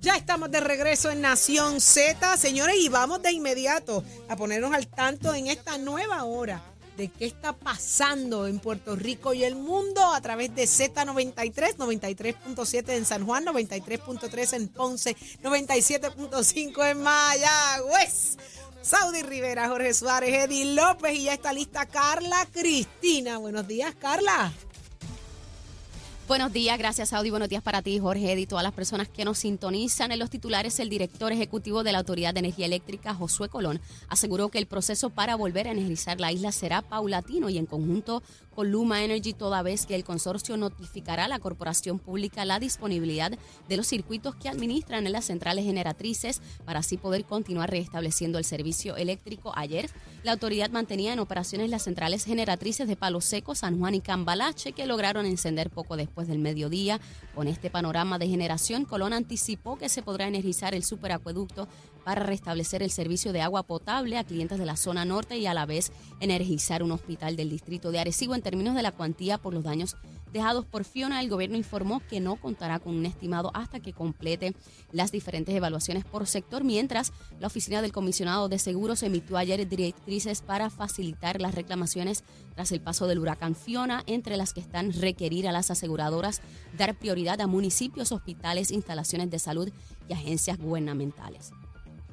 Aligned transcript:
Ya 0.00 0.16
estamos 0.16 0.50
de 0.50 0.60
regreso 0.60 1.10
en 1.10 1.20
Nación 1.20 1.78
Z, 1.78 2.38
señores, 2.38 2.76
y 2.78 2.88
vamos 2.88 3.20
de 3.20 3.32
inmediato 3.32 4.02
a 4.30 4.36
ponernos 4.36 4.72
al 4.72 4.86
tanto 4.86 5.34
en 5.34 5.46
esta 5.48 5.76
nueva 5.76 6.24
hora 6.24 6.62
de 6.96 7.08
qué 7.08 7.26
está 7.26 7.52
pasando 7.52 8.46
en 8.46 8.60
Puerto 8.60 8.96
Rico 8.96 9.34
y 9.34 9.44
el 9.44 9.56
mundo 9.56 10.02
a 10.14 10.20
través 10.22 10.54
de 10.54 10.62
Z93, 10.62 11.76
93.7 11.76 12.96
en 12.96 13.04
San 13.04 13.26
Juan, 13.26 13.44
93.3 13.44 14.54
en 14.54 14.68
Ponce, 14.68 15.14
97.5 15.42 16.90
en 16.90 17.02
Mayagüez. 17.02 18.38
Saudi 18.80 19.20
Rivera, 19.20 19.68
Jorge 19.68 19.92
Suárez, 19.92 20.32
Eddie 20.32 20.74
López 20.74 21.12
y 21.12 21.24
ya 21.24 21.34
está 21.34 21.52
lista 21.52 21.84
Carla 21.84 22.48
Cristina. 22.50 23.36
Buenos 23.36 23.68
días, 23.68 23.94
Carla. 24.00 24.50
Buenos 26.30 26.52
días, 26.52 26.78
gracias 26.78 27.12
Audi. 27.12 27.30
Buenos 27.30 27.48
días 27.48 27.60
para 27.60 27.82
ti, 27.82 27.98
Jorge 27.98 28.38
y 28.38 28.46
todas 28.46 28.62
las 28.62 28.72
personas 28.72 29.08
que 29.08 29.24
nos 29.24 29.38
sintonizan. 29.38 30.12
En 30.12 30.20
los 30.20 30.30
titulares, 30.30 30.78
el 30.78 30.88
director 30.88 31.32
ejecutivo 31.32 31.82
de 31.82 31.90
la 31.90 31.98
Autoridad 31.98 32.32
de 32.32 32.38
Energía 32.38 32.66
Eléctrica, 32.66 33.14
Josué 33.14 33.48
Colón, 33.48 33.80
aseguró 34.08 34.48
que 34.48 34.58
el 34.58 34.66
proceso 34.66 35.10
para 35.10 35.34
volver 35.34 35.66
a 35.66 35.72
energizar 35.72 36.20
la 36.20 36.30
isla 36.30 36.52
será 36.52 36.82
paulatino 36.82 37.48
y 37.48 37.58
en 37.58 37.66
conjunto 37.66 38.22
Luma 38.64 39.04
Energy, 39.04 39.32
toda 39.32 39.62
vez 39.62 39.86
que 39.86 39.94
el 39.94 40.04
consorcio 40.04 40.56
notificará 40.56 41.24
a 41.24 41.28
la 41.28 41.38
corporación 41.38 41.98
pública 41.98 42.44
la 42.44 42.58
disponibilidad 42.58 43.32
de 43.68 43.76
los 43.76 43.86
circuitos 43.86 44.34
que 44.36 44.48
administran 44.48 45.06
en 45.06 45.12
las 45.12 45.26
centrales 45.26 45.64
generatrices 45.64 46.40
para 46.64 46.80
así 46.80 46.96
poder 46.96 47.24
continuar 47.24 47.70
restableciendo 47.70 48.38
el 48.38 48.44
servicio 48.44 48.96
eléctrico. 48.96 49.52
Ayer, 49.56 49.90
la 50.22 50.32
autoridad 50.32 50.70
mantenía 50.70 51.12
en 51.12 51.18
operaciones 51.18 51.70
las 51.70 51.82
centrales 51.82 52.24
generatrices 52.24 52.88
de 52.88 52.96
Palo 52.96 53.20
Seco, 53.20 53.54
San 53.54 53.78
Juan 53.78 53.94
y 53.94 54.00
Cambalache, 54.00 54.72
que 54.72 54.86
lograron 54.86 55.26
encender 55.26 55.70
poco 55.70 55.96
después 55.96 56.28
del 56.28 56.38
mediodía. 56.38 57.00
Con 57.34 57.48
este 57.48 57.70
panorama 57.70 58.18
de 58.18 58.28
generación, 58.28 58.84
Colón 58.84 59.12
anticipó 59.12 59.78
que 59.78 59.88
se 59.88 60.02
podrá 60.02 60.28
energizar 60.28 60.74
el 60.74 60.84
superacueducto 60.84 61.68
para 62.04 62.24
restablecer 62.24 62.82
el 62.82 62.90
servicio 62.90 63.32
de 63.32 63.42
agua 63.42 63.62
potable 63.62 64.18
a 64.18 64.24
clientes 64.24 64.58
de 64.58 64.66
la 64.66 64.76
zona 64.76 65.04
norte 65.04 65.38
y 65.38 65.46
a 65.46 65.54
la 65.54 65.66
vez 65.66 65.92
energizar 66.20 66.82
un 66.82 66.92
hospital 66.92 67.36
del 67.36 67.50
distrito 67.50 67.90
de 67.90 67.98
Arecibo. 67.98 68.34
En 68.34 68.42
términos 68.42 68.74
de 68.74 68.82
la 68.82 68.92
cuantía 68.92 69.38
por 69.38 69.54
los 69.54 69.64
daños 69.64 69.96
dejados 70.32 70.64
por 70.64 70.84
Fiona, 70.84 71.20
el 71.20 71.28
gobierno 71.28 71.56
informó 71.56 72.00
que 72.08 72.20
no 72.20 72.36
contará 72.36 72.78
con 72.78 72.94
un 72.94 73.06
estimado 73.06 73.50
hasta 73.54 73.80
que 73.80 73.92
complete 73.92 74.54
las 74.92 75.12
diferentes 75.12 75.54
evaluaciones 75.54 76.04
por 76.04 76.26
sector, 76.26 76.64
mientras 76.64 77.12
la 77.40 77.48
oficina 77.48 77.82
del 77.82 77.92
comisionado 77.92 78.48
de 78.48 78.58
seguros 78.58 79.02
emitió 79.02 79.36
ayer 79.36 79.68
directrices 79.68 80.42
para 80.42 80.70
facilitar 80.70 81.40
las 81.40 81.54
reclamaciones 81.54 82.24
tras 82.54 82.72
el 82.72 82.80
paso 82.80 83.06
del 83.06 83.18
huracán 83.18 83.54
Fiona, 83.54 84.02
entre 84.06 84.36
las 84.36 84.52
que 84.52 84.60
están 84.60 84.92
requerir 84.92 85.48
a 85.48 85.52
las 85.52 85.70
aseguradoras 85.70 86.40
dar 86.76 86.94
prioridad 86.94 87.40
a 87.40 87.46
municipios, 87.46 88.12
hospitales, 88.12 88.70
instalaciones 88.70 89.30
de 89.30 89.38
salud 89.38 89.70
y 90.08 90.12
agencias 90.12 90.58
gubernamentales. 90.58 91.52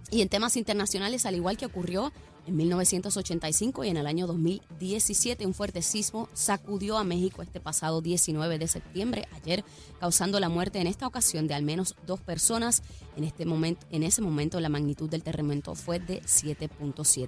Y 0.10 0.22
en 0.22 0.30
temas 0.30 0.56
internacionales, 0.56 1.26
al 1.26 1.36
igual 1.36 1.58
que 1.58 1.66
ocurrió 1.66 2.14
en 2.46 2.56
1985 2.56 3.84
y 3.84 3.90
en 3.90 3.98
el 3.98 4.08
año 4.08 4.26
2017, 4.26 5.46
un 5.46 5.54
fuerte 5.54 5.82
sismo 5.82 6.30
sacudió 6.34 6.98
a 6.98 7.04
México 7.04 7.42
este 7.42 7.60
pasado 7.60 8.02
19 8.02 8.58
de 8.58 8.68
septiembre, 8.70 9.28
ayer, 9.36 9.66
causando 10.00 10.40
la 10.40 10.48
muerte 10.48 10.80
en 10.80 10.88
esta 10.88 11.08
ocasión 11.08 11.48
de 11.48 11.56
al 11.56 11.64
menos 11.64 11.96
dos 12.06 12.22
personas. 12.22 12.84
En, 13.18 13.26
este 13.26 13.46
momento, 13.46 13.86
en 13.92 14.04
ese 14.04 14.22
momento, 14.22 14.62
la 14.62 14.70
magnitud 14.70 15.10
del 15.10 15.24
terremoto 15.24 15.76
fue 15.76 16.00
de 16.00 16.22
7.7. 16.22 17.28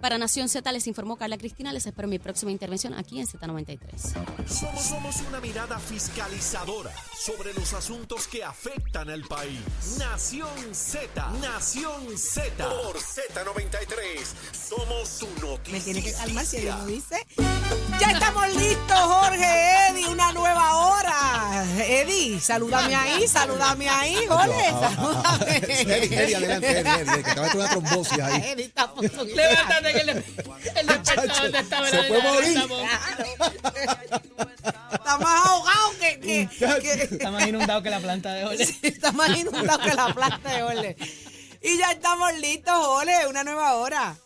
Para 0.00 0.16
Nación 0.16 0.48
Z 0.48 0.70
les 0.70 0.86
informó 0.86 1.16
Carla 1.16 1.36
Cristina. 1.38 1.72
Les 1.72 1.86
espero 1.86 2.06
mi 2.08 2.18
próxima 2.18 2.52
intervención 2.52 2.94
aquí 2.94 3.20
en 3.20 3.26
Z93. 3.26 3.78
Somos, 4.46 4.82
somos 4.82 5.20
una 5.28 5.40
mirada 5.40 5.78
fiscalizadora 5.78 6.92
sobre 7.18 7.52
los 7.54 7.72
asuntos 7.72 8.28
que 8.28 8.44
afectan 8.44 9.10
al 9.10 9.22
país. 9.22 9.60
Nación 9.98 10.48
Z, 10.72 11.32
Nación 11.40 12.16
Z. 12.16 12.68
Por 12.68 12.96
Z93, 12.96 14.24
somos 14.52 15.08
su 15.08 15.26
noticia. 15.40 15.72
Me 15.72 15.80
tiene 15.80 16.02
que 16.02 16.12
calmar 16.12 16.46
si 16.46 16.56
él 16.58 16.66
lo 16.66 16.86
dice. 16.86 17.16
Salúdame 22.40 22.94
ahí, 22.94 23.26
salúdame 23.28 23.88
ahí, 23.88 24.16
Jorge, 24.28 24.70
salúdame. 24.70 25.56
Eddie, 25.56 26.22
Eddie, 26.24 26.36
adelante, 26.36 26.78
Eddie, 26.78 26.92
Eddie, 27.00 27.22
que 27.22 27.30
te 27.34 27.40
va 27.40 27.40
a 27.40 27.42
meter 27.42 27.56
una 27.56 27.68
trombosis 27.70 28.18
ahí. 28.20 28.42
Eddie 28.52 28.72
de- 28.72 29.34
Levántate 29.34 29.92
que 29.92 30.00
el, 30.00 30.08
el 30.10 30.86
despertador 30.86 31.50
te 31.52 31.58
está 31.58 31.90
se 31.90 32.02
puede 32.04 32.22
morir. 32.22 32.58
Está 34.92 35.18
más 35.18 35.46
ahogado 35.46 35.90
que, 36.00 36.20
que, 36.20 36.48
que- 36.82 37.02
Está 37.14 37.30
más 37.30 37.46
inundado 37.46 37.82
que 37.82 37.90
la 37.90 38.00
planta 38.00 38.32
de 38.34 38.44
ole. 38.44 38.68
está 38.82 39.12
más 39.12 39.36
inundado 39.38 39.78
que 39.80 39.94
la 39.94 40.14
planta 40.14 40.52
de 40.54 40.62
Ole. 40.62 40.96
Y 41.62 41.76
ya 41.78 41.90
estamos 41.92 42.32
listos, 42.38 42.74
Ole, 42.76 43.26
una 43.28 43.42
nueva 43.44 43.74
hora. 43.74 44.16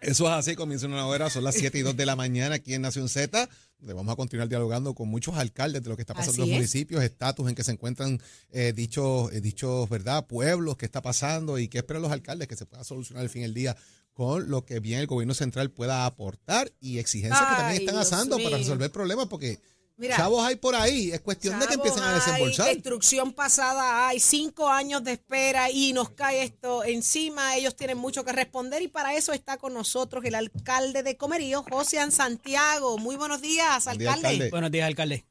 Eso 0.00 0.26
es 0.26 0.32
así, 0.32 0.54
comienza 0.56 0.86
una 0.86 1.06
hora, 1.06 1.28
son 1.28 1.44
las 1.44 1.54
7 1.56 1.76
y 1.78 1.82
2 1.82 1.96
de 1.96 2.06
la 2.06 2.16
mañana 2.16 2.54
aquí 2.56 2.74
en 2.74 2.82
Nación 2.82 3.08
Z, 3.08 3.48
vamos 3.80 4.12
a 4.12 4.16
continuar 4.16 4.48
dialogando 4.48 4.94
con 4.94 5.08
muchos 5.08 5.36
alcaldes 5.36 5.82
de 5.82 5.88
lo 5.88 5.96
que 5.96 6.02
está 6.02 6.14
pasando 6.14 6.32
Así 6.32 6.42
en 6.42 6.48
los 6.48 6.54
es. 6.54 6.58
municipios, 6.58 7.02
estatus 7.02 7.48
en 7.48 7.54
que 7.54 7.64
se 7.64 7.72
encuentran 7.72 8.20
eh, 8.50 8.72
dichos, 8.74 9.32
eh, 9.32 9.40
dichos, 9.40 9.88
¿verdad?, 9.88 10.26
pueblos, 10.26 10.76
qué 10.76 10.86
está 10.86 11.02
pasando 11.02 11.58
y 11.58 11.68
qué 11.68 11.78
esperan 11.78 12.02
los 12.02 12.12
alcaldes 12.12 12.48
que 12.48 12.56
se 12.56 12.66
pueda 12.66 12.84
solucionar 12.84 13.22
al 13.22 13.30
fin 13.30 13.42
del 13.42 13.54
día 13.54 13.76
con 14.12 14.50
lo 14.50 14.64
que 14.64 14.80
bien 14.80 14.98
el 14.98 15.06
gobierno 15.06 15.32
central 15.32 15.70
pueda 15.70 16.04
aportar 16.04 16.72
y 16.80 16.98
exigencias 16.98 17.40
que 17.40 17.54
también 17.54 17.82
están 17.82 17.94
Dios 17.94 18.12
asando 18.12 18.36
para 18.38 18.58
resolver 18.58 18.90
problemas, 18.90 19.26
porque 19.28 19.60
Mira. 19.98 20.16
chavos 20.16 20.44
hay 20.46 20.54
por 20.54 20.76
ahí, 20.76 21.10
es 21.10 21.20
cuestión 21.20 21.58
de 21.58 21.66
que 21.66 21.74
empiecen 21.74 22.04
a 22.04 22.10
hay, 22.10 22.14
desembolsar. 22.14 22.66
Destrucción 22.72 23.32
pasada 23.32 24.06
hay, 24.06 24.20
cinco 24.20 24.68
años 24.68 25.02
de 25.02 25.12
espera 25.12 25.70
y 25.70 25.92
nos 25.92 26.10
cae 26.10 26.44
esto 26.44 26.84
encima. 26.84 27.56
Ellos 27.56 27.74
tienen 27.74 27.98
mucho 27.98 28.24
que 28.24 28.32
responder 28.32 28.80
y 28.80 28.88
para 28.88 29.14
eso 29.14 29.32
está 29.32 29.56
con 29.58 29.74
nosotros 29.74 30.24
el 30.24 30.36
alcalde 30.36 31.02
de 31.02 31.16
Comerío, 31.16 31.64
José 31.68 31.98
Santiago. 32.12 32.96
Muy 32.96 33.16
buenos 33.16 33.42
días, 33.42 33.84
Buen 33.84 33.98
día, 33.98 34.10
alcalde. 34.12 34.28
alcalde. 34.28 34.50
Buenos 34.50 34.70
días, 34.70 34.86
alcalde. 34.86 35.24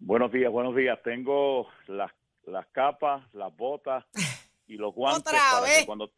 Buenos 0.00 0.32
días, 0.32 0.50
buenos 0.50 0.74
días. 0.74 0.98
Tengo 1.04 1.68
las, 1.86 2.10
las 2.46 2.66
capas, 2.72 3.22
las 3.34 3.56
botas 3.56 4.04
y 4.66 4.74
los 4.74 4.92
guantes 4.92 5.20
Otra 5.32 5.38
para 5.52 5.60
vez. 5.62 5.78
que 5.78 5.86
cuando 5.86 6.10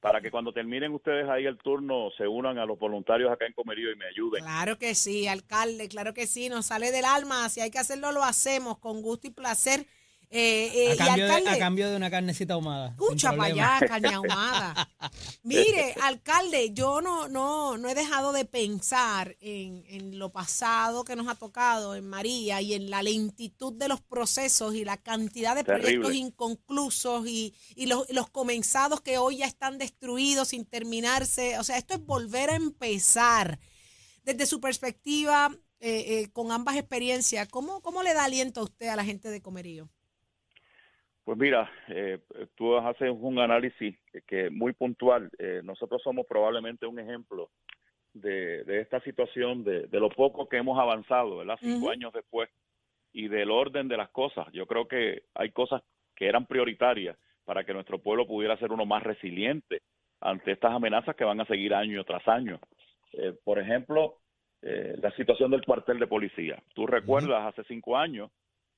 para 0.00 0.20
que 0.20 0.30
cuando 0.30 0.52
terminen 0.52 0.94
ustedes 0.94 1.28
ahí 1.28 1.44
el 1.44 1.58
turno 1.58 2.10
se 2.16 2.26
unan 2.26 2.58
a 2.58 2.64
los 2.64 2.78
voluntarios 2.78 3.30
acá 3.30 3.46
en 3.46 3.52
Comerío 3.52 3.92
y 3.92 3.96
me 3.96 4.06
ayuden. 4.06 4.42
Claro 4.42 4.78
que 4.78 4.94
sí, 4.94 5.28
alcalde, 5.28 5.88
claro 5.88 6.14
que 6.14 6.26
sí, 6.26 6.48
nos 6.48 6.66
sale 6.66 6.90
del 6.90 7.04
alma. 7.04 7.48
Si 7.50 7.60
hay 7.60 7.70
que 7.70 7.78
hacerlo, 7.78 8.10
lo 8.10 8.24
hacemos 8.24 8.78
con 8.78 9.02
gusto 9.02 9.26
y 9.26 9.30
placer. 9.30 9.86
Eh, 10.32 10.70
eh, 10.72 10.90
A 10.90 10.94
y 10.94 10.96
cambio, 10.96 11.26
de, 11.26 11.32
alcalde, 11.32 11.50
a 11.50 11.58
cambio 11.58 11.90
de 11.90 11.96
una 11.96 12.08
carnecita 12.08 12.54
ahumada. 12.54 12.90
Escucha 12.90 13.32
para 13.32 13.52
allá, 13.52 13.80
caña 13.88 14.16
ahumada. 14.16 14.88
Mire, 15.42 15.94
alcalde, 16.02 16.72
yo 16.72 17.00
no, 17.00 17.26
no, 17.26 17.76
no 17.76 17.88
he 17.88 17.96
dejado 17.96 18.32
de 18.32 18.44
pensar 18.44 19.36
en, 19.40 19.84
en 19.88 20.20
lo 20.20 20.30
pasado 20.30 21.02
que 21.02 21.16
nos 21.16 21.26
ha 21.26 21.34
tocado 21.34 21.96
en 21.96 22.06
María 22.08 22.60
y 22.62 22.74
en 22.74 22.90
la 22.90 23.02
lentitud 23.02 23.72
de 23.72 23.88
los 23.88 24.00
procesos 24.00 24.76
y 24.76 24.84
la 24.84 24.98
cantidad 24.98 25.56
de 25.56 25.64
Terrible. 25.64 25.82
proyectos 25.82 26.14
inconclusos 26.14 27.26
y, 27.26 27.52
y 27.74 27.86
los, 27.86 28.08
y 28.08 28.12
los 28.12 28.30
comenzados 28.30 29.00
que 29.00 29.18
hoy 29.18 29.38
ya 29.38 29.46
están 29.46 29.78
destruidos 29.78 30.48
sin 30.48 30.64
terminarse. 30.64 31.58
O 31.58 31.64
sea, 31.64 31.76
esto 31.76 31.94
es 31.94 32.06
volver 32.06 32.50
a 32.50 32.54
empezar. 32.54 33.58
Desde 34.22 34.46
su 34.46 34.60
perspectiva, 34.60 35.50
eh, 35.80 36.20
eh, 36.20 36.30
con 36.32 36.52
ambas 36.52 36.76
experiencias, 36.76 37.48
¿cómo, 37.48 37.80
¿cómo 37.80 38.04
le 38.04 38.14
da 38.14 38.24
aliento 38.24 38.60
a 38.60 38.64
usted 38.64 38.86
a 38.88 38.96
la 38.96 39.04
gente 39.04 39.28
de 39.28 39.42
Comerío? 39.42 39.88
Pues 41.24 41.38
mira, 41.38 41.70
eh, 41.88 42.18
tú 42.54 42.76
haces 42.76 43.10
un 43.12 43.38
análisis 43.38 43.96
que, 44.26 44.50
muy 44.50 44.72
puntual. 44.72 45.30
Eh, 45.38 45.60
nosotros 45.64 46.02
somos 46.02 46.26
probablemente 46.26 46.86
un 46.86 46.98
ejemplo 46.98 47.50
de, 48.14 48.64
de 48.64 48.80
esta 48.80 49.00
situación, 49.00 49.62
de, 49.62 49.86
de 49.86 50.00
lo 50.00 50.08
poco 50.08 50.48
que 50.48 50.56
hemos 50.56 50.78
avanzado, 50.78 51.38
¿verdad? 51.38 51.58
Cinco 51.60 51.90
años 51.90 52.12
después 52.12 52.48
y 53.12 53.28
del 53.28 53.50
orden 53.50 53.88
de 53.88 53.96
las 53.96 54.10
cosas. 54.10 54.46
Yo 54.52 54.66
creo 54.66 54.88
que 54.88 55.22
hay 55.34 55.50
cosas 55.50 55.82
que 56.14 56.26
eran 56.26 56.46
prioritarias 56.46 57.16
para 57.44 57.64
que 57.64 57.74
nuestro 57.74 57.98
pueblo 57.98 58.26
pudiera 58.26 58.56
ser 58.58 58.72
uno 58.72 58.86
más 58.86 59.02
resiliente 59.02 59.82
ante 60.20 60.52
estas 60.52 60.72
amenazas 60.72 61.16
que 61.16 61.24
van 61.24 61.40
a 61.40 61.46
seguir 61.46 61.74
año 61.74 62.04
tras 62.04 62.26
año. 62.28 62.60
Eh, 63.12 63.34
por 63.42 63.58
ejemplo, 63.58 64.18
eh, 64.62 64.96
la 65.00 65.10
situación 65.12 65.50
del 65.50 65.64
cuartel 65.64 65.98
de 65.98 66.06
policía. 66.06 66.62
Tú 66.74 66.86
recuerdas 66.86 67.46
hace 67.46 67.64
cinco 67.64 67.96
años 67.96 68.30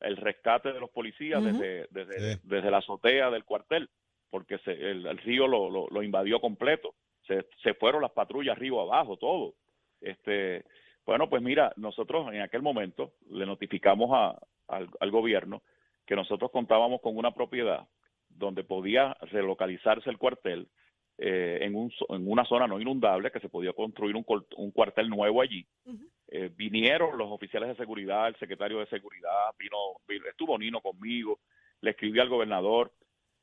el 0.03 0.17
rescate 0.17 0.73
de 0.73 0.81
los 0.81 0.91
policías 0.91 1.43
desde, 1.43 1.87
desde, 1.91 2.35
Sí. 2.35 2.41
desde 2.45 2.71
la 2.71 2.79
azotea 2.79 3.31
del 3.31 3.45
cuartel, 3.45 3.89
porque 4.31 4.59
se- 4.59 4.73
el, 4.73 5.07
el 5.07 5.19
río 5.19 5.47
lo, 5.47 5.71
lo, 5.71 5.89
lo 5.89 6.03
invadió 6.03 6.41
completo. 6.41 6.95
Se, 7.27 7.47
se 7.63 7.75
fueron 7.75 8.03
las 8.03 8.13
patrullas 8.13 8.59
río 8.59 8.81
abajo, 8.81 9.17
todo. 9.17 9.55
Este, 10.01 10.65
bueno, 11.07 11.29
pues 11.31 11.43
mira, 11.43 11.73
nosotros 11.77 12.33
en 12.33 12.41
aquel 12.41 12.63
momento 12.63 13.13
le 13.31 13.47
notificamos 13.47 14.11
a, 14.13 14.39
al, 14.69 14.89
al 15.01 15.11
gobierno 15.11 15.63
que 16.07 16.17
nosotros 16.17 16.51
contábamos 16.51 17.01
con 17.01 17.17
una 17.17 17.33
propiedad 17.33 17.87
donde 18.29 18.65
podía 18.65 19.17
relocalizarse 19.31 20.11
el 20.11 20.19
cuartel 20.19 20.69
eh, 21.19 21.59
en, 21.61 21.75
un, 21.77 21.93
en 22.09 22.29
una 22.31 22.45
zona 22.47 22.67
no 22.67 22.81
inundable, 22.81 23.31
que 23.31 23.39
se 23.41 23.49
podía 23.49 23.73
construir 23.73 24.17
un, 24.17 24.25
un 24.57 24.71
cuartel 24.73 25.09
nuevo 25.09 25.41
allí. 25.43 25.65
Eh, 26.35 26.51
vinieron 26.57 27.19
los 27.19 27.31
oficiales 27.31 27.69
de 27.69 27.77
seguridad, 27.77 28.27
el 28.29 28.37
secretario 28.37 28.79
de 28.79 28.87
seguridad, 28.87 29.51
vino, 29.59 29.77
vino- 30.09 30.27
estuvo 30.31 30.57
Nino 30.59 30.81
conmigo, 30.81 31.41
le 31.83 31.91
escribí 31.91 32.19
al 32.21 32.29
gobernador, 32.31 32.91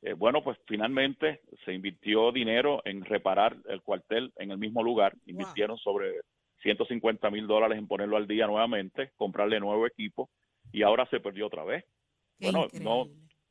Eh, 0.01 0.13
bueno, 0.13 0.41
pues 0.41 0.57
finalmente 0.65 1.41
se 1.65 1.73
invirtió 1.73 2.31
dinero 2.31 2.81
en 2.85 3.03
reparar 3.03 3.57
el 3.67 3.81
cuartel 3.81 4.31
en 4.37 4.49
el 4.51 4.57
mismo 4.57 4.81
lugar. 4.81 5.13
Invirtieron 5.25 5.77
sobre 5.77 6.21
150 6.61 7.29
mil 7.29 7.45
dólares 7.47 7.77
en 7.77 7.85
ponerlo 7.85 8.15
al 8.15 8.25
día 8.25 8.47
nuevamente, 8.47 9.11
comprarle 9.17 9.59
nuevo 9.59 9.85
equipo 9.85 10.29
y 10.71 10.83
ahora 10.83 11.05
se 11.09 11.19
perdió 11.19 11.47
otra 11.47 11.65
vez. 11.65 11.83
Qué 11.83 12.45
bueno, 12.45 12.63
increíble. 12.63 12.83
no, 12.89 13.07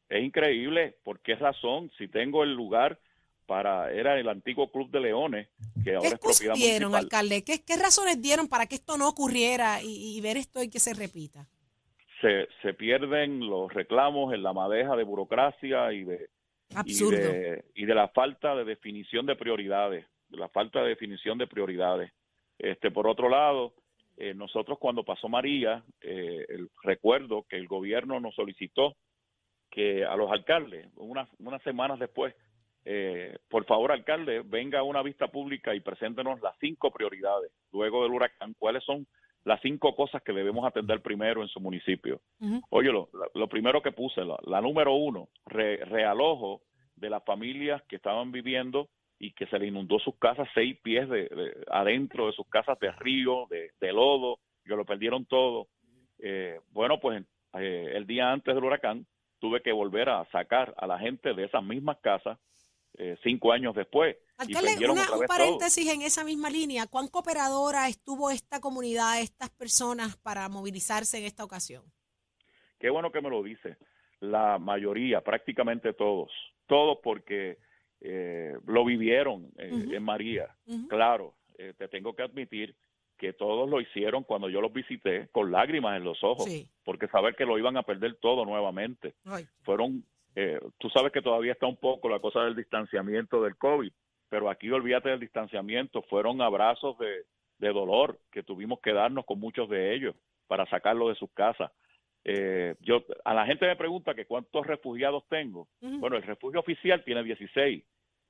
es 0.08 0.24
increíble. 0.24 0.96
¿Por 1.04 1.20
qué 1.20 1.34
razón? 1.36 1.90
Si 1.98 2.08
tengo 2.08 2.42
el 2.42 2.54
lugar 2.54 2.98
para, 3.48 3.90
era 3.90 4.20
el 4.20 4.28
antiguo 4.28 4.70
Club 4.70 4.90
de 4.90 5.00
Leones, 5.00 5.48
que 5.82 5.84
¿Qué 5.84 5.96
ahora 5.96 6.08
es 6.08 6.18
propiedad 6.18 6.54
dieron, 6.54 6.90
municipal. 6.90 7.04
alcalde? 7.04 7.44
¿Qué, 7.44 7.64
qué 7.64 7.76
razones 7.82 8.20
dieron 8.20 8.46
para 8.46 8.66
que 8.66 8.74
esto 8.74 8.98
no 8.98 9.08
ocurriera 9.08 9.82
y, 9.82 10.16
y 10.16 10.20
ver 10.20 10.36
esto 10.36 10.62
y 10.62 10.68
que 10.68 10.78
se 10.78 10.92
repita? 10.92 11.48
Se, 12.20 12.46
se 12.60 12.74
pierden 12.74 13.40
los 13.40 13.72
reclamos 13.72 14.34
en 14.34 14.42
la 14.42 14.52
madeja 14.52 14.94
de 14.96 15.04
burocracia 15.04 15.90
y 15.94 16.04
de, 16.04 16.28
y 16.84 17.04
de, 17.10 17.64
y 17.74 17.86
de 17.86 17.94
la 17.94 18.08
falta 18.08 18.54
de 18.54 18.64
definición 18.64 19.24
de 19.24 19.34
prioridades, 19.36 20.04
de 20.28 20.36
la 20.36 20.50
falta 20.50 20.82
de 20.82 20.90
definición 20.90 21.38
de 21.38 21.46
prioridades. 21.46 22.12
Este, 22.58 22.90
por 22.90 23.08
otro 23.08 23.30
lado, 23.30 23.72
eh, 24.18 24.34
nosotros 24.34 24.78
cuando 24.78 25.04
pasó 25.04 25.30
María, 25.30 25.82
eh, 26.02 26.44
el, 26.50 26.68
recuerdo 26.82 27.46
que 27.48 27.56
el 27.56 27.66
gobierno 27.66 28.20
nos 28.20 28.34
solicitó 28.34 28.96
que 29.70 30.04
a 30.04 30.16
los 30.16 30.30
alcaldes, 30.30 30.86
unas, 30.96 31.30
unas 31.38 31.62
semanas 31.62 31.98
después, 31.98 32.34
eh, 32.84 33.36
por 33.48 33.64
favor, 33.66 33.92
alcalde, 33.92 34.42
venga 34.44 34.78
a 34.80 34.82
una 34.82 35.02
vista 35.02 35.28
pública 35.28 35.74
y 35.74 35.80
preséntenos 35.80 36.40
las 36.40 36.56
cinco 36.58 36.90
prioridades 36.90 37.50
luego 37.72 38.02
del 38.02 38.12
huracán, 38.12 38.54
cuáles 38.58 38.84
son 38.84 39.06
las 39.44 39.60
cinco 39.62 39.94
cosas 39.94 40.22
que 40.22 40.32
debemos 40.32 40.64
atender 40.66 41.00
primero 41.00 41.42
en 41.42 41.48
su 41.48 41.60
municipio. 41.60 42.20
Oye, 42.70 42.90
lo, 42.90 43.08
lo 43.34 43.48
primero 43.48 43.80
que 43.82 43.92
puse, 43.92 44.24
la, 44.24 44.38
la 44.44 44.60
número 44.60 44.94
uno, 44.94 45.28
re- 45.46 45.84
realojo 45.84 46.62
de 46.96 47.10
las 47.10 47.24
familias 47.24 47.82
que 47.88 47.96
estaban 47.96 48.32
viviendo 48.32 48.88
y 49.18 49.32
que 49.32 49.46
se 49.46 49.58
le 49.58 49.66
inundó 49.66 49.98
sus 49.98 50.16
casas 50.18 50.48
seis 50.54 50.78
pies 50.82 51.08
de, 51.08 51.28
de- 51.28 51.64
adentro 51.70 52.26
de 52.26 52.32
sus 52.32 52.46
casas 52.48 52.78
de 52.80 52.90
río, 52.92 53.46
de, 53.50 53.70
de 53.80 53.92
lodo, 53.92 54.38
que 54.64 54.76
lo 54.76 54.84
perdieron 54.84 55.24
todo. 55.26 55.68
Eh, 56.20 56.58
bueno, 56.72 56.98
pues 57.00 57.22
eh, 57.58 57.92
el 57.94 58.06
día 58.06 58.30
antes 58.32 58.54
del 58.54 58.64
huracán 58.64 59.06
tuve 59.40 59.62
que 59.62 59.72
volver 59.72 60.08
a 60.08 60.24
sacar 60.32 60.74
a 60.76 60.86
la 60.86 60.98
gente 60.98 61.32
de 61.32 61.44
esas 61.44 61.62
mismas 61.62 61.98
casas 62.00 62.38
eh, 62.98 63.16
cinco 63.22 63.52
años 63.52 63.74
después. 63.74 64.16
Alcalde, 64.36 64.76
una- 64.90 65.02
un 65.02 65.06
todo. 65.06 65.26
paréntesis 65.26 65.88
en 65.88 66.02
esa 66.02 66.24
misma 66.24 66.50
línea. 66.50 66.86
¿Cuán 66.86 67.08
cooperadora 67.08 67.88
estuvo 67.88 68.30
esta 68.30 68.60
comunidad, 68.60 69.20
estas 69.20 69.50
personas 69.50 70.16
para 70.16 70.48
movilizarse 70.48 71.18
en 71.18 71.24
esta 71.24 71.44
ocasión? 71.44 71.82
Qué 72.78 72.90
bueno 72.90 73.10
que 73.10 73.20
me 73.20 73.30
lo 73.30 73.42
dice. 73.42 73.76
La 74.20 74.58
mayoría, 74.58 75.20
prácticamente 75.22 75.92
todos, 75.92 76.30
todos 76.66 76.98
porque 77.02 77.58
eh, 78.00 78.52
lo 78.66 78.84
vivieron 78.84 79.50
eh, 79.58 79.70
en 79.92 80.02
María. 80.02 80.54
Claro, 80.88 81.34
eh, 81.56 81.74
te 81.76 81.88
tengo 81.88 82.14
que 82.14 82.22
admitir 82.22 82.76
que 83.16 83.32
todos 83.32 83.68
lo 83.68 83.80
hicieron 83.80 84.22
cuando 84.22 84.48
yo 84.48 84.60
los 84.60 84.72
visité 84.72 85.28
con 85.32 85.50
lágrimas 85.50 85.96
en 85.96 86.04
los 86.04 86.22
ojos, 86.22 86.44
Sí. 86.44 86.68
porque 86.84 87.08
saber 87.08 87.34
que 87.34 87.44
lo 87.44 87.58
iban 87.58 87.76
a 87.76 87.82
perder 87.82 88.14
todo 88.20 88.44
nuevamente. 88.44 89.14
Ay, 89.24 89.44
Fueron, 89.62 90.04
eh, 90.34 90.60
tú 90.78 90.88
sabes 90.90 91.12
que 91.12 91.22
todavía 91.22 91.52
está 91.52 91.66
un 91.66 91.76
poco 91.76 92.08
la 92.08 92.18
cosa 92.20 92.44
del 92.44 92.54
distanciamiento 92.56 93.42
del 93.42 93.56
COVID, 93.56 93.92
pero 94.28 94.50
aquí 94.50 94.70
olvídate 94.70 95.08
del 95.10 95.20
distanciamiento, 95.20 96.02
fueron 96.02 96.40
abrazos 96.42 96.96
de, 96.98 97.24
de 97.58 97.72
dolor 97.72 98.18
que 98.30 98.42
tuvimos 98.42 98.80
que 98.80 98.92
darnos 98.92 99.24
con 99.24 99.40
muchos 99.40 99.68
de 99.68 99.94
ellos 99.94 100.14
para 100.46 100.66
sacarlos 100.66 101.08
de 101.08 101.14
sus 101.16 101.30
casas. 101.32 101.70
Eh, 102.24 102.74
yo 102.80 103.04
a 103.24 103.32
la 103.32 103.46
gente 103.46 103.66
me 103.66 103.76
pregunta 103.76 104.14
que 104.14 104.26
cuántos 104.26 104.66
refugiados 104.66 105.24
tengo. 105.28 105.68
Bueno, 105.80 106.16
el 106.16 106.22
refugio 106.22 106.60
oficial 106.60 107.02
tiene 107.04 107.22
16, 107.22 107.82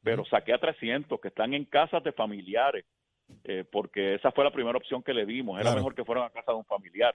pero 0.02 0.24
saqué 0.24 0.52
a 0.52 0.58
300 0.58 1.20
que 1.20 1.28
están 1.28 1.52
en 1.54 1.64
casas 1.64 2.02
de 2.04 2.12
familiares, 2.12 2.84
eh, 3.44 3.64
porque 3.70 4.14
esa 4.14 4.30
fue 4.30 4.44
la 4.44 4.52
primera 4.52 4.78
opción 4.78 5.02
que 5.02 5.14
le 5.14 5.26
dimos. 5.26 5.56
Era 5.56 5.64
Claro. 5.70 5.76
mejor 5.78 5.94
que 5.94 6.04
fueran 6.04 6.24
a 6.24 6.30
casa 6.30 6.52
de 6.52 6.58
un 6.58 6.64
familiar. 6.64 7.14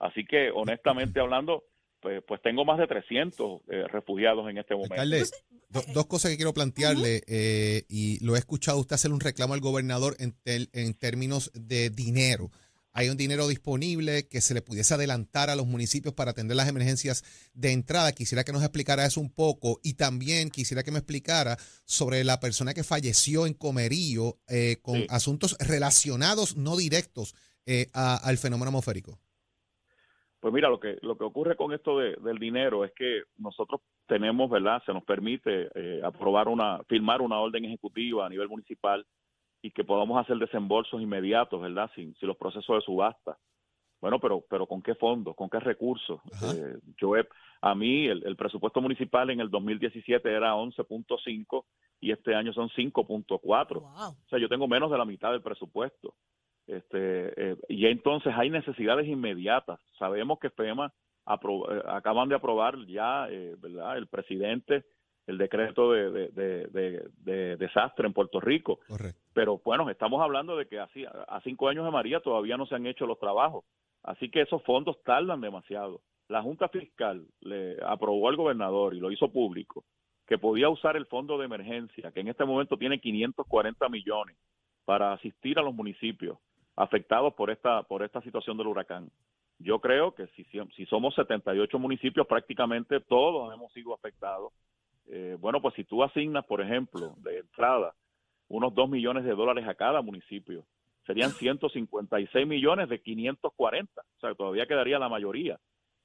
Así 0.00 0.24
que, 0.24 0.50
honestamente 0.50 1.20
hablando, 1.20 1.62
pues, 2.04 2.22
pues 2.28 2.42
tengo 2.42 2.64
más 2.66 2.78
de 2.78 2.86
300 2.86 3.62
eh, 3.68 3.84
refugiados 3.90 4.48
en 4.50 4.58
este 4.58 4.74
momento. 4.74 4.92
Alcalde, 4.94 5.24
do- 5.70 5.84
dos 5.94 6.06
cosas 6.06 6.30
que 6.30 6.36
quiero 6.36 6.52
plantearle, 6.52 7.22
eh, 7.26 7.84
y 7.88 8.22
lo 8.24 8.36
he 8.36 8.38
escuchado 8.38 8.78
usted 8.78 8.94
hacer 8.94 9.10
un 9.10 9.20
reclamo 9.20 9.54
al 9.54 9.60
gobernador 9.60 10.14
en, 10.18 10.32
tel- 10.44 10.68
en 10.74 10.92
términos 10.92 11.50
de 11.54 11.88
dinero. 11.88 12.50
Hay 12.92 13.08
un 13.08 13.16
dinero 13.16 13.48
disponible 13.48 14.28
que 14.28 14.40
se 14.40 14.54
le 14.54 14.62
pudiese 14.62 14.94
adelantar 14.94 15.50
a 15.50 15.56
los 15.56 15.66
municipios 15.66 16.14
para 16.14 16.30
atender 16.30 16.56
las 16.56 16.68
emergencias 16.68 17.24
de 17.54 17.72
entrada. 17.72 18.12
Quisiera 18.12 18.44
que 18.44 18.52
nos 18.52 18.62
explicara 18.62 19.04
eso 19.04 19.20
un 19.20 19.30
poco 19.32 19.80
y 19.82 19.94
también 19.94 20.48
quisiera 20.50 20.82
que 20.84 20.92
me 20.92 20.98
explicara 20.98 21.56
sobre 21.86 22.22
la 22.22 22.38
persona 22.38 22.72
que 22.74 22.84
falleció 22.84 23.46
en 23.48 23.54
Comerío 23.54 24.38
eh, 24.46 24.76
con 24.82 24.96
Sí. 25.00 25.06
asuntos 25.08 25.56
relacionados, 25.58 26.56
no 26.56 26.76
directos, 26.76 27.34
eh, 27.66 27.88
a- 27.94 28.16
al 28.16 28.38
fenómeno 28.38 28.68
atmosférico. 28.68 29.18
Pues 30.44 30.52
mira, 30.52 30.68
lo 30.68 30.78
que 30.78 30.98
lo 31.00 31.16
que 31.16 31.24
ocurre 31.24 31.56
con 31.56 31.72
esto 31.72 31.98
de- 31.98 32.16
del 32.16 32.36
dinero 32.38 32.84
es 32.84 32.92
que 32.92 33.22
nosotros 33.38 33.80
tenemos, 34.06 34.50
¿verdad? 34.50 34.82
Se 34.84 34.92
nos 34.92 35.02
permite 35.02 35.70
eh, 35.74 36.02
aprobar 36.04 36.48
una, 36.48 36.82
firmar 36.84 37.22
una 37.22 37.38
orden 37.40 37.64
ejecutiva 37.64 38.26
a 38.26 38.28
nivel 38.28 38.50
municipal 38.50 39.06
y 39.62 39.70
que 39.70 39.84
podamos 39.84 40.20
hacer 40.20 40.36
desembolsos 40.36 41.00
inmediatos, 41.00 41.58
¿verdad? 41.62 41.90
Sin, 41.94 42.14
sin 42.16 42.28
los 42.28 42.36
procesos 42.36 42.76
de 42.76 42.82
subasta. 42.82 43.38
Bueno, 44.02 44.20
pero 44.20 44.44
pero 44.50 44.66
¿con 44.66 44.82
qué 44.82 44.94
fondos? 44.94 45.34
¿Con 45.34 45.48
qué 45.48 45.60
recursos? 45.60 46.20
Eh, 46.54 46.76
yo 47.00 47.16
he- 47.16 47.26
a 47.62 47.74
mí 47.74 48.04
el, 48.06 48.22
el 48.26 48.36
presupuesto 48.36 48.82
municipal 48.82 49.30
en 49.30 49.40
el 49.40 49.48
2017 49.50 50.30
era 50.30 50.54
11.5 50.56 51.64
y 52.02 52.10
este 52.12 52.34
año 52.34 52.52
son 52.52 52.68
5.4. 52.68 53.80
wow. 53.80 54.10
O 54.10 54.28
sea, 54.28 54.38
yo 54.38 54.50
tengo 54.50 54.68
menos 54.68 54.90
de 54.90 54.98
la 54.98 55.06
mitad 55.06 55.32
del 55.32 55.40
presupuesto. 55.40 56.12
Este, 56.66 57.50
eh, 57.52 57.56
y 57.68 57.86
entonces 57.86 58.32
hay 58.36 58.50
necesidades 58.50 59.06
inmediatas. 59.06 59.80
Sabemos 59.98 60.38
que 60.38 60.50
FEMA 60.50 60.86
eh, 61.26 61.82
acaban 61.86 62.28
de 62.28 62.34
aprobar 62.36 62.76
ya, 62.86 63.28
eh, 63.30 63.54
¿verdad? 63.58 63.96
El 63.98 64.06
presidente 64.08 64.84
el 65.26 65.38
decreto 65.38 65.90
de, 65.92 66.10
de- 66.10 66.28
de- 66.28 66.66
de- 66.68 67.08
de 67.20 67.56
desastre 67.56 68.06
en 68.06 68.12
Puerto 68.12 68.40
Rico. 68.40 68.80
Correcto. 68.86 69.18
Pero 69.32 69.58
bueno, 69.64 69.88
estamos 69.88 70.20
hablando 70.20 70.54
de 70.54 70.66
que 70.66 70.78
así, 70.78 71.04
a 71.06 71.40
cinco 71.42 71.68
años 71.68 71.86
de 71.86 71.90
María 71.90 72.20
todavía 72.20 72.58
no 72.58 72.66
se 72.66 72.74
han 72.74 72.86
hecho 72.86 73.06
los 73.06 73.18
trabajos. 73.18 73.64
Así 74.02 74.30
que 74.30 74.42
esos 74.42 74.62
fondos 74.64 75.02
tardan 75.02 75.40
demasiado. 75.40 76.02
La 76.28 76.42
Junta 76.42 76.68
Fiscal 76.68 77.26
le 77.40 77.76
aprobó 77.86 78.28
al 78.28 78.36
gobernador 78.36 78.94
y 78.94 79.00
lo 79.00 79.10
hizo 79.10 79.32
público 79.32 79.84
que 80.26 80.36
podía 80.38 80.68
usar 80.68 80.94
el 80.96 81.06
fondo 81.06 81.36
de 81.38 81.46
emergencia, 81.46 82.10
que 82.12 82.20
en 82.20 82.28
este 82.28 82.44
momento 82.44 82.76
tiene 82.76 82.98
540 83.00 83.88
millones 83.88 84.36
para 84.84 85.12
asistir 85.14 85.58
a 85.58 85.62
los 85.62 85.74
municipios 85.74 86.38
afectados 86.76 87.34
por 87.34 87.50
esta 87.50 87.82
por 87.82 88.02
esta 88.02 88.20
situación 88.22 88.56
del 88.56 88.66
huracán. 88.66 89.10
Yo 89.58 89.80
creo 89.80 90.14
que 90.14 90.26
si, 90.28 90.44
si 90.76 90.86
somos 90.86 91.14
78 91.14 91.78
municipios, 91.78 92.26
prácticamente 92.26 93.00
todos 93.00 93.52
hemos 93.54 93.72
sido 93.72 93.94
afectados. 93.94 94.52
Eh, 95.06 95.36
bueno, 95.38 95.60
pues 95.60 95.74
si 95.74 95.84
tú 95.84 96.02
asignas, 96.02 96.44
por 96.46 96.60
ejemplo, 96.60 97.14
de 97.18 97.38
entrada, 97.38 97.94
unos 98.48 98.74
2 98.74 98.90
millones 98.90 99.24
de 99.24 99.34
dólares 99.34 99.66
a 99.68 99.74
cada 99.74 100.02
municipio, 100.02 100.64
serían 101.06 101.30
156 101.30 102.46
millones 102.46 102.88
de 102.88 103.00
540, 103.00 104.00
o 104.00 104.20
sea, 104.20 104.34
todavía 104.34 104.66
quedaría 104.66 104.98
la 104.98 105.08
mayoría. 105.08 105.58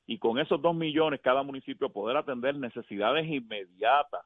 Y 0.05 0.17
con 0.17 0.39
esos 0.39 0.61
2 0.61 0.75
millones 0.75 1.21
cada 1.21 1.43
municipio 1.43 1.89
poder 1.89 2.17
atender 2.17 2.55
necesidades 2.55 3.27
inmediatas, 3.27 4.21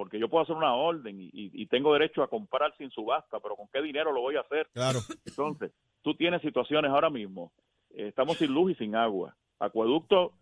porque 0.00 0.18
yo 0.18 0.30
puedo 0.30 0.44
hacer 0.44 0.56
una 0.56 0.72
orden 0.74 1.20
y, 1.20 1.26
y- 1.26 1.50
y 1.52 1.66
tengo 1.66 1.92
derecho 1.92 2.22
a 2.22 2.28
comprar 2.30 2.74
sin 2.78 2.90
subasta, 2.90 3.38
pero 3.38 3.54
¿con 3.54 3.68
qué 3.70 3.82
dinero 3.82 4.12
lo 4.12 4.22
voy 4.22 4.34
a 4.36 4.40
hacer? 4.40 4.66
Claro. 4.72 4.98
Entonces, 5.26 5.72
tú 6.00 6.14
tienes 6.14 6.40
situaciones 6.40 6.90
ahora 6.90 7.10
mismo, 7.10 7.52
eh, 7.90 8.08
estamos 8.08 8.38
sin 8.38 8.50
luz 8.50 8.72
y 8.72 8.74
sin 8.76 8.96
agua. 8.96 9.36
Acueducto 9.58 10.32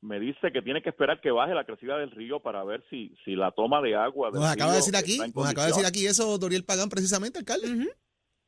me 0.00 0.18
dice 0.18 0.50
que 0.50 0.62
tiene 0.62 0.80
que 0.80 0.88
esperar 0.88 1.20
que 1.20 1.30
baje 1.30 1.52
la 1.52 1.66
crecida 1.66 1.98
del 1.98 2.10
río 2.10 2.40
para 2.40 2.64
ver 2.64 2.82
si, 2.88 3.14
si 3.22 3.36
la 3.36 3.50
toma 3.50 3.82
de 3.82 3.94
agua 3.96 4.30
del 4.30 4.40
Nos 4.40 4.50
acaba 4.50 4.70
de 4.70 4.78
decir 4.78 4.96
aquí, 4.96 5.18
nos 5.18 5.46
acaba 5.46 5.66
de 5.66 5.72
decir 5.72 5.84
aquí 5.84 6.06
eso 6.06 6.38
Doriel 6.38 6.64
Pagán 6.64 6.88
precisamente, 6.88 7.38
alcalde. 7.38 7.68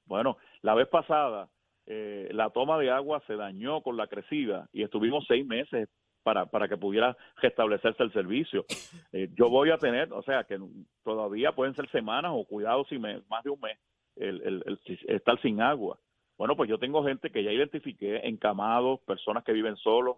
Bueno, 0.07 0.39
la 0.63 0.75
vez 0.75 0.89
pasada 0.89 1.51
eh, 1.85 2.29
la 2.33 2.49
toma 2.49 2.79
de 2.79 2.91
agua 2.91 3.23
se 3.27 3.37
dañó 3.37 3.83
con 3.83 3.99
la 3.99 4.07
crecida 4.07 4.67
y 4.73 4.83
estuvimos 4.83 5.27
seis 5.29 5.45
meses 5.47 5.91
para, 6.25 6.47
para 6.47 6.67
que 6.67 6.77
pudiera 6.77 7.17
restablecerse 7.41 8.03
el 8.03 8.13
servicio. 8.13 8.65
Eh, 9.13 9.29
yo 9.35 9.49
voy 9.49 9.71
a 9.71 9.79
tener, 9.79 10.13
o 10.13 10.23
sea, 10.23 10.43
que 10.45 10.59
todavía 11.05 11.53
pueden 11.53 11.75
ser 11.77 11.89
semanas 11.91 12.33
o 12.35 12.45
cuidado 12.45 12.85
si 12.89 12.99
me, 12.99 13.21
más 13.31 13.45
de 13.45 13.51
un 13.51 13.61
mes 13.61 13.79
el, 14.17 14.43
el- 14.43 14.63
el- 14.67 14.99
estar 15.09 15.41
sin 15.43 15.61
agua. 15.61 15.99
Bueno, 16.37 16.57
pues 16.57 16.69
yo 16.69 16.79
tengo 16.79 17.05
gente 17.05 17.31
que 17.31 17.45
ya 17.45 17.53
identifiqué, 17.53 18.27
encamados, 18.27 19.01
personas 19.07 19.45
que 19.45 19.53
viven 19.53 19.77
solos, 19.77 20.17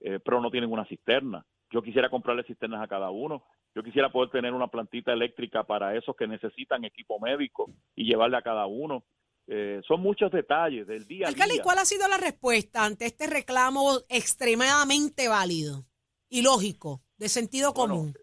eh, 0.00 0.18
pero 0.24 0.40
no 0.40 0.50
tienen 0.50 0.72
una 0.72 0.86
cisterna. 0.86 1.44
Yo 1.70 1.82
quisiera 1.82 2.08
comprarle 2.08 2.44
cisternas 2.44 2.80
a 2.82 2.88
cada 2.88 3.10
uno. 3.10 3.42
Yo 3.74 3.82
quisiera 3.82 4.08
poder 4.10 4.30
tener 4.30 4.54
una 4.54 4.68
plantita 4.68 5.12
eléctrica 5.12 5.64
para 5.64 5.94
esos 5.94 6.16
que 6.16 6.26
necesitan 6.26 6.84
equipo 6.84 7.20
médico 7.20 7.70
y 7.94 8.04
llevarle 8.04 8.38
a 8.38 8.42
cada 8.42 8.64
uno. 8.66 9.02
Eh, 9.50 9.80
son 9.88 10.00
muchos 10.02 10.30
detalles 10.30 10.86
del 10.86 11.06
día 11.06 11.26
a 11.26 11.28
Alcalde, 11.30 11.54
¿y 11.54 11.56
día. 11.56 11.62
cuál 11.62 11.78
ha 11.78 11.84
sido 11.86 12.06
la 12.06 12.18
respuesta 12.18 12.84
ante 12.84 13.06
este 13.06 13.26
reclamo 13.26 13.98
extremadamente 14.10 15.26
válido 15.28 15.86
y 16.28 16.42
lógico, 16.42 17.02
de 17.16 17.28
sentido 17.30 17.72
Bueno, 17.72 17.94
común? 17.94 18.14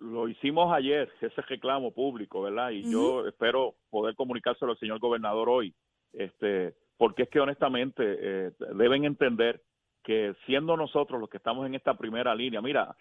lo 0.00 0.28
hicimos 0.28 0.72
ayer, 0.74 1.08
ese 1.20 1.42
reclamo 1.42 1.92
público, 1.92 2.42
¿verdad? 2.42 2.70
Y 2.70 2.90
yo 2.90 3.26
espero 3.28 3.76
poder 3.88 4.16
comunicárselo 4.16 4.72
al 4.72 4.78
señor 4.78 4.98
gobernador 4.98 5.48
hoy, 5.48 5.72
este, 6.12 6.74
porque 6.96 7.22
es 7.22 7.28
que 7.28 7.38
honestamente 7.38 8.02
eh, 8.04 8.50
deben 8.74 9.04
entender 9.04 9.62
que 10.02 10.34
siendo 10.46 10.76
nosotros 10.76 11.20
los 11.20 11.30
que 11.30 11.36
estamos 11.36 11.64
en 11.66 11.76
esta 11.76 11.94
primera 11.94 12.34
línea, 12.34 12.60
mira, 12.60 12.96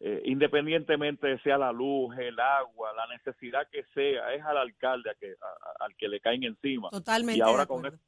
eh, 0.00 0.22
independientemente 0.26 1.38
sea 1.40 1.58
la 1.58 1.72
luz, 1.72 2.16
el 2.18 2.38
agua, 2.38 2.92
la 2.94 3.06
necesidad 3.08 3.66
que 3.70 3.84
sea, 3.94 4.32
es 4.32 4.42
al 4.44 4.58
alcalde 4.58 5.10
a 5.10 5.14
que, 5.14 5.34
al 5.80 5.94
que 5.96 6.08
le 6.08 6.20
caen 6.20 6.44
encima. 6.44 6.90
Totalmente. 6.90 7.38
Y 7.38 7.40
ahora, 7.40 7.66
con 7.66 7.84
esto, 7.86 7.98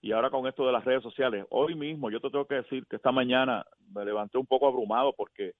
y 0.00 0.12
ahora 0.12 0.30
con 0.30 0.46
esto 0.46 0.66
de 0.66 0.72
las 0.72 0.84
redes 0.84 1.02
sociales, 1.02 1.44
hoy 1.50 1.74
mismo 1.74 2.10
yo 2.10 2.20
te 2.20 2.30
tengo 2.30 2.46
que 2.46 2.56
decir 2.56 2.86
que 2.86 2.96
esta 2.96 3.12
mañana 3.12 3.66
me 3.92 4.04
levanté 4.04 4.38
un 4.38 4.46
poco 4.46 4.66
abrumado 4.66 5.12
porque 5.14 5.52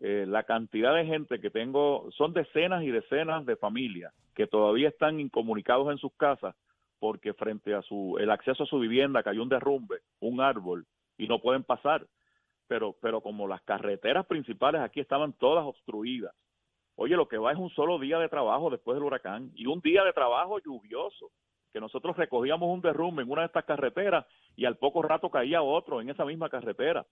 eh, 0.00 0.26
la 0.26 0.42
cantidad 0.42 0.94
de 0.94 1.06
gente 1.06 1.40
que 1.40 1.50
tengo, 1.50 2.10
son 2.16 2.32
decenas 2.32 2.82
y 2.82 2.90
decenas 2.90 3.46
de 3.46 3.56
familias 3.56 4.12
que 4.34 4.46
todavía 4.46 4.88
están 4.88 5.20
incomunicados 5.20 5.90
en 5.92 5.98
sus 5.98 6.12
casas 6.16 6.56
porque 6.98 7.34
frente 7.34 7.74
a 7.74 7.82
su 7.82 8.16
el 8.18 8.30
acceso 8.30 8.64
a 8.64 8.66
su 8.66 8.78
vivienda 8.78 9.22
cayó 9.22 9.42
un 9.42 9.48
derrumbe, 9.48 10.00
un 10.20 10.40
árbol 10.40 10.86
y 11.16 11.26
no 11.26 11.40
pueden 11.40 11.62
pasar. 11.62 12.06
Pero 12.72 12.96
pero 13.02 13.20
como 13.20 13.46
las 13.46 13.60
carreteras 13.60 14.24
principales 14.24 14.80
aquí 14.80 14.98
estaban 14.98 15.34
todas 15.34 15.62
obstruidas. 15.62 16.34
Oye, 16.96 17.16
lo 17.16 17.28
que 17.28 17.36
va 17.36 17.52
es 17.52 17.58
un 17.58 17.68
solo 17.68 17.98
día 17.98 18.18
de 18.18 18.30
trabajo 18.30 18.70
después 18.70 18.96
del 18.96 19.04
huracán 19.04 19.50
y 19.54 19.66
un 19.66 19.80
día 19.80 20.02
de 20.04 20.14
trabajo 20.14 20.58
lluvioso, 20.58 21.32
que 21.70 21.80
nosotros 21.80 22.16
recogíamos 22.16 22.70
un 22.70 22.80
derrumbe 22.80 23.24
en 23.24 23.30
una 23.30 23.42
de 23.42 23.48
estas 23.48 23.66
carreteras 23.66 24.24
y 24.56 24.64
al 24.64 24.78
poco 24.78 25.02
rato 25.02 25.28
caía 25.28 25.60
otro 25.60 26.00
en 26.00 26.08
esa 26.08 26.24
misma 26.24 26.48
carretera. 26.48 27.04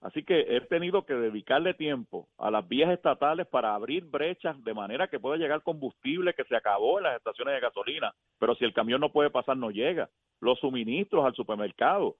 Así 0.00 0.24
que 0.24 0.40
he 0.56 0.62
tenido 0.62 1.04
que 1.04 1.12
dedicarle 1.12 1.74
tiempo 1.74 2.26
a 2.38 2.50
las 2.50 2.66
vías 2.66 2.90
estatales 2.90 3.46
para 3.46 3.74
abrir 3.74 4.06
brechas 4.06 4.56
de 4.64 4.72
manera 4.72 5.08
que 5.08 5.20
pueda 5.20 5.36
llegar 5.36 5.62
combustible 5.62 6.32
que 6.32 6.44
se 6.44 6.56
acabó 6.56 6.96
en 6.96 7.04
las 7.04 7.16
estaciones 7.18 7.52
de 7.56 7.60
gasolina, 7.60 8.14
pero 8.38 8.54
si 8.54 8.64
el 8.64 8.72
camión 8.72 9.02
no 9.02 9.12
puede 9.12 9.28
pasar 9.28 9.58
no 9.58 9.70
llega. 9.70 10.08
Los 10.40 10.58
suministros 10.60 11.26
al 11.26 11.34
supermercado, 11.34 12.16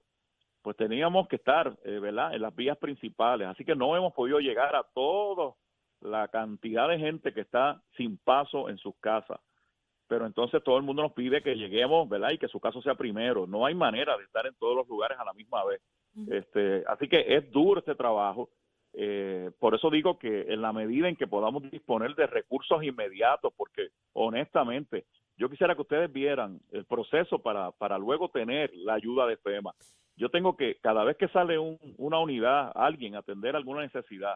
pues 0.65 0.77
teníamos 0.77 1.27
que 1.27 1.35
estar, 1.35 1.77
eh, 1.83 1.99
¿verdad?, 1.99 2.33
en 2.33 2.41
las 2.41 2.55
vías 2.55 2.75
principales. 2.79 3.47
Así 3.47 3.63
que 3.63 3.75
no 3.75 3.95
hemos 3.95 4.13
podido 4.13 4.39
llegar 4.39 4.75
a 4.75 4.81
toda 4.81 5.53
la 6.01 6.27
cantidad 6.29 6.89
de 6.89 6.97
gente 6.97 7.31
que 7.33 7.41
está 7.41 7.79
sin 7.95 8.17
paso 8.17 8.67
en 8.67 8.79
sus 8.79 8.95
casas. 8.99 9.39
Pero 10.07 10.25
entonces 10.25 10.63
todo 10.63 10.77
el 10.77 10.83
mundo 10.83 11.03
nos 11.03 11.13
pide 11.13 11.43
que 11.43 11.53
lleguemos, 11.53 12.09
¿verdad? 12.09 12.31
Y 12.31 12.39
que 12.39 12.47
su 12.47 12.59
caso 12.59 12.81
sea 12.81 12.95
primero. 12.95 13.45
No 13.45 13.63
hay 13.63 13.75
manera 13.75 14.17
de 14.17 14.23
estar 14.23 14.47
en 14.47 14.55
todos 14.55 14.75
los 14.75 14.87
lugares 14.87 15.19
a 15.19 15.23
la 15.23 15.33
misma 15.33 15.63
vez. 15.65 15.81
Este, 16.31 16.83
así 16.87 17.07
que 17.07 17.23
es 17.35 17.51
duro 17.51 17.81
este 17.81 17.93
trabajo. 17.93 18.49
Eh, 18.93 19.51
por 19.59 19.75
eso 19.75 19.91
digo 19.91 20.17
que 20.17 20.51
en 20.51 20.63
la 20.63 20.73
medida 20.73 21.07
en 21.07 21.15
que 21.15 21.27
podamos 21.27 21.69
disponer 21.69 22.15
de 22.15 22.25
recursos 22.25 22.83
inmediatos, 22.83 23.53
porque 23.55 23.89
honestamente 24.13 25.05
yo 25.37 25.47
quisiera 25.47 25.75
que 25.75 25.81
ustedes 25.83 26.11
vieran 26.11 26.59
el 26.71 26.85
proceso 26.85 27.37
para, 27.37 27.69
para 27.69 27.99
luego 27.99 28.29
tener 28.29 28.73
la 28.73 28.95
ayuda 28.95 29.27
de 29.27 29.37
FEMA. 29.37 29.71
Yo 30.17 30.29
tengo 30.29 30.55
que, 30.55 30.77
cada 30.81 31.03
vez 31.03 31.17
que 31.17 31.27
sale 31.29 31.57
una 31.59 32.19
unidad, 32.19 32.71
alguien 32.75 33.15
atender 33.15 33.55
alguna 33.55 33.81
necesidad, 33.81 34.35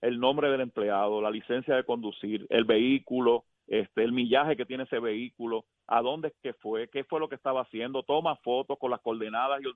el 0.00 0.18
nombre 0.18 0.50
del 0.50 0.62
empleado, 0.62 1.20
la 1.20 1.30
licencia 1.30 1.76
de 1.76 1.84
conducir, 1.84 2.46
el 2.48 2.64
vehículo, 2.64 3.44
este, 3.66 4.02
el 4.02 4.12
millaje 4.12 4.56
que 4.56 4.66
tiene 4.66 4.84
ese 4.84 4.98
vehículo, 4.98 5.64
a 5.86 6.02
dónde 6.02 6.28
es 6.28 6.34
que 6.42 6.54
fue, 6.54 6.88
qué 6.88 7.04
fue 7.04 7.20
lo 7.20 7.28
que 7.28 7.36
estaba 7.36 7.62
haciendo, 7.62 8.02
toma 8.02 8.36
fotos 8.36 8.78
con 8.78 8.90
las 8.90 9.00
coordenadas 9.00 9.60
y, 9.62 9.66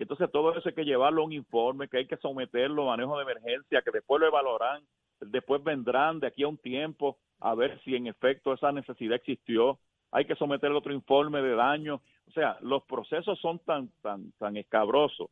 entonces 0.00 0.30
todo 0.32 0.56
eso 0.56 0.68
hay 0.68 0.74
que 0.74 0.86
llevarlo 0.86 1.22
a 1.22 1.26
un 1.26 1.32
informe, 1.32 1.88
que 1.88 1.98
hay 1.98 2.06
que 2.06 2.16
someterlo 2.16 2.84
a 2.84 2.96
manejo 2.96 3.16
de 3.18 3.24
emergencia, 3.24 3.82
que 3.82 3.90
después 3.90 4.20
lo 4.20 4.26
evaluarán, 4.26 4.82
después 5.20 5.62
vendrán 5.62 6.18
de 6.18 6.28
aquí 6.28 6.44
a 6.44 6.48
un 6.48 6.56
tiempo 6.56 7.18
a 7.40 7.54
ver 7.54 7.78
si 7.82 7.94
en 7.94 8.06
efecto 8.06 8.52
esa 8.54 8.72
necesidad 8.72 9.16
existió, 9.16 9.78
hay 10.12 10.26
que 10.26 10.36
someter 10.36 10.70
otro 10.70 10.92
informe 10.92 11.42
de 11.42 11.56
daño, 11.56 12.00
o 12.28 12.32
sea, 12.32 12.58
los 12.60 12.84
procesos 12.84 13.40
son 13.40 13.58
tan 13.60 13.88
tan 14.02 14.32
tan 14.38 14.56
escabrosos 14.56 15.30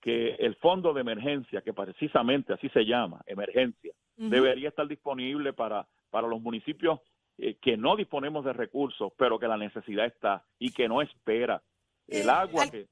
que 0.00 0.34
el 0.34 0.54
fondo 0.56 0.92
de 0.92 1.00
emergencia, 1.00 1.62
que 1.62 1.72
precisamente 1.72 2.52
así 2.52 2.68
se 2.68 2.84
llama, 2.84 3.22
emergencia, 3.26 3.92
debería 4.16 4.68
estar 4.68 4.86
disponible 4.86 5.52
para 5.52 5.86
para 6.10 6.26
los 6.26 6.40
municipios 6.40 7.00
eh, 7.38 7.56
que 7.62 7.76
no 7.76 7.94
disponemos 7.94 8.44
de 8.44 8.52
recursos, 8.52 9.12
pero 9.16 9.38
que 9.38 9.46
la 9.46 9.56
necesidad 9.56 10.06
está 10.06 10.44
y 10.58 10.72
que 10.72 10.88
no 10.88 11.00
espera. 11.00 11.62
El 12.08 12.26
eh, 12.26 12.30
agua 12.30 12.66
que... 12.68 12.88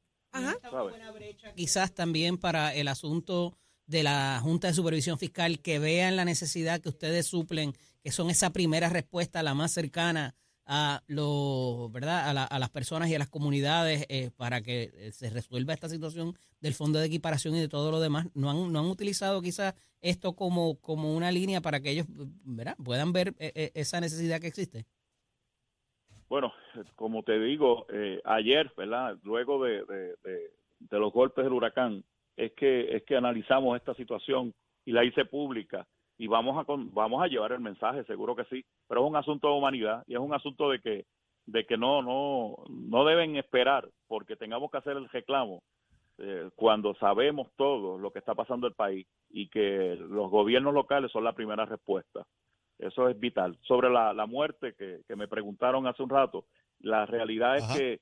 Quizás 1.56 1.94
también 1.94 2.36
para 2.36 2.74
el 2.74 2.88
asunto 2.88 3.56
de 3.86 4.02
la 4.02 4.38
Junta 4.42 4.68
de 4.68 4.74
Supervisión 4.74 5.18
Fiscal 5.18 5.60
que 5.60 5.78
vean 5.78 6.16
la 6.16 6.24
necesidad 6.24 6.80
que 6.80 6.90
ustedes 6.90 7.26
suplen, 7.26 7.72
que 8.02 8.10
son 8.10 8.28
esa 8.30 8.52
primera 8.52 8.88
respuesta, 8.88 9.42
la 9.42 9.54
más 9.54 9.72
cercana 9.72 10.34
a 10.66 11.02
lo, 11.06 11.88
¿verdad? 11.90 12.28
A, 12.50 12.58
las 12.58 12.70
personas 12.70 13.08
y 13.08 13.14
a 13.14 13.18
las 13.18 13.28
comunidades 13.28 14.04
eh, 14.08 14.30
para 14.36 14.62
que 14.62 15.12
se 15.12 15.30
resuelva 15.30 15.72
esta 15.72 15.88
situación 15.88 16.34
del 16.60 16.74
fondo 16.74 16.98
de 16.98 17.06
equiparación 17.06 17.54
y 17.54 17.60
de 17.60 17.68
todo 17.68 17.90
lo 17.92 18.00
demás. 18.00 18.28
No 18.34 18.50
han, 18.50 18.72
no 18.72 18.80
han 18.80 18.86
utilizado 18.86 19.40
quizás 19.40 19.74
esto 20.00 20.34
como, 20.34 20.80
como 20.80 21.14
una 21.14 21.30
línea 21.30 21.60
para 21.60 21.80
que 21.80 21.90
ellos 21.90 22.06
¿verdad? 22.08 22.76
puedan 22.84 23.12
ver 23.12 23.28
eh, 23.38 23.52
eh, 23.54 23.70
esa 23.74 24.00
necesidad 24.00 24.40
que 24.40 24.48
existe. 24.48 24.86
Bueno, 26.28 26.52
como 26.96 27.22
te 27.22 27.38
digo, 27.38 27.86
ayer, 28.24 28.72
¿verdad? 28.76 29.16
Luego 29.22 29.62
de, 29.62 29.84
de, 29.84 30.98
los 30.98 31.12
golpes 31.12 31.44
del 31.44 31.52
huracán, 31.52 32.02
es 32.36 32.52
que 32.54 32.96
es 32.96 33.04
que 33.04 33.16
analizamos 33.16 33.76
esta 33.76 33.94
situación 33.94 34.52
y 34.84 34.90
la 34.90 35.04
hice 35.04 35.24
pública 35.24 35.86
y 36.18 36.26
vamos 36.26 36.56
a 36.56 36.64
vamos 36.68 37.22
a 37.22 37.26
llevar 37.26 37.52
el 37.52 37.60
mensaje, 37.60 38.04
seguro 38.04 38.34
que 38.34 38.44
sí, 38.44 38.64
pero 38.88 39.02
es 39.02 39.10
un 39.10 39.16
asunto 39.16 39.48
de 39.48 39.54
humanidad 39.54 40.04
y 40.06 40.14
es 40.14 40.20
un 40.20 40.34
asunto 40.34 40.70
de 40.70 40.80
que 40.80 41.04
de 41.46 41.64
que 41.64 41.76
no 41.76 42.02
no 42.02 42.56
no 42.68 43.04
deben 43.04 43.36
esperar 43.36 43.88
porque 44.08 44.36
tengamos 44.36 44.70
que 44.70 44.78
hacer 44.78 44.96
el 44.96 45.08
reclamo 45.08 45.62
eh, 46.18 46.48
cuando 46.56 46.94
sabemos 46.94 47.48
todo 47.56 47.98
lo 47.98 48.10
que 48.10 48.18
está 48.18 48.34
pasando 48.34 48.66
en 48.66 48.72
el 48.72 48.76
país 48.76 49.06
y 49.30 49.48
que 49.48 49.96
los 49.96 50.30
gobiernos 50.30 50.72
locales 50.72 51.12
son 51.12 51.24
la 51.24 51.34
primera 51.34 51.66
respuesta. 51.66 52.24
Eso 52.78 53.08
es 53.08 53.18
vital. 53.18 53.58
Sobre 53.62 53.90
la, 53.90 54.12
la 54.12 54.26
muerte 54.26 54.74
que, 54.74 55.00
que 55.06 55.16
me 55.16 55.28
preguntaron 55.28 55.86
hace 55.86 56.02
un 56.02 56.08
rato, 56.08 56.44
la 56.80 57.04
realidad 57.06 57.56
es 57.56 57.64
que 57.76 58.00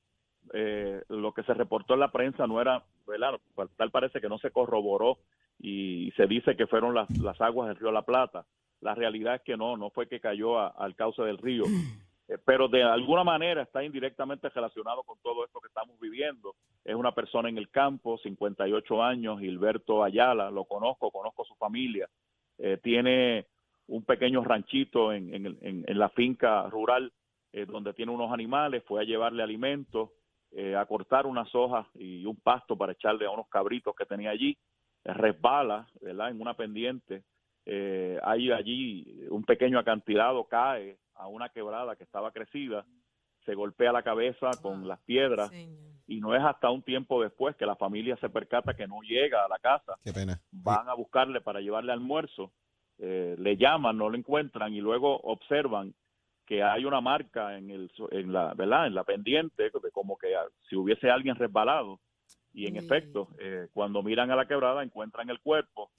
eh, 0.52 1.02
lo 1.09 1.33
que 1.33 1.42
se 1.44 1.54
reportó 1.54 1.94
en 1.94 2.00
la 2.00 2.12
prensa 2.12 2.47
no 2.47 2.61
era, 2.61 2.83
¿verdad? 3.06 3.40
Tal 3.76 3.90
parece 3.90 4.21
que 4.21 4.28
no 4.28 4.38
se 4.38 4.50
corroboró 4.50 5.18
y 5.66 6.11
se 6.11 6.26
dice 6.26 6.56
que 6.56 6.66
fueron 6.66 6.94
las, 6.94 7.09
las 7.18 7.40
aguas 7.40 7.68
del 7.68 7.78
río 7.78 7.90
La 7.90 8.02
Plata. 8.02 8.44
La 8.83 8.94
realidad 8.94 9.37
es 9.37 9.40
que 9.40 9.56
no, 9.56 9.78
no 9.78 9.88
fue 9.88 10.06
que 10.06 10.21
cayó 10.21 10.59
al 10.59 10.94
cauce 10.94 11.23
del 11.23 11.38
río, 11.38 11.64
eh, 12.28 12.37
pero 12.44 12.68
de 12.68 12.83
alguna 12.83 13.25
manera 13.25 13.62
está 13.62 13.83
indirectamente 13.83 14.50
relacionado 14.50 15.02
con 15.04 15.16
todo 15.23 15.42
esto 15.42 15.61
que 15.61 15.68
estamos 15.68 15.99
viviendo. 15.99 16.54
Es 16.85 16.94
una 16.94 17.12
persona 17.12 17.49
en 17.49 17.56
el 17.56 17.71
campo, 17.71 18.18
58 18.18 19.02
años, 19.02 19.40
Gilberto 19.40 20.04
Ayala, 20.04 20.50
lo 20.50 20.66
conozco, 20.66 21.11
conozco 21.11 21.47
su 21.47 21.54
familia, 21.54 22.11
eh, 22.59 22.78
tiene 22.83 23.47
un 23.87 24.04
pequeño 24.04 24.44
ranchito 24.44 25.14
en, 25.14 25.35
en, 25.35 25.59
en, 25.62 25.99
la 25.99 26.11
finca 26.11 26.68
rural 26.68 27.11
eh, 27.52 27.64
donde 27.64 27.94
tiene 27.94 28.12
unos 28.12 28.33
animales, 28.33 28.85
fue 28.87 29.00
a 29.00 29.04
llevarle 29.04 29.42
alimentos, 29.42 30.11
a 30.78 30.87
cortar 30.87 31.26
unas 31.26 31.52
hojas 31.52 31.85
y 31.97 32.25
un 32.26 32.37
pasto 32.37 32.76
para 32.76 32.92
echarle 32.92 33.26
a 33.26 33.30
unos 33.30 33.49
cabritos 33.49 33.92
que 33.97 34.06
tenía 34.06 34.30
allí 34.30 34.56
resbala, 35.04 35.88
¿verdad? 36.00 36.30
En 36.30 36.40
una 36.40 36.54
pendiente, 36.54 37.23
eh, 37.66 38.18
hay 38.23 38.50
allí 38.50 39.26
un 39.30 39.44
pequeño 39.44 39.78
acantilado, 39.78 40.44
cae 40.44 40.99
a 41.14 41.28
una 41.28 41.49
quebrada 41.49 41.96
que 41.96 42.04
estaba 42.04 42.32
crecida, 42.32 42.84
se 43.44 43.54
golpea 43.54 43.92
la 43.92 44.02
cabeza 44.02 44.50
con 44.62 44.88
las 44.88 45.00
piedras 45.00 45.52
y 46.06 46.20
no 46.20 46.34
es 46.34 46.42
hasta 46.42 46.70
un 46.70 46.82
tiempo 46.82 47.23
después 47.23 47.56
que 47.56 47.66
la 47.66 47.76
familia 47.76 48.16
se 48.16 48.28
percata 48.28 48.75
que 48.75 48.87
no 48.87 49.00
llega 49.02 49.44
a 49.44 49.49
la 49.49 49.58
casa. 49.58 49.96
Qué 50.02 50.12
pena. 50.12 50.40
Van 50.50 50.88
a 50.88 50.94
buscarle 50.94 51.40
para 51.40 51.61
llevarle 51.61 51.92
almuerzo, 51.92 52.52
eh, 52.99 53.37
le 53.38 53.56
llaman, 53.56 53.99
no 53.99 54.08
lo 54.08 54.16
encuentran 54.16 54.73
y 54.73 54.80
luego 54.80 55.18
observan 55.20 55.94
que 56.46 56.62
hay 56.62 56.84
una 56.84 57.00
marca 57.00 57.56
en 57.56 57.70
el 57.70 57.90
en 58.11 58.32
la 58.32 58.52
verdad 58.54 58.87
en 58.87 58.94
la 58.94 59.04
pendiente 59.04 59.70
como 59.92 60.18
que 60.18 60.34
si 60.68 60.76
hubiese 60.76 61.11
alguien 61.11 61.37
resbalado 61.37 62.00
y 62.54 62.68
en 62.68 62.76
efecto, 62.76 63.28
eh, 63.40 63.66
cuando 63.73 64.02
miran 64.02 64.30
a 64.30 64.37
la 64.37 64.46
quebrada 64.46 64.84
encuentran 64.84 65.28
el 65.28 65.40
cuerpo 65.40 65.90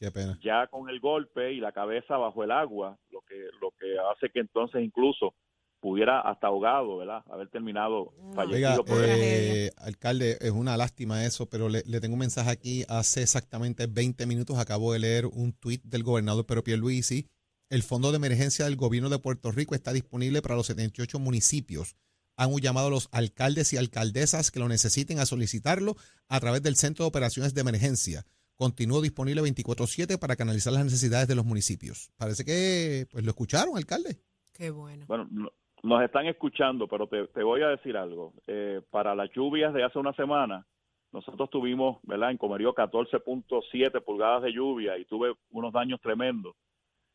ya 0.42 0.68
con 0.68 0.90
el 0.90 1.02
golpe 1.02 1.52
y 1.52 1.60
la 1.60 1.74
cabeza 1.74 2.16
bajo 2.16 2.44
el 2.44 2.52
agua, 2.52 2.98
lo 3.12 3.22
que 3.22 3.36
lo 3.62 3.72
que 3.72 3.98
hace 4.12 4.30
que 4.30 4.40
entonces 4.40 4.82
incluso 4.82 5.36
pudiera 5.82 6.22
hasta 6.22 6.48
ahogado, 6.48 6.98
¿verdad? 6.98 7.24
Haber 7.30 7.50
terminado 7.50 8.14
fallecido 8.34 8.86
por 8.86 8.98
eh, 9.02 9.70
Alcalde, 9.78 10.38
es 10.40 10.52
una 10.52 10.78
lástima 10.78 11.26
eso, 11.26 11.48
pero 11.48 11.68
le, 11.70 11.84
tengo 12.00 12.14
un 12.14 12.20
mensaje 12.20 12.50
aquí. 12.50 12.86
Hace 12.88 13.22
exactamente 13.22 13.86
20 13.86 14.26
minutos 14.26 14.58
acabo 14.58 14.94
de 14.94 15.00
leer 15.00 15.26
un 15.26 15.54
tuit 15.54 15.84
del 15.84 16.04
gobernador 16.04 16.46
Pedro 16.46 16.64
Pierluisi. 16.64 17.28
El 17.70 17.84
fondo 17.84 18.12
de 18.12 18.18
emergencia 18.18 18.66
del 18.66 18.78
gobierno 18.78 19.10
de 19.10 19.20
Puerto 19.20 19.52
Rico 19.52 19.76
está 19.76 19.92
disponible 19.92 20.42
para 20.42 20.56
los 20.56 20.68
78 20.68 21.20
municipios 21.20 21.98
han 22.38 22.52
llamado 22.58 22.88
a 22.88 22.92
los 22.92 23.10
alcaldes 23.12 23.74
y 23.74 23.78
alcaldesas 23.78 24.52
que 24.52 24.60
lo 24.60 24.68
necesiten 24.68 25.20
a 25.20 25.26
solicitarlo 25.26 25.96
a 26.28 26.40
través 26.40 26.62
del 26.64 26.76
Centro 26.76 27.06
de 27.06 27.10
Operaciones 27.10 27.54
de 27.54 27.62
Emergencia. 27.62 28.24
continúa 28.58 29.02
disponible 29.02 29.42
24/7 29.42 30.18
para 30.18 30.38
canalizar 30.38 30.72
las 30.72 30.86
necesidades 30.86 31.28
de 31.28 31.36
los 31.36 31.44
municipios. 31.46 32.12
Parece 32.18 32.46
que 32.46 33.06
pues 33.12 33.26
lo 33.26 33.32
escucharon, 33.32 33.76
alcalde. 33.76 34.20
Qué 34.54 34.70
bueno. 34.72 35.06
Bueno, 35.08 35.28
no- 35.30 35.52
nos 35.84 36.02
están 36.02 36.26
escuchando, 36.28 36.88
pero 36.88 37.06
te, 37.08 37.28
te 37.28 37.44
voy 37.44 37.62
a 37.64 37.68
decir 37.68 37.98
algo. 37.98 38.34
Eh, 38.48 38.82
para 38.90 39.14
las 39.14 39.30
lluvias 39.36 39.74
de 39.74 39.84
hace 39.84 40.00
una 40.00 40.14
semana, 40.14 40.66
nosotros 41.12 41.50
tuvimos, 41.50 41.98
¿verdad? 42.04 42.32
En 42.32 42.38
Comerío 42.38 42.74
14.7 42.74 44.02
pulgadas 44.02 44.44
de 44.44 44.54
lluvia 44.54 44.98
y 44.98 45.06
tuve 45.06 45.34
unos 45.52 45.74
daños 45.74 46.00
tremendos. 46.02 46.56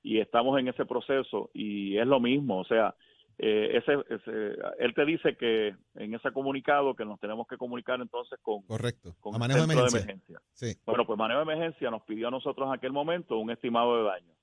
Y 0.03 0.19
estamos 0.21 0.59
en 0.61 0.69
ese 0.69 0.85
proceso 0.85 1.51
y 1.55 1.97
es 1.97 2.07
lo 2.07 2.21
mismo, 2.21 2.61
o 2.61 2.65
sea, 2.65 2.95
eh, 3.43 3.79
ese, 3.79 3.95
ese- 4.15 4.57
él 4.79 4.93
te 4.95 5.05
dice 5.07 5.35
que 5.37 5.75
en 5.95 6.15
ese 6.15 6.31
comunicado 6.33 6.95
que 6.95 7.05
nos 7.07 7.19
tenemos 7.21 7.47
que 7.49 7.57
comunicar 7.57 7.99
entonces 8.01 8.39
con, 8.43 8.63
Correcto. 8.63 9.15
con 9.21 9.33
A 9.33 9.37
el 9.37 9.41
manejo 9.41 9.67
de 9.67 9.89
emergencia. 9.89 10.41
Sí. 10.53 10.75
bueno, 10.85 11.07
pues 11.07 11.19
manejo 11.19 11.39
de 11.45 11.53
emergencia 11.53 11.91
nos 11.91 12.03
pidió 12.03 12.29
a 12.29 12.31
nosotros 12.31 12.67
en 12.69 12.75
aquel 12.75 12.93
momento 12.93 13.39
un 13.39 13.51
estimado 13.51 13.97
de 13.97 14.03
daño. 14.05 14.35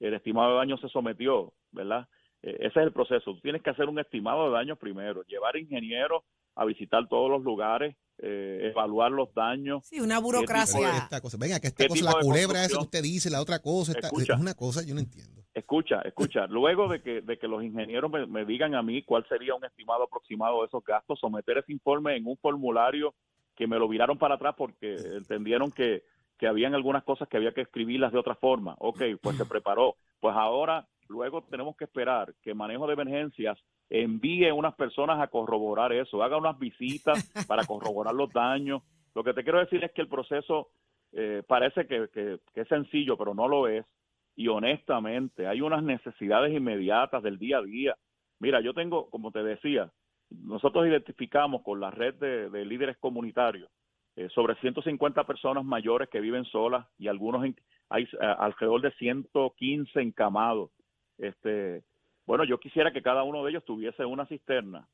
El 0.00 0.14
estimado 0.14 0.52
de 0.52 0.56
daño 0.58 0.78
se 0.78 0.88
sometió, 0.88 1.52
¿verdad? 1.72 2.08
Eh, 2.42 2.56
ese 2.60 2.80
es 2.80 2.86
el 2.86 2.92
proceso. 2.92 3.34
Tú 3.34 3.40
tienes 3.40 3.62
que 3.62 3.70
hacer 3.70 3.86
un 3.88 3.98
estimado 3.98 4.46
de 4.46 4.52
daño 4.52 4.76
primero, 4.76 5.22
llevar 5.24 5.56
ingenieros 5.56 6.22
a 6.54 6.64
visitar 6.64 7.06
todos 7.08 7.30
los 7.30 7.42
lugares, 7.42 7.96
eh, 8.18 8.70
evaluar 8.72 9.12
los 9.12 9.32
daños. 9.34 9.86
Sí, 9.86 10.00
una 10.00 10.18
burocracia. 10.20 10.96
esta 10.98 11.20
cosa, 11.20 11.36
venga, 11.38 11.60
que 11.60 11.66
esta 11.68 11.84
¿Qué 11.84 11.88
cosa, 11.88 12.04
la 12.04 12.12
culebra 12.20 12.64
esa 12.64 12.78
que 12.78 12.84
usted 12.84 13.02
dice, 13.02 13.28
la 13.30 13.40
otra 13.42 13.58
cosa, 13.60 13.92
esta- 13.92 14.06
Escucha. 14.08 14.34
es 14.34 14.40
una 14.40 14.54
cosa, 14.54 14.82
yo 14.84 14.94
no 14.94 15.00
entiendo. 15.00 15.37
Escucha, 15.68 16.00
escucha. 16.00 16.46
Luego 16.46 16.88
de 16.88 17.02
que, 17.02 17.20
de 17.20 17.36
que 17.36 17.46
los 17.46 17.62
ingenieros 17.62 18.10
me, 18.10 18.46
digan 18.46 18.74
a 18.74 18.82
mí 18.82 19.02
cuál 19.02 19.26
sería 19.28 19.54
un 19.54 19.66
estimado 19.66 20.04
aproximado 20.04 20.60
de 20.62 20.66
esos 20.68 20.82
gastos, 20.82 21.20
someter 21.20 21.58
ese 21.58 21.72
informe 21.72 22.16
en 22.16 22.26
un 22.26 22.38
formulario 22.38 23.12
que 23.54 23.66
me 23.66 23.78
lo 23.78 23.86
viraron 23.86 24.16
para 24.16 24.36
atrás 24.36 24.54
porque 24.56 24.94
entendieron 24.94 25.70
que, 25.70 26.04
que 26.38 26.46
habían 26.46 26.74
algunas 26.74 27.04
cosas 27.04 27.28
que 27.28 27.36
había 27.36 27.52
que 27.52 27.60
escribirlas 27.60 28.12
de 28.12 28.18
otra 28.18 28.34
forma. 28.36 28.76
Ok, 28.78 29.02
pues 29.20 29.36
se 29.36 29.44
preparó. 29.44 29.96
Pues 30.20 30.34
ahora, 30.34 30.86
luego 31.06 31.42
tenemos 31.42 31.76
que 31.76 31.84
esperar 31.84 32.32
que 32.40 32.54
manejo 32.54 32.86
de 32.86 32.94
emergencias 32.94 33.58
envíe 33.90 34.50
unas 34.50 34.74
personas 34.74 35.20
a 35.20 35.26
corroborar 35.26 35.92
eso, 35.92 36.22
haga 36.22 36.38
unas 36.38 36.58
visitas 36.58 37.30
para 37.46 37.66
corroborar 37.66 38.14
los 38.14 38.32
daños. 38.32 38.80
Lo 39.14 39.22
que 39.22 39.34
te 39.34 39.42
quiero 39.42 39.58
decir 39.58 39.84
es 39.84 39.92
que 39.92 40.00
el 40.00 40.08
proceso 40.08 40.70
eh, 41.12 41.42
parece 41.46 41.86
que- 41.86 42.08
que 42.08 42.60
es 42.60 42.68
sencillo, 42.68 43.18
pero 43.18 43.34
no 43.34 43.46
lo 43.48 43.68
es. 43.68 43.84
Y 44.38 44.46
honestamente, 44.46 45.48
hay 45.48 45.60
unas 45.62 45.82
necesidades 45.82 46.54
inmediatas 46.54 47.24
del 47.24 47.40
día 47.40 47.58
a 47.58 47.62
día. 47.62 47.96
Mira, 48.38 48.60
yo 48.60 48.72
tengo, 48.72 49.10
como 49.10 49.32
te 49.32 49.42
decía, 49.42 49.90
nosotros 50.30 50.86
identificamos 50.86 51.62
con 51.64 51.80
la 51.80 51.90
red 51.90 52.14
de, 52.14 52.48
de 52.48 52.64
líderes 52.64 52.96
comunitarios 52.98 53.68
eh, 54.14 54.28
sobre 54.28 54.54
150 54.60 55.24
personas 55.26 55.64
mayores 55.64 56.08
que 56.08 56.20
viven 56.20 56.44
solas 56.44 56.86
y 56.98 57.08
algunos 57.08 57.44
en- 57.46 57.56
hay 57.90 58.04
eh, 58.04 58.08
alrededor 58.20 58.80
de 58.80 58.92
115 58.92 60.00
encamados. 60.00 60.70
Este, 61.18 61.82
bueno, 62.24 62.44
yo 62.44 62.60
quisiera 62.60 62.92
que 62.92 63.02
cada 63.02 63.24
uno 63.24 63.42
de 63.42 63.50
ellos 63.50 63.64
tuviese 63.64 64.04
una 64.04 64.24
cisterna 64.26 64.86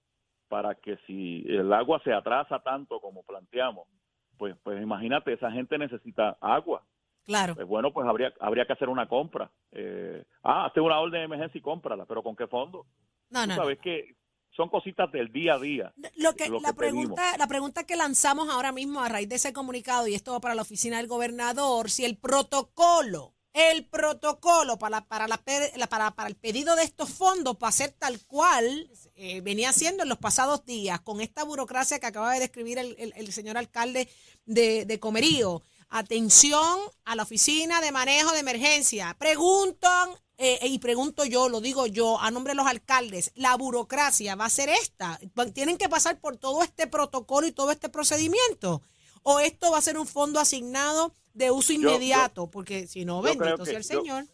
para 0.48 0.74
que 0.74 0.96
si 1.06 1.44
el 1.48 1.70
agua 1.70 2.00
se 2.02 2.14
atrasa 2.14 2.60
tanto 2.60 2.98
como 3.00 3.22
planteamos, 3.24 3.86
pues, 4.38 4.56
pues 4.62 4.80
imagínate, 4.82 5.34
esa 5.34 5.50
gente 5.52 5.76
necesita 5.76 6.38
agua. 6.40 6.82
Claro. 7.24 7.54
Pues 7.54 7.66
bueno, 7.66 7.92
pues 7.92 8.06
habría, 8.06 8.32
habría 8.40 8.66
que 8.66 8.72
hacer 8.74 8.88
una 8.88 9.08
compra. 9.08 9.50
Eh, 9.72 10.24
ah, 10.42 10.66
hacer 10.66 10.82
una 10.82 11.00
orden 11.00 11.20
de 11.20 11.24
emergencia 11.24 11.58
y 11.58 11.62
cómprala, 11.62 12.04
pero 12.06 12.22
¿con 12.22 12.36
qué 12.36 12.46
fondo? 12.46 12.86
No, 13.30 13.42
Tú 13.42 13.48
no. 13.48 13.54
sabes 13.56 13.78
que 13.80 14.14
son 14.54 14.68
cositas 14.68 15.10
del 15.10 15.32
día 15.32 15.54
a 15.54 15.58
día. 15.58 15.92
Lo 16.16 16.34
que, 16.36 16.48
lo 16.48 16.60
la 16.60 16.68
que 16.68 16.74
pedimos. 16.74 16.76
pregunta, 17.06 17.36
la 17.38 17.46
pregunta 17.48 17.84
que 17.84 17.96
lanzamos 17.96 18.48
ahora 18.48 18.70
mismo 18.72 19.00
a 19.00 19.08
raíz 19.08 19.28
de 19.28 19.36
ese 19.36 19.52
comunicado, 19.52 20.06
y 20.06 20.14
esto 20.14 20.32
va 20.32 20.40
para 20.40 20.54
la 20.54 20.62
oficina 20.62 20.98
del 20.98 21.08
gobernador, 21.08 21.90
si 21.90 22.04
el 22.04 22.16
protocolo, 22.18 23.34
el 23.52 23.84
protocolo 23.86 24.78
para, 24.78 25.06
para, 25.06 25.26
la- 25.28 25.38
para, 25.88 26.10
para 26.12 26.28
el 26.28 26.36
pedido 26.36 26.76
de 26.76 26.82
estos 26.84 27.10
fondos 27.10 27.56
va 27.62 27.68
a 27.68 27.72
ser 27.72 27.92
tal 27.92 28.18
cual 28.26 28.88
eh, 29.16 29.40
venía 29.40 29.72
siendo 29.72 30.02
en 30.02 30.08
los 30.08 30.18
pasados 30.18 30.64
días, 30.64 31.00
con 31.00 31.20
esta 31.20 31.42
burocracia 31.44 31.98
que 31.98 32.06
acaba 32.06 32.32
de 32.34 32.40
describir 32.40 32.78
el, 32.78 32.94
el- 32.98 33.12
el 33.16 33.32
señor 33.32 33.56
alcalde 33.56 34.08
de, 34.44 34.84
de 34.84 35.00
Comerío. 35.00 35.62
Atención 35.96 36.80
a 37.04 37.14
la 37.14 37.22
oficina 37.22 37.80
de 37.80 37.92
manejo 37.92 38.32
de 38.32 38.40
emergencia. 38.40 39.14
Preguntan, 39.16 40.10
eh, 40.38 40.58
y 40.64 40.80
pregunto 40.80 41.24
yo, 41.24 41.48
lo 41.48 41.60
digo 41.60 41.86
yo, 41.86 42.20
a 42.20 42.32
nombre 42.32 42.50
de 42.50 42.56
los 42.56 42.66
alcaldes, 42.66 43.30
la 43.36 43.56
burocracia 43.56 44.34
va 44.34 44.46
a 44.46 44.50
ser 44.50 44.70
esta. 44.70 45.20
Tienen 45.54 45.78
que 45.78 45.88
pasar 45.88 46.18
por 46.20 46.36
todo 46.36 46.64
este 46.64 46.88
protocolo 46.88 47.46
y 47.46 47.52
todo 47.52 47.70
este 47.70 47.88
procedimiento. 47.88 48.82
O 49.22 49.38
esto 49.38 49.70
va 49.70 49.78
a 49.78 49.82
ser 49.82 49.96
un 49.96 50.08
fondo 50.08 50.40
asignado 50.40 51.12
de 51.32 51.52
uso 51.52 51.72
yo- 51.72 51.78
inmediato, 51.78 52.50
porque 52.50 52.88
si 52.88 53.04
no, 53.04 53.22
bendito 53.22 53.64
sea 53.64 53.78
el 53.78 53.84
Señor. 53.84 54.24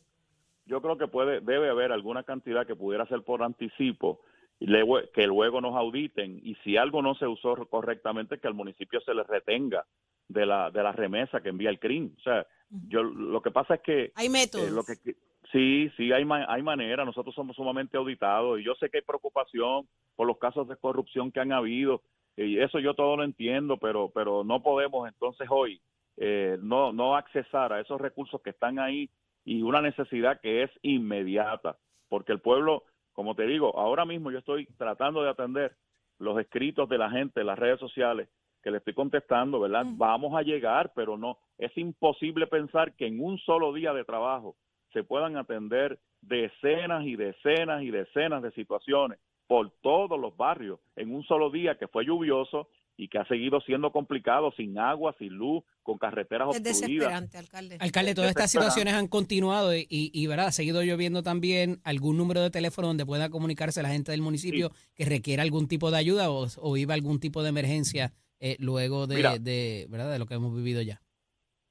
Yo 0.65 0.81
creo 0.81 0.97
que 0.97 1.09
puede, 1.09 1.41
debe 1.41 1.69
haber 1.69 1.93
alguna 1.93 2.23
cantidad 2.23 2.67
que 2.67 2.75
pudiera 2.75 3.07
ser 3.07 3.23
por 3.23 3.43
anticipo 3.43 4.21
que 4.61 5.27
luego 5.27 5.61
nos 5.61 5.75
auditen 5.75 6.41
y 6.43 6.55
si 6.57 6.77
algo 6.77 7.01
no 7.03 7.15
se 7.15 7.27
usó 7.27 7.55
correctamente 7.67 8.39
que 8.39 8.47
al 8.47 8.55
municipio 8.55 9.01
se 9.01 9.15
le 9.15 9.23
retenga 9.23 9.87
de 10.29 10.47
la 10.47 10.71
de 10.71 10.83
la 10.83 10.93
remesa 10.93 11.41
que 11.41 11.49
envía 11.49 11.71
el 11.71 11.79
CRIM. 11.79 12.13
O 12.17 12.21
sea, 12.21 12.47
yo 12.89 13.03
lo 13.03 13.41
que 13.41 13.51
pasa 13.51 13.75
es 13.77 13.81
que 13.81 14.13
Hay 14.15 14.29
métodos. 14.29 14.69
Eh, 14.69 14.71
lo 14.71 14.85
que, 14.85 14.97
que- 14.99 15.17
sí, 15.51 15.91
sí, 15.97 16.13
hay, 16.13 16.27
hay 16.49 16.63
manera. 16.63 17.05
Nosotros 17.05 17.35
somos 17.35 17.57
sumamente 17.57 17.97
auditados 17.97 18.61
y 18.61 18.65
yo 18.65 18.75
sé 18.75 18.91
que 18.91 18.99
hay 18.99 19.03
preocupación 19.05 19.89
por 20.15 20.27
los 20.27 20.39
casos 20.39 20.69
de 20.69 20.77
corrupción 20.77 21.33
que 21.33 21.41
han 21.41 21.53
habido 21.53 22.03
y 22.37 22.59
eso 22.59 22.79
yo 22.79 22.95
todo 22.95 23.17
lo 23.17 23.25
entiendo, 23.25 23.77
pero, 23.77 24.11
pero 24.15 24.45
no 24.45 24.63
podemos 24.63 25.09
entonces 25.09 25.47
hoy 25.51 25.81
eh, 26.17 26.59
no, 26.63 26.93
no 26.93 27.17
accesar 27.17 27.73
a 27.73 27.81
esos 27.81 28.01
recursos 28.01 28.41
que 28.43 28.51
están 28.51 28.79
ahí 28.79 29.11
y 29.45 29.63
una 29.63 29.81
necesidad 29.81 30.41
que 30.41 30.63
es 30.63 30.71
inmediata, 30.83 31.77
porque 32.09 32.33
el 32.33 32.41
pueblo, 32.41 32.85
como 33.13 33.35
te 33.35 33.47
digo, 33.47 33.77
ahora 33.79 34.05
mismo 34.05 34.31
yo 34.31 34.39
estoy 34.39 34.67
tratando 34.79 35.23
de 35.23 35.31
atender 35.31 35.77
los 36.19 36.39
escritos 36.39 36.89
de 36.89 36.99
la 36.99 37.11
gente 37.11 37.41
en 37.41 37.47
las 37.47 37.59
redes 37.59 37.81
sociales 37.81 38.29
que 38.63 38.71
le 38.71 38.79
estoy 38.79 38.95
contestando, 38.95 39.61
¿verdad? 39.61 39.87
Vamos 39.89 40.35
a 40.35 40.43
llegar, 40.43 40.93
pero 40.95 41.17
no, 41.17 41.39
es 41.59 41.77
imposible 41.79 42.47
pensar 42.47 42.95
que 42.95 43.07
en 43.07 43.23
un 43.23 43.39
solo 43.39 43.73
día 43.73 43.93
de 43.93 44.05
trabajo 44.05 44.57
se 44.93 45.03
puedan 45.03 45.37
atender 45.37 45.99
decenas 46.21 47.07
y 47.07 47.17
decenas 47.17 47.83
y 47.83 47.91
decenas 47.91 48.43
de 48.43 48.51
situaciones 48.53 49.19
por 49.47 49.71
todos 49.81 50.21
los 50.21 50.37
barrios 50.37 50.79
en 50.97 51.15
un 51.15 51.25
solo 51.25 51.51
día 51.51 51.77
que 51.77 51.89
fue 51.89 52.05
lluvioso 52.05 52.69
y 53.01 53.09
que 53.09 53.19
ha 53.19 53.25
seguido 53.27 53.61
siendo 53.63 53.91
complicado, 53.93 54.53
sin 54.57 54.79
agua, 54.79 55.15
sin 55.19 55.33
luz, 55.33 55.65
con 55.83 55.97
carreteras 55.97 56.51
Es 56.51 56.57
obstruidas. 56.59 56.85
desesperante, 57.09 57.39
alcalde. 57.39 57.79
Alcalde, 57.81 58.15
todas 58.15 58.29
estas 58.31 58.51
situaciones 58.51 58.93
han 58.93 59.09
continuado 59.09 59.75
y, 59.75 59.87
y, 59.89 60.11
y, 60.13 60.27
¿verdad? 60.27 60.49
ha 60.49 60.53
seguido 60.53 60.83
lloviendo 60.83 61.23
también 61.23 61.81
algún 61.83 62.19
número 62.19 62.43
de 62.43 62.51
teléfono 62.51 62.89
donde 62.89 63.07
pueda 63.07 63.31
comunicarse 63.31 63.83
la 63.83 63.89
gente 63.89 64.11
del 64.13 64.21
municipio 64.21 64.71
que 64.95 65.07
requiera 65.07 65.43
algún 65.43 65.67
tipo 65.67 65.91
de 65.91 65.97
ayuda 65.97 66.31
o, 66.31 66.47
o 66.59 66.73
viva 66.75 66.93
algún 66.93 67.21
tipo 67.21 67.43
de 67.43 67.49
emergencia 67.49 68.13
eh, 68.39 68.57
luego 68.59 69.07
de, 69.07 69.15
Mira. 69.17 69.39
de, 69.39 69.87
¿verdad? 69.89 70.13
de 70.13 70.19
lo 70.19 70.27
que 70.27 70.35
hemos 70.35 70.55
vivido 70.55 70.83
ya. 70.83 71.01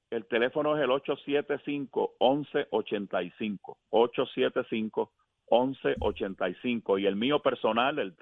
El 0.10 0.26
teléfono 0.26 0.76
es 0.76 0.82
el 0.84 0.90
875-1185. 0.90 3.78
875-1185. 5.52 7.02
Y 7.02 7.06
el 7.06 7.16
mío 7.16 7.40
personal, 7.42 8.00
el 8.00 8.16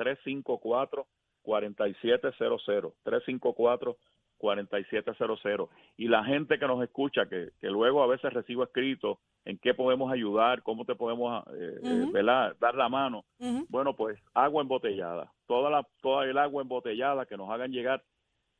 354-4700. 1.48 3.96
354-4700. 4.40 5.70
Y 5.98 6.08
la 6.08 6.24
gente 6.24 6.60
que 6.60 6.68
nos 6.68 6.84
escucha, 6.84 7.28
que, 7.28 7.50
que 7.60 7.70
luego 7.70 8.04
a 8.04 8.08
veces 8.08 8.34
recibo 8.34 8.64
escrito 8.64 9.20
en 9.46 9.58
qué 9.60 9.74
podemos 9.74 10.12
ayudar, 10.12 10.62
cómo 10.62 10.84
te 10.84 10.96
podemos 10.96 11.46
eh, 11.54 11.80
eh, 11.82 12.12
dar 12.60 12.76
la 12.76 12.90
mano. 12.90 13.24
Bueno, 13.70 13.96
pues 13.96 14.20
agua 14.34 14.62
embotellada. 14.62 15.32
Toda, 15.48 15.70
la, 15.70 15.88
toda 16.02 16.26
el 16.26 16.38
agua 16.38 16.62
embotellada 16.62 17.26
que 17.26 17.38
nos 17.38 17.50
hagan 17.50 17.72
llegar 17.72 18.04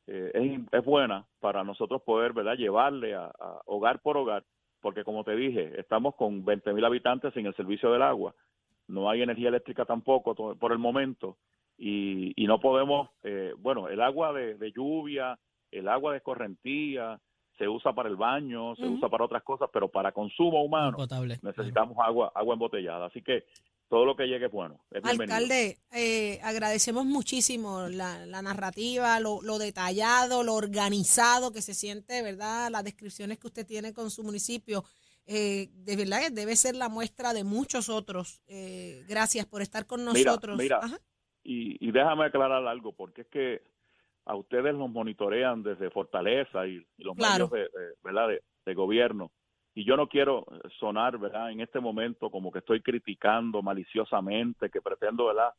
eh, 0.06 0.30
es, 0.32 0.60
es 0.72 0.84
buena 0.84 1.26
para 1.40 1.62
nosotros 1.62 2.00
poder 2.00 2.32
verdad 2.32 2.56
llevarle 2.56 3.14
a, 3.14 3.26
a 3.26 3.60
hogar 3.66 4.00
por 4.00 4.16
hogar, 4.16 4.44
porque 4.80 5.04
como 5.04 5.24
te 5.24 5.36
dije, 5.36 5.78
estamos 5.78 6.14
con 6.14 6.46
20 6.46 6.72
mil 6.72 6.86
habitantes 6.86 7.34
sin 7.34 7.44
el 7.44 7.54
servicio 7.54 7.92
del 7.92 8.00
agua, 8.00 8.34
no 8.86 9.10
hay 9.10 9.20
energía 9.20 9.50
eléctrica 9.50 9.84
tampoco 9.84 10.34
por 10.56 10.72
el 10.72 10.78
momento 10.78 11.36
y, 11.78 12.32
y 12.36 12.46
no 12.46 12.60
podemos, 12.60 13.08
eh, 13.22 13.54
bueno, 13.58 13.88
el 13.88 14.00
agua 14.02 14.32
de, 14.32 14.56
de 14.56 14.72
lluvia, 14.72 15.38
el 15.70 15.88
agua 15.88 16.12
de 16.12 16.20
correntía, 16.20 17.20
se 17.56 17.68
usa 17.68 17.92
para 17.92 18.08
el 18.08 18.16
baño, 18.16 18.76
se 18.76 18.86
usa 18.86 19.08
para 19.08 19.24
otras 19.24 19.42
cosas, 19.42 19.68
pero 19.72 19.88
para 19.88 20.12
consumo 20.12 20.62
humano 20.62 20.96
Potable. 20.96 21.38
necesitamos 21.42 21.96
agua, 21.98 22.30
agua 22.34 22.54
embotellada, 22.54 23.06
así 23.06 23.20
que 23.20 23.44
todo 23.88 24.04
lo 24.04 24.14
que 24.14 24.26
llegue 24.26 24.46
es 24.46 24.52
bueno. 24.52 24.78
Es. 24.90 25.04
Alcalde, 25.04 25.78
eh, 25.92 26.38
agradecemos 26.42 27.04
muchísimo 27.04 27.88
la, 27.88 28.26
la 28.26 28.42
narrativa, 28.42 29.18
lo, 29.18 29.40
lo 29.42 29.58
detallado, 29.58 30.44
lo 30.44 30.54
organizado 30.54 31.52
que 31.52 31.62
se 31.62 31.74
siente, 31.74 32.22
¿verdad? 32.22 32.70
Las 32.70 32.84
descripciones 32.84 33.38
que 33.38 33.46
usted 33.48 33.66
tiene 33.66 33.92
con 33.92 34.10
su 34.10 34.22
municipio. 34.22 34.84
Eh, 35.26 35.68
de 35.72 35.96
verdad 35.96 36.20
que 36.20 36.30
debe 36.30 36.54
ser 36.54 36.76
la 36.76 36.88
muestra 36.88 37.32
de 37.32 37.44
muchos 37.44 37.88
otros. 37.88 38.40
Eh, 38.46 39.04
gracias 39.08 39.46
por 39.46 39.62
estar 39.62 39.86
con 39.86 40.04
nosotros. 40.04 40.58
mira. 40.58 40.80
Y, 41.50 41.78
y 41.80 41.92
déjame 41.92 42.24
aclarar 42.26 42.66
algo, 42.66 42.92
porque 42.92 43.22
es 43.22 43.26
que 43.28 43.62
a 44.26 44.34
ustedes 44.36 44.74
los 44.74 44.90
monitorean 44.90 45.62
desde 45.62 45.88
Fortaleza 45.88 46.66
y, 46.66 46.84
los 46.98 47.16
Claro. 47.16 47.48
medios 47.48 47.50
de, 47.72 47.80
de- 47.80 47.94
¿verdad? 48.04 48.28
De, 48.28 48.42
de 48.66 48.74
gobierno. 48.74 49.30
Y 49.74 49.84
yo 49.84 49.96
no 49.96 50.08
quiero 50.08 50.44
sonar, 50.78 51.16
¿verdad? 51.18 51.50
En 51.50 51.60
este 51.60 51.80
momento 51.80 52.28
como 52.30 52.50
que 52.52 52.58
estoy 52.58 52.82
criticando 52.82 53.62
maliciosamente, 53.62 54.68
que 54.68 54.82
pretendo, 54.82 55.26
¿verdad? 55.26 55.54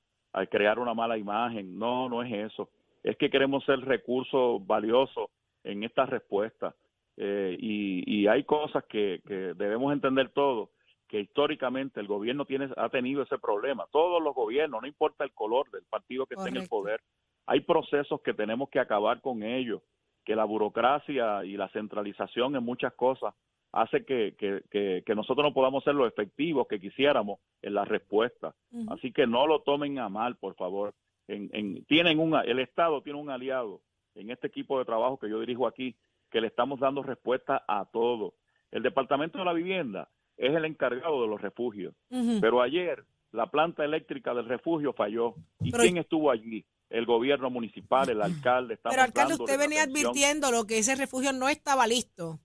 Crear 0.52 0.78
una 0.78 0.94
mala 0.94 1.18
imagen. 1.18 1.80
No, 1.80 2.08
no 2.08 2.22
es 2.22 2.32
eso. 2.52 2.70
Es 3.02 3.18
que 3.18 3.30
queremos 3.32 3.64
ser 3.66 3.80
recursos 3.80 4.66
valiosos 4.68 5.30
en 5.64 5.84
esta 5.84 6.06
respuesta. 6.06 6.76
Eh, 7.18 7.58
y, 7.60 8.04
y 8.06 8.28
hay 8.28 8.44
cosas 8.44 8.84
que, 8.86 9.22
que 9.26 9.54
debemos 9.56 9.92
entender 9.92 10.30
todos, 10.30 10.70
que 11.10 11.20
históricamente 11.20 12.00
el 12.00 12.08
gobierno 12.08 12.46
tiene, 12.46 12.70
ha 12.78 12.88
tenido 12.90 13.24
ese 13.24 13.38
problema. 13.40 13.88
Todos 13.92 14.22
los 14.24 14.34
gobiernos, 14.36 14.82
no 14.82 14.88
importa 14.88 15.24
el 15.26 15.34
color 15.34 15.70
del 15.72 15.84
partido 15.90 16.26
que 16.28 16.36
esté 16.36 16.50
en 16.50 16.56
el 16.58 16.70
poder, 16.70 17.02
hay 17.48 17.62
procesos 17.62 18.22
que 18.22 18.34
tenemos 18.34 18.70
que 18.70 18.80
acabar 18.80 19.20
con 19.20 19.42
ellos, 19.44 19.82
que 20.24 20.36
la 20.36 20.46
burocracia 20.46 21.44
y 21.44 21.58
la 21.58 21.68
centralización 21.70 22.56
en 22.56 22.64
muchas 22.64 22.94
cosas 22.94 23.34
hace 23.72 24.06
que, 24.06 24.36
que, 24.38 24.62
que, 24.70 25.04
que 25.06 25.16
nosotros 25.16 25.44
no 25.44 25.54
podamos 25.54 25.84
ser 25.84 25.96
lo 25.96 26.06
efectivos 26.08 26.68
que 26.68 26.80
quisiéramos 26.80 27.40
en 27.64 27.74
la 27.74 27.86
respuesta. 27.86 28.54
Así 28.90 29.12
que 29.12 29.26
no 29.28 29.48
lo 29.48 29.62
tomen 29.62 29.98
a 30.00 30.10
mal, 30.10 30.36
por 30.38 30.56
favor. 30.56 30.94
En, 31.28 31.50
en- 31.54 31.84
tienen 31.86 32.20
un, 32.20 32.36
el 32.36 32.60
Estado 32.60 33.02
tiene 33.02 33.20
un 33.20 33.30
aliado 33.32 33.82
en 34.16 34.30
este 34.30 34.48
equipo 34.48 34.78
de 34.78 34.86
trabajo 34.86 35.18
que 35.18 35.30
yo 35.30 35.40
dirijo 35.40 35.66
aquí, 35.68 35.96
que 36.30 36.42
le 36.42 36.48
estamos 36.48 36.80
dando 36.80 37.02
respuesta 37.02 37.64
a 37.68 37.86
todo. 37.86 38.36
El 38.72 38.84
Departamento 38.84 39.40
de 39.40 39.46
la 39.46 39.54
Vivienda 39.54 40.08
es 40.40 40.56
el 40.56 40.66
encargado 40.66 41.22
de 41.22 41.28
los 41.28 41.42
refugios, 41.42 41.94
pero 42.42 42.62
ayer 42.62 43.04
la 43.32 43.52
planta 43.52 43.84
eléctrica 43.86 44.34
del 44.34 44.46
refugio 44.46 44.94
falló. 44.94 45.36
¿Y 45.62 45.70
Pero- 45.72 45.84
quién 45.84 45.98
estuvo 45.98 46.32
allí? 46.32 46.66
El 46.90 47.06
gobierno 47.06 47.52
municipal, 47.52 48.10
el 48.10 48.20
alcalde. 48.20 48.80
Pero 48.82 49.04
alcalde, 49.04 49.36
usted 49.36 49.60
venía 49.60 49.84
advirtiendo 49.84 50.50
lo 50.50 50.66
que 50.66 50.80
ese 50.80 50.96
refugio 50.96 51.32
no 51.34 51.48
estaba 51.48 51.86
listo. 51.86 52.40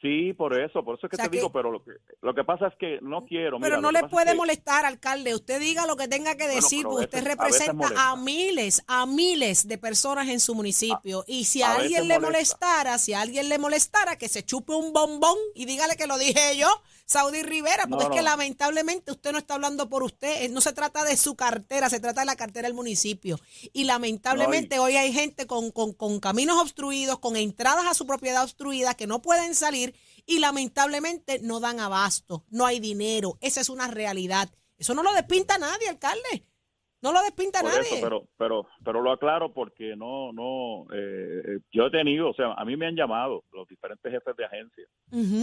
Sí, 0.00 0.32
por 0.32 0.56
eso, 0.56 0.84
por 0.84 0.96
eso 0.96 1.06
es 1.08 1.10
que 1.10 1.16
O 1.16 1.18
sea 1.18 1.24
te 1.24 1.30
que- 1.32 1.36
digo, 1.38 1.50
pero 1.50 1.72
lo 1.72 1.82
que, 1.82 1.90
lo 2.22 2.32
que 2.32 2.44
pasa 2.44 2.68
es 2.68 2.74
que 2.78 2.98
no 3.02 3.26
quiero. 3.26 3.58
Pero 3.58 3.78
mira, 3.78 3.80
no 3.80 3.90
le 3.90 4.06
puede 4.08 4.30
que- 4.30 4.36
molestar, 4.36 4.84
alcalde. 4.86 5.34
Usted 5.34 5.58
diga 5.58 5.86
lo 5.86 5.96
que 5.96 6.06
tenga 6.06 6.36
que 6.36 6.46
decir, 6.46 6.84
porque 6.84 7.06
usted 7.06 7.18
a 7.18 7.28
representa 7.28 7.88
a 7.96 8.14
miles, 8.14 8.84
a 8.86 9.06
miles 9.06 9.66
de 9.66 9.76
personas 9.76 10.28
en 10.28 10.38
su 10.38 10.54
municipio. 10.54 11.24
y 11.26 11.44
si 11.46 11.62
a, 11.62 11.74
alguien 11.74 12.06
le 12.06 12.20
molesta. 12.20 12.28
molestara, 12.66 12.98
si 12.98 13.12
a 13.12 13.20
alguien 13.22 13.48
le 13.48 13.58
molestara, 13.58 14.16
que 14.16 14.28
se 14.28 14.44
chupe 14.44 14.72
un 14.72 14.92
bombón 14.92 15.36
y 15.56 15.64
dígale 15.64 15.96
que 15.96 16.06
lo 16.06 16.16
dije 16.16 16.56
yo, 16.56 16.68
Saudi 17.04 17.42
Rivera, 17.42 17.86
porque 17.88 18.04
No, 18.04 18.10
es 18.10 18.16
que 18.16 18.22
no. 18.22 18.30
lamentablemente 18.30 19.10
usted 19.10 19.32
no 19.32 19.38
está 19.38 19.54
hablando 19.54 19.88
por 19.88 20.02
usted. 20.02 20.42
Eh, 20.42 20.48
No 20.50 20.60
se 20.60 20.72
trata 20.74 21.04
de 21.04 21.16
su 21.16 21.34
cartera, 21.36 21.88
se 21.90 21.98
trata 22.00 22.20
de 22.20 22.26
la 22.26 22.36
cartera 22.36 22.68
del 22.68 22.74
municipio. 22.74 23.40
Y 23.72 23.84
lamentablemente 23.84 24.78
hoy 24.78 24.96
hay 24.96 25.12
gente 25.12 25.46
con, 25.46 25.70
con, 25.70 25.92
con 25.94 26.20
caminos 26.20 26.60
obstruidos, 26.60 27.18
con 27.18 27.34
entradas 27.36 27.86
a 27.86 27.94
su 27.94 28.06
propiedad 28.06 28.42
obstruidas 28.44 28.94
que 28.94 29.06
no 29.06 29.20
pueden 29.22 29.54
salir 29.54 29.87
y 30.26 30.38
lamentablemente 30.40 31.38
no 31.42 31.60
dan 31.60 31.80
abasto, 31.80 32.44
no 32.50 32.66
hay 32.66 32.80
dinero. 32.80 33.38
Esa 33.40 33.60
es 33.60 33.68
una 33.68 33.88
realidad. 33.88 34.48
Eso 34.76 34.94
no 34.94 35.02
lo 35.02 35.12
despinta 35.12 35.58
nadie, 35.58 35.88
alcalde. 35.88 36.44
No 37.00 37.12
lo 37.12 37.20
despinta 37.22 37.60
Por 37.60 37.70
nadie. 37.70 37.82
eso, 37.92 37.96
pero, 38.02 38.28
pero, 38.36 38.66
pero 38.84 39.00
lo 39.00 39.12
aclaro 39.12 39.52
porque 39.54 39.94
no, 39.94 40.32
no, 40.32 40.82
eh, 40.92 41.42
eh, 41.46 41.58
yo 41.70 41.86
he 41.86 41.90
tenido, 41.92 42.30
o 42.30 42.34
sea, 42.34 42.54
a 42.54 42.64
mí 42.64 42.76
me 42.76 42.86
han 42.86 42.96
llamado 42.96 43.44
los 43.52 43.68
diferentes 43.68 44.10
jefes 44.10 44.36
de 44.36 44.44
agencia, 44.44 44.84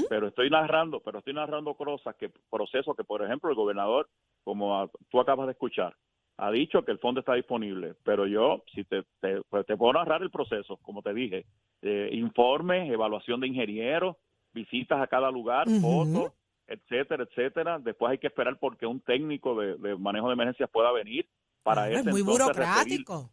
pero 0.10 0.28
estoy 0.28 0.50
narrando, 0.50 1.00
pero 1.00 1.20
estoy 1.20 1.34
narrando 1.34 1.74
cosas 1.76 2.14
que, 2.18 2.30
procesos 2.50 2.94
que, 2.98 3.06
por 3.06 3.24
ejemplo, 3.24 3.50
el 3.50 3.56
gobernador, 3.56 4.10
como 4.44 4.78
a- 4.82 4.90
tú 5.10 5.20
acabas 5.22 5.48
de 5.48 5.54
escuchar, 5.54 5.96
ha 6.38 6.52
dicho 6.52 6.84
que 6.84 6.92
el 6.92 7.00
fondo 7.00 7.22
está 7.22 7.36
disponible, 7.36 7.96
pero 8.04 8.28
yo, 8.28 8.64
si 8.74 8.84
te, 8.84 9.04
te, 9.22 9.42
pues 9.48 9.66
te 9.66 9.78
puedo 9.78 9.94
narrar 9.94 10.24
el 10.24 10.32
proceso, 10.32 10.76
como 10.82 11.02
te 11.02 11.14
dije, 11.14 11.46
eh, 11.82 12.10
informes, 12.12 12.92
evaluación 12.92 13.40
de 13.40 13.48
ingenieros, 13.48 14.18
visitas 14.56 15.00
a 15.00 15.06
cada 15.08 15.30
lugar, 15.30 15.68
fotos, 15.82 16.32
etcétera, 16.66 17.24
etcétera. 17.30 17.78
Después 17.80 18.12
hay 18.12 18.18
que 18.18 18.28
esperar 18.28 18.58
porque 18.58 18.88
un 18.88 19.02
técnico 19.02 19.54
de, 19.60 19.76
de 19.76 19.96
manejo 19.98 20.28
de 20.30 20.34
emergencias 20.34 20.70
pueda 20.72 20.92
venir 20.92 21.28
para 21.62 21.84
Ah, 21.84 21.90
es 21.92 22.06
muy 22.06 22.22
referir- 22.22 22.26
burocrático. 22.26 23.30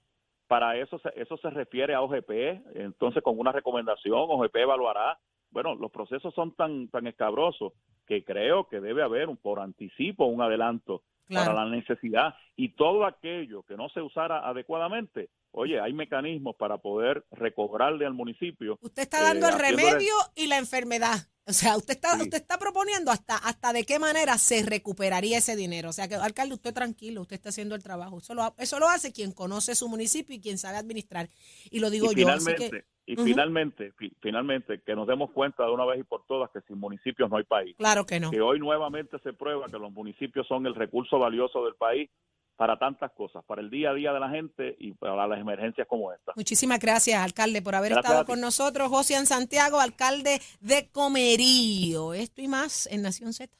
para 0.48 0.76
eso 0.76 0.98
se, 0.98 1.08
eso 1.16 1.36
se 1.38 1.48
refiere 1.50 1.94
a 1.94 2.02
OGP, 2.02 2.30
entonces 2.74 3.22
con 3.22 3.38
una 3.38 3.52
recomendación 3.52 4.14
OGP 4.18 4.56
evaluará. 4.56 5.18
Bueno, 5.50 5.74
los 5.74 5.90
procesos 5.90 6.34
son 6.34 6.54
tan 6.54 6.88
tan 6.88 7.06
escabrosos 7.06 7.72
que 8.06 8.24
creo 8.24 8.68
que 8.68 8.80
debe 8.80 9.02
haber 9.02 9.28
un 9.28 9.36
por 9.36 9.60
anticipo 9.60 10.24
un 10.26 10.42
adelanto 10.42 11.02
Claro. 11.32 11.52
para 11.52 11.64
la 11.64 11.70
necesidad 11.76 12.34
y 12.56 12.70
todo 12.76 13.04
aquello 13.04 13.62
que 13.64 13.76
no 13.76 13.88
se 13.88 14.00
usara 14.00 14.46
adecuadamente. 14.48 15.30
Oye, 15.50 15.80
hay 15.80 15.92
mecanismos 15.92 16.56
para 16.56 16.78
poder 16.78 17.24
recobrarle 17.30 18.06
al 18.06 18.14
municipio. 18.14 18.78
Usted 18.80 19.02
está 19.02 19.18
eh, 19.20 19.22
dando 19.24 19.48
el 19.48 19.54
haciéndole- 19.54 19.90
remedio 19.92 20.14
y 20.34 20.46
la 20.46 20.58
enfermedad. 20.58 21.28
O 21.44 21.52
sea, 21.52 21.76
usted 21.76 21.94
está, 21.94 22.14
Sí. 22.16 22.22
usted 22.22 22.36
está 22.38 22.56
proponiendo 22.56 23.10
hasta, 23.10 23.36
hasta 23.36 23.72
de 23.72 23.84
qué 23.84 23.98
manera 23.98 24.38
se 24.38 24.62
recuperaría 24.64 25.38
ese 25.38 25.56
dinero. 25.56 25.88
O 25.90 25.92
sea, 25.92 26.06
que 26.06 26.14
alcalde, 26.14 26.54
usted 26.54 26.72
tranquilo, 26.72 27.22
usted 27.22 27.34
está 27.34 27.48
haciendo 27.48 27.74
el 27.74 27.82
trabajo. 27.82 28.18
Eso 28.18 28.32
lo, 28.34 28.54
eso 28.58 28.78
lo 28.78 28.88
hace 28.88 29.12
quien 29.12 29.32
conoce 29.32 29.74
su 29.74 29.88
municipio 29.88 30.36
y 30.36 30.40
quien 30.40 30.56
sabe 30.56 30.76
administrar. 30.78 31.28
Y 31.70 31.80
lo 31.80 31.90
digo 31.90 32.12
y 32.12 32.14
yo. 32.14 32.28
Así 32.28 32.44
finalmente, 32.44 32.70
que, 32.70 32.84
y 33.06 33.16
finalmente, 33.16 33.92
fi- 33.98 34.12
finalmente, 34.20 34.80
que 34.80 34.94
nos 34.94 35.06
demos 35.08 35.30
cuenta 35.32 35.64
de 35.64 35.70
una 35.72 35.84
vez 35.84 36.00
y 36.00 36.04
por 36.04 36.24
todas 36.26 36.50
que 36.50 36.60
sin 36.62 36.78
municipios 36.78 37.28
no 37.28 37.36
hay 37.36 37.44
país. 37.44 37.74
claro 37.76 38.06
que 38.06 38.20
no. 38.20 38.30
que 38.30 38.40
hoy 38.40 38.58
nuevamente 38.60 39.18
se 39.24 39.32
prueba 39.32 39.66
que 39.66 39.78
los 39.78 39.90
municipios 39.92 40.46
son 40.46 40.66
el 40.66 40.74
recurso 40.74 41.18
valioso 41.18 41.64
del 41.64 41.74
país 41.74 42.08
para 42.56 42.78
tantas 42.78 43.10
cosas, 43.12 43.42
para 43.44 43.60
el 43.60 43.70
día 43.70 43.90
a 43.90 43.94
día 43.94 44.12
de 44.12 44.20
la 44.20 44.28
gente 44.28 44.76
y 44.78 44.92
para 44.92 45.26
las 45.26 45.40
emergencias 45.40 45.86
como 45.88 46.12
esta. 46.12 46.32
Muchísimas 46.36 46.78
gracias, 46.78 47.18
alcalde, 47.20 47.60
por 47.60 47.74
haber 47.74 47.92
Gracias 47.92 48.10
estado 48.12 48.26
con 48.26 48.40
nosotros. 48.40 48.88
José 48.88 49.24
Santiago, 49.26 49.80
alcalde 49.80 50.40
de 50.60 50.88
Comerío. 50.92 52.14
Esto 52.14 52.40
y 52.40 52.48
más 52.48 52.86
en 52.86 53.02
Nación 53.02 53.32
Z. 53.32 53.52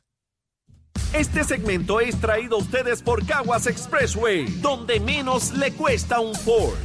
Este 1.15 1.43
segmento 1.43 2.01
es 2.01 2.21
traído 2.21 2.57
a 2.57 2.61
ustedes 2.61 3.03
por 3.03 3.27
Caguas 3.27 3.67
Expressway, 3.67 4.45
donde 4.61 5.01
menos 5.01 5.53
le 5.53 5.73
cuesta 5.73 6.21
un 6.21 6.35
Ford. 6.35 6.79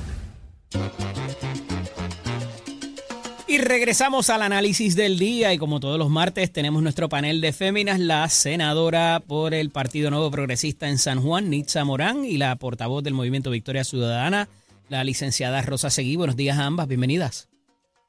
Y 3.49 3.59
regresamos 3.59 4.29
al 4.29 4.41
análisis 4.41 4.97
del 4.97 5.17
día 5.17 5.53
y 5.53 5.57
como 5.57 5.79
todos 5.79 5.97
los 5.97 6.09
martes 6.09 6.51
tenemos 6.51 6.83
nuestro 6.83 7.07
panel 7.07 7.39
de 7.39 7.53
féminas, 7.53 7.97
la 7.97 8.27
senadora 8.27 9.23
por 9.25 9.53
el 9.53 9.69
Partido 9.69 10.11
Nuevo 10.11 10.29
Progresista 10.29 10.89
en 10.89 10.97
San 10.97 11.21
Juan, 11.21 11.49
Nitza 11.49 11.85
Morán, 11.85 12.25
y 12.25 12.35
la 12.35 12.53
portavoz 12.57 13.05
del 13.05 13.13
Movimiento 13.13 13.49
Victoria 13.49 13.85
Ciudadana, 13.85 14.49
la 14.89 15.05
licenciada 15.05 15.61
Rosa 15.61 15.89
Seguí. 15.89 16.17
Buenos 16.17 16.35
días 16.35 16.57
a 16.57 16.65
ambas, 16.65 16.89
bienvenidas. 16.89 17.47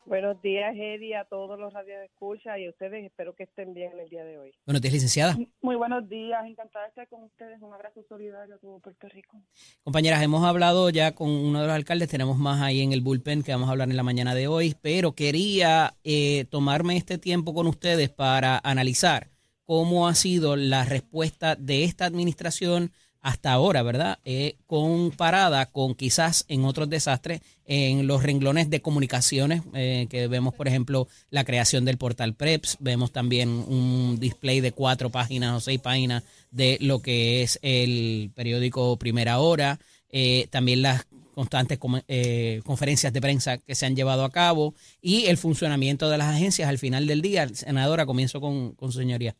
Buenos 0.08 0.40
días, 0.40 0.74
Eddie, 0.74 1.16
a 1.16 1.26
todos 1.26 1.60
los 1.60 1.70
radios 1.70 1.98
de 1.98 2.06
escucha 2.06 2.58
y 2.58 2.64
a 2.64 2.70
ustedes. 2.70 3.04
Espero 3.04 3.34
que 3.34 3.42
estén 3.42 3.74
bien 3.74 3.92
en 3.92 4.00
el 4.00 4.08
día 4.08 4.24
de 4.24 4.38
hoy. 4.38 4.54
Buenos 4.64 4.80
días, 4.80 4.94
licenciada. 4.94 5.36
Muy 5.60 5.76
buenos 5.76 6.08
días, 6.08 6.46
encantada 6.46 6.86
de 6.86 6.88
estar 6.88 7.08
con 7.08 7.24
ustedes. 7.24 7.60
Un 7.60 7.74
abrazo 7.74 8.02
solidario 8.08 8.54
a 8.54 8.58
todo 8.58 8.78
Puerto 8.78 9.06
Rico. 9.08 9.36
Compañeras, 9.84 10.22
hemos 10.22 10.42
hablado 10.46 10.88
ya 10.88 11.14
con 11.14 11.28
uno 11.28 11.60
de 11.60 11.66
los 11.66 11.76
alcaldes, 11.76 12.08
tenemos 12.08 12.38
más 12.38 12.62
ahí 12.62 12.80
en 12.80 12.92
el 12.92 13.02
bullpen 13.02 13.42
que 13.42 13.52
vamos 13.52 13.68
a 13.68 13.72
hablar 13.72 13.90
en 13.90 13.98
la 13.98 14.02
mañana 14.02 14.34
de 14.34 14.48
hoy, 14.48 14.74
pero 14.80 15.12
quería 15.12 15.94
eh, 16.04 16.46
tomarme 16.48 16.96
este 16.96 17.18
tiempo 17.18 17.52
con 17.52 17.66
ustedes 17.66 18.08
para 18.08 18.58
analizar 18.64 19.28
cómo 19.66 20.08
ha 20.08 20.14
sido 20.14 20.56
la 20.56 20.86
respuesta 20.86 21.54
de 21.54 21.84
esta 21.84 22.06
administración 22.06 22.92
hasta 23.28 23.52
ahora, 23.52 23.82
¿verdad? 23.82 24.18
Eh, 24.24 24.56
comparada 24.66 25.66
con 25.66 25.94
quizás 25.94 26.46
en 26.48 26.64
otros 26.64 26.88
desastres, 26.88 27.42
en 27.66 28.06
los 28.06 28.22
renglones 28.22 28.70
de 28.70 28.80
comunicaciones, 28.80 29.60
eh, 29.74 30.06
que 30.08 30.28
vemos, 30.28 30.54
por 30.54 30.66
ejemplo, 30.66 31.08
la 31.28 31.44
creación 31.44 31.84
del 31.84 31.98
portal 31.98 32.34
PREPS, 32.34 32.78
vemos 32.80 33.12
también 33.12 33.50
un 33.50 34.16
display 34.18 34.62
de 34.62 34.72
cuatro 34.72 35.10
páginas 35.10 35.54
o 35.54 35.60
seis 35.60 35.78
páginas 35.78 36.22
de 36.52 36.78
lo 36.80 37.02
que 37.02 37.42
es 37.42 37.58
el 37.60 38.30
periódico 38.34 38.96
Primera 38.96 39.40
Hora, 39.40 39.78
eh, 40.08 40.46
también 40.48 40.80
las 40.80 41.04
constantes 41.34 41.78
conferencias 41.78 43.12
de 43.12 43.20
prensa 43.20 43.58
que 43.58 43.74
se 43.74 43.84
han 43.84 43.94
llevado 43.94 44.24
a 44.24 44.32
cabo 44.32 44.74
y 45.02 45.26
el 45.26 45.36
funcionamiento 45.36 46.08
de 46.08 46.18
las 46.18 46.34
agencias 46.34 46.68
al 46.68 46.78
final 46.78 47.06
del 47.06 47.20
día. 47.20 47.46
Senadora, 47.52 48.06
comienzo 48.06 48.40
con, 48.40 48.72
con 48.72 48.90
su 48.90 48.98
señoría. 48.98 49.36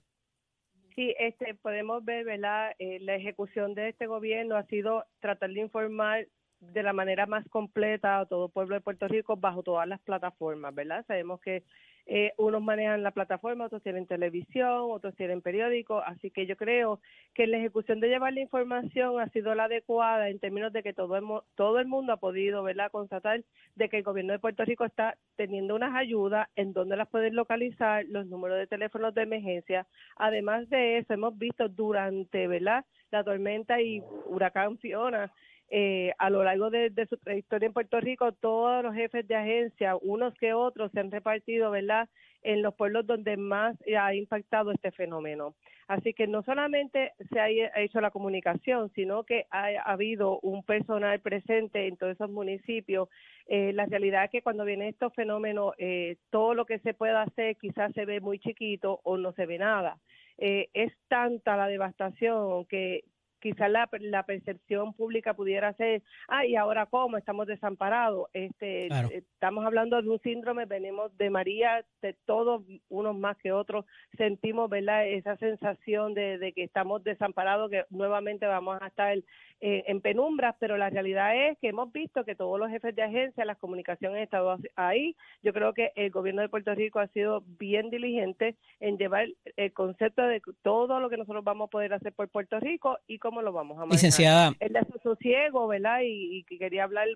Sí, 0.98 1.14
este, 1.20 1.54
podemos 1.54 2.04
ver, 2.04 2.24
¿verdad? 2.24 2.72
Eh, 2.80 2.98
la 3.02 3.14
ejecución 3.14 3.72
de 3.76 3.90
este 3.90 4.08
gobierno 4.08 4.56
ha 4.56 4.64
sido 4.64 5.04
tratar 5.20 5.50
de 5.50 5.60
informar 5.60 6.26
de 6.58 6.82
la 6.82 6.92
manera 6.92 7.24
más 7.26 7.46
completa 7.50 8.18
a 8.18 8.26
todo 8.26 8.48
pueblo 8.48 8.74
de 8.74 8.80
Puerto 8.80 9.06
Rico 9.06 9.36
bajo 9.36 9.62
todas 9.62 9.86
las 9.86 10.00
plataformas, 10.00 10.74
¿verdad? 10.74 11.04
Sabemos 11.06 11.40
que 11.40 11.62
eh, 12.10 12.32
unos 12.38 12.62
manejan 12.62 13.02
la 13.02 13.10
plataforma, 13.10 13.66
otros 13.66 13.82
tienen 13.82 14.06
televisión, 14.06 14.86
otros 14.90 15.14
tienen 15.14 15.42
periódico, 15.42 15.98
así 16.00 16.30
que 16.30 16.46
yo 16.46 16.56
creo 16.56 17.00
que 17.34 17.46
la 17.46 17.58
ejecución 17.58 18.00
de 18.00 18.08
llevar 18.08 18.32
la 18.32 18.40
información 18.40 19.20
ha 19.20 19.28
sido 19.28 19.54
la 19.54 19.64
adecuada 19.64 20.30
en 20.30 20.38
términos 20.38 20.72
de 20.72 20.82
que 20.82 20.94
todo 20.94 21.16
el, 21.16 21.24
todo 21.54 21.78
el 21.78 21.86
mundo 21.86 22.14
ha 22.14 22.16
podido, 22.16 22.62
¿verdad?, 22.62 22.90
constatar 22.90 23.44
de 23.76 23.88
que 23.90 23.98
el 23.98 24.04
gobierno 24.04 24.32
de 24.32 24.38
Puerto 24.38 24.64
Rico 24.64 24.86
está 24.86 25.18
teniendo 25.36 25.74
unas 25.74 25.94
ayudas 25.94 26.48
en 26.56 26.72
donde 26.72 26.96
las 26.96 27.08
pueden 27.08 27.36
localizar, 27.36 28.06
los 28.08 28.26
números 28.26 28.56
de 28.56 28.66
teléfonos 28.66 29.14
de 29.14 29.22
emergencia. 29.22 29.86
Además 30.16 30.66
de 30.70 30.96
eso, 30.96 31.12
hemos 31.12 31.36
visto 31.36 31.68
durante, 31.68 32.46
¿verdad?, 32.46 32.86
la 33.10 33.22
tormenta 33.22 33.82
y 33.82 34.02
huracán 34.26 34.78
Fiona, 34.78 35.30
eh, 35.70 36.12
a 36.18 36.30
lo 36.30 36.44
largo 36.44 36.70
de, 36.70 36.90
su 37.08 37.16
trayectoria 37.18 37.66
en 37.66 37.72
Puerto 37.72 38.00
Rico, 38.00 38.32
todos 38.32 38.82
los 38.82 38.94
jefes 38.94 39.26
de 39.28 39.36
agencia, 39.36 39.96
unos 39.96 40.34
que 40.34 40.54
otros, 40.54 40.90
se 40.92 41.00
han 41.00 41.10
repartido, 41.10 41.70
¿verdad?, 41.70 42.08
en 42.42 42.62
los 42.62 42.74
pueblos 42.74 43.06
donde 43.06 43.36
más 43.36 43.76
ha 43.98 44.14
impactado 44.14 44.70
este 44.70 44.92
fenómeno. 44.92 45.54
Así 45.88 46.12
que 46.12 46.26
no 46.26 46.42
solamente 46.42 47.12
se 47.32 47.40
ha 47.40 47.48
hecho 47.48 48.00
la 48.02 48.10
comunicación, 48.10 48.92
sino 48.94 49.24
que 49.24 49.46
ha, 49.50 49.68
habido 49.90 50.38
un 50.40 50.62
personal 50.62 51.18
presente 51.20 51.86
en 51.86 51.96
todos 51.96 52.12
esos 52.12 52.30
municipios. 52.30 53.08
Eh, 53.46 53.72
la 53.72 53.86
realidad 53.86 54.24
es 54.24 54.30
que 54.30 54.42
cuando 54.42 54.66
vienen 54.66 54.88
estos 54.88 55.14
fenómenos, 55.14 55.74
eh, 55.78 56.16
todo 56.30 56.52
lo 56.52 56.66
que 56.66 56.78
se 56.80 56.92
pueda 56.92 57.22
hacer 57.22 57.56
quizás 57.56 57.92
se 57.94 58.04
ve 58.04 58.20
muy 58.20 58.38
chiquito 58.38 59.00
o 59.02 59.16
no 59.16 59.32
se 59.32 59.46
ve 59.46 59.58
nada. 59.58 59.98
Eh, 60.36 60.68
es 60.74 60.92
tanta 61.08 61.56
la 61.56 61.66
devastación 61.66 62.66
que 62.66 63.04
quizás 63.40 63.70
la, 63.70 63.88
la 64.00 64.22
percepción 64.24 64.92
pública 64.94 65.34
pudiera 65.34 65.72
ser, 65.74 66.02
ah, 66.28 66.44
y 66.46 66.56
ahora 66.56 66.86
cómo, 66.86 67.16
estamos 67.16 67.46
desamparados. 67.46 68.28
Este, 68.32 68.88
Estamos 69.12 69.64
hablando 69.64 70.00
de 70.00 70.08
un 70.08 70.20
síndrome, 70.20 70.64
venimos 70.66 71.16
de 71.16 71.30
María, 71.30 71.84
de 72.02 72.14
todos, 72.26 72.62
unos 72.88 73.16
más 73.16 73.36
que 73.38 73.52
otros, 73.52 73.84
sentimos, 74.16 74.68
¿verdad?, 74.68 75.06
esa 75.06 75.36
sensación 75.36 76.14
de, 76.14 76.38
de 76.38 76.52
que 76.52 76.64
estamos 76.64 77.02
desamparados, 77.04 77.70
que 77.70 77.84
nuevamente 77.90 78.46
vamos 78.46 78.78
a 78.80 78.88
estar 78.88 79.16
eh, 79.60 79.82
en 79.88 80.00
penumbras, 80.00 80.54
pero 80.60 80.76
la 80.76 80.88
realidad 80.88 81.34
es 81.34 81.58
que 81.58 81.68
hemos 81.68 81.90
visto 81.92 82.24
que 82.24 82.36
todos 82.36 82.60
los 82.60 82.70
jefes 82.70 82.94
de 82.94 83.02
agencia, 83.02 83.44
las 83.44 83.58
comunicaciones 83.58 84.16
han 84.16 84.22
estado 84.22 84.56
ahí. 84.76 85.16
Yo 85.42 85.52
creo 85.52 85.74
que 85.74 85.90
el 85.96 86.10
gobierno 86.10 86.42
de 86.42 86.48
Puerto 86.48 86.72
Rico 86.76 87.00
ha 87.00 87.08
sido 87.08 87.42
bien 87.58 87.90
diligente 87.90 88.54
en 88.78 88.98
llevar 88.98 89.26
el 89.56 89.72
concepto 89.72 90.22
de 90.22 90.40
todo 90.62 91.00
lo 91.00 91.10
que 91.10 91.16
nosotros 91.16 91.42
vamos 91.42 91.66
a 91.66 91.70
poder 91.70 91.92
hacer 91.92 92.12
por 92.12 92.28
Puerto 92.28 92.60
Rico 92.60 92.98
y 93.08 93.18
cómo 93.28 93.42
lo 93.42 93.52
vamos 93.52 93.76
a 93.76 93.80
manejar. 93.80 93.92
Licenciada. 93.92 94.52
El 94.58 94.72
desasosiego, 94.72 95.68
¿verdad? 95.68 96.00
Y, 96.02 96.38
y 96.48 96.58
quería 96.58 96.84
hablar, 96.84 97.08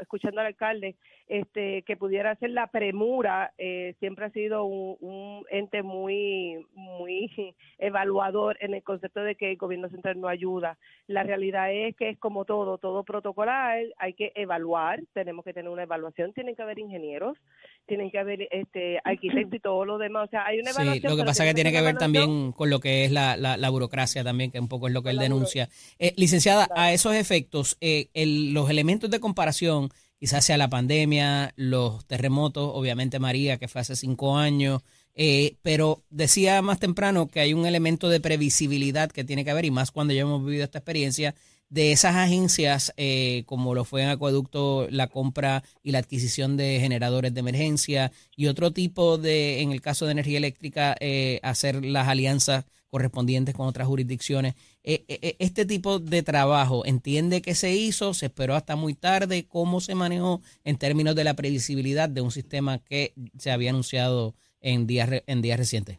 escuchando 0.00 0.40
al 0.40 0.48
alcalde, 0.48 0.96
este 1.28 1.82
que 1.82 1.96
pudiera 1.96 2.34
ser 2.36 2.50
la 2.50 2.66
premura, 2.66 3.52
eh, 3.56 3.94
siempre 4.00 4.24
ha 4.24 4.30
sido 4.30 4.64
un, 4.64 4.96
un 5.00 5.44
ente 5.50 5.84
muy, 5.84 6.66
muy 6.74 7.30
evaluador 7.78 8.56
en 8.60 8.74
el 8.74 8.82
concepto 8.82 9.20
de 9.20 9.36
que 9.36 9.52
el 9.52 9.56
gobierno 9.56 9.88
central 9.88 10.20
no 10.20 10.26
ayuda. 10.26 10.78
La 11.06 11.22
realidad 11.22 11.72
es 11.72 11.94
que 11.94 12.10
es 12.10 12.18
como 12.18 12.44
todo, 12.44 12.78
todo 12.78 13.04
protocolar, 13.04 13.84
hay 13.98 14.14
que 14.14 14.32
evaluar, 14.34 15.00
tenemos 15.12 15.44
que 15.44 15.52
tener 15.52 15.70
una 15.70 15.84
evaluación, 15.84 16.32
tienen 16.32 16.56
que 16.56 16.62
haber 16.62 16.80
ingenieros, 16.80 17.38
tienen 17.86 18.10
que 18.10 18.18
haber 18.18 18.48
este 18.50 18.98
arquitectos 19.04 19.54
y 19.54 19.60
todo 19.60 19.84
lo 19.84 19.98
demás, 19.98 20.28
o 20.28 20.30
sea, 20.30 20.44
hay 20.46 20.58
una 20.58 20.70
evaluación. 20.70 21.02
Sí, 21.02 21.08
lo 21.08 21.16
que 21.16 21.24
pasa 21.24 21.44
es 21.44 21.50
que 21.50 21.54
tiene 21.54 21.72
que 21.72 21.80
ver 21.80 21.96
también 21.96 22.52
con 22.52 22.70
lo 22.70 22.80
que 22.80 23.04
es 23.04 23.12
la, 23.12 23.36
la, 23.36 23.70
burocracia 23.70 24.24
también, 24.24 24.50
que 24.50 24.60
un 24.60 24.68
poco 24.68 24.88
es 24.88 24.94
lo 24.94 25.02
que 25.02 25.10
él 25.10 25.18
denuncia. 25.18 25.68
Eh, 25.98 26.12
licenciada, 26.16 26.68
a 26.74 26.92
esos 26.92 27.14
efectos, 27.14 27.76
eh, 27.80 28.08
los 28.14 28.68
elementos 28.70 29.10
de 29.10 29.20
comparación, 29.20 29.90
quizás 30.18 30.44
sea 30.44 30.56
la 30.56 30.68
pandemia, 30.68 31.52
los 31.56 32.06
terremotos, 32.06 32.70
obviamente 32.74 33.18
María, 33.18 33.58
que 33.58 33.68
fue 33.68 33.80
hace 33.80 33.96
cinco 33.96 34.36
años, 34.36 34.82
eh, 35.14 35.56
pero 35.62 36.02
decía 36.10 36.60
más 36.62 36.78
temprano 36.78 37.28
que 37.28 37.40
hay 37.40 37.54
un 37.54 37.66
elemento 37.66 38.08
de 38.08 38.20
previsibilidad 38.20 39.10
que 39.10 39.24
tiene 39.24 39.44
que 39.44 39.50
haber, 39.50 39.64
y 39.64 39.70
más 39.70 39.90
cuando 39.90 40.12
ya 40.12 40.22
hemos 40.22 40.44
vivido 40.44 40.64
esta 40.64 40.78
experiencia, 40.78 41.34
de 41.68 41.92
esas 41.92 42.14
agencias, 42.14 42.92
eh, 42.96 43.42
como 43.46 43.74
lo 43.74 43.84
fue 43.84 44.02
en 44.02 44.08
Acueducto, 44.08 44.86
la 44.90 45.08
compra 45.08 45.62
y 45.82 45.90
la 45.90 45.98
adquisición 45.98 46.56
de 46.56 46.78
generadores 46.80 47.34
de 47.34 47.40
emergencia 47.40 48.12
y 48.36 48.46
otro 48.46 48.72
tipo 48.72 49.18
de, 49.18 49.62
en 49.62 49.72
el 49.72 49.80
caso 49.80 50.06
de 50.06 50.12
energía 50.12 50.38
eléctrica, 50.38 50.94
eh, 51.00 51.40
hacer 51.42 51.84
las 51.84 52.08
alianzas 52.08 52.66
correspondientes 52.88 53.54
con 53.54 53.66
otras 53.66 53.88
jurisdicciones. 53.88 54.54
Eh, 54.84 55.36
este 55.40 55.66
tipo 55.66 55.98
de 55.98 56.22
trabajo, 56.22 56.86
¿entiende 56.86 57.42
que 57.42 57.54
se 57.54 57.74
hizo? 57.74 58.14
¿Se 58.14 58.26
esperó 58.26 58.54
hasta 58.54 58.76
muy 58.76 58.94
tarde? 58.94 59.46
¿Cómo 59.48 59.80
se 59.80 59.96
manejó 59.96 60.40
en 60.64 60.78
términos 60.78 61.16
de 61.16 61.24
la 61.24 61.34
previsibilidad 61.34 62.08
de 62.08 62.20
un 62.20 62.30
sistema 62.30 62.78
que 62.78 63.12
se 63.38 63.50
había 63.50 63.70
anunciado 63.70 64.34
en 64.60 64.86
días, 64.86 65.10
en 65.26 65.42
días 65.42 65.58
recientes? 65.58 65.98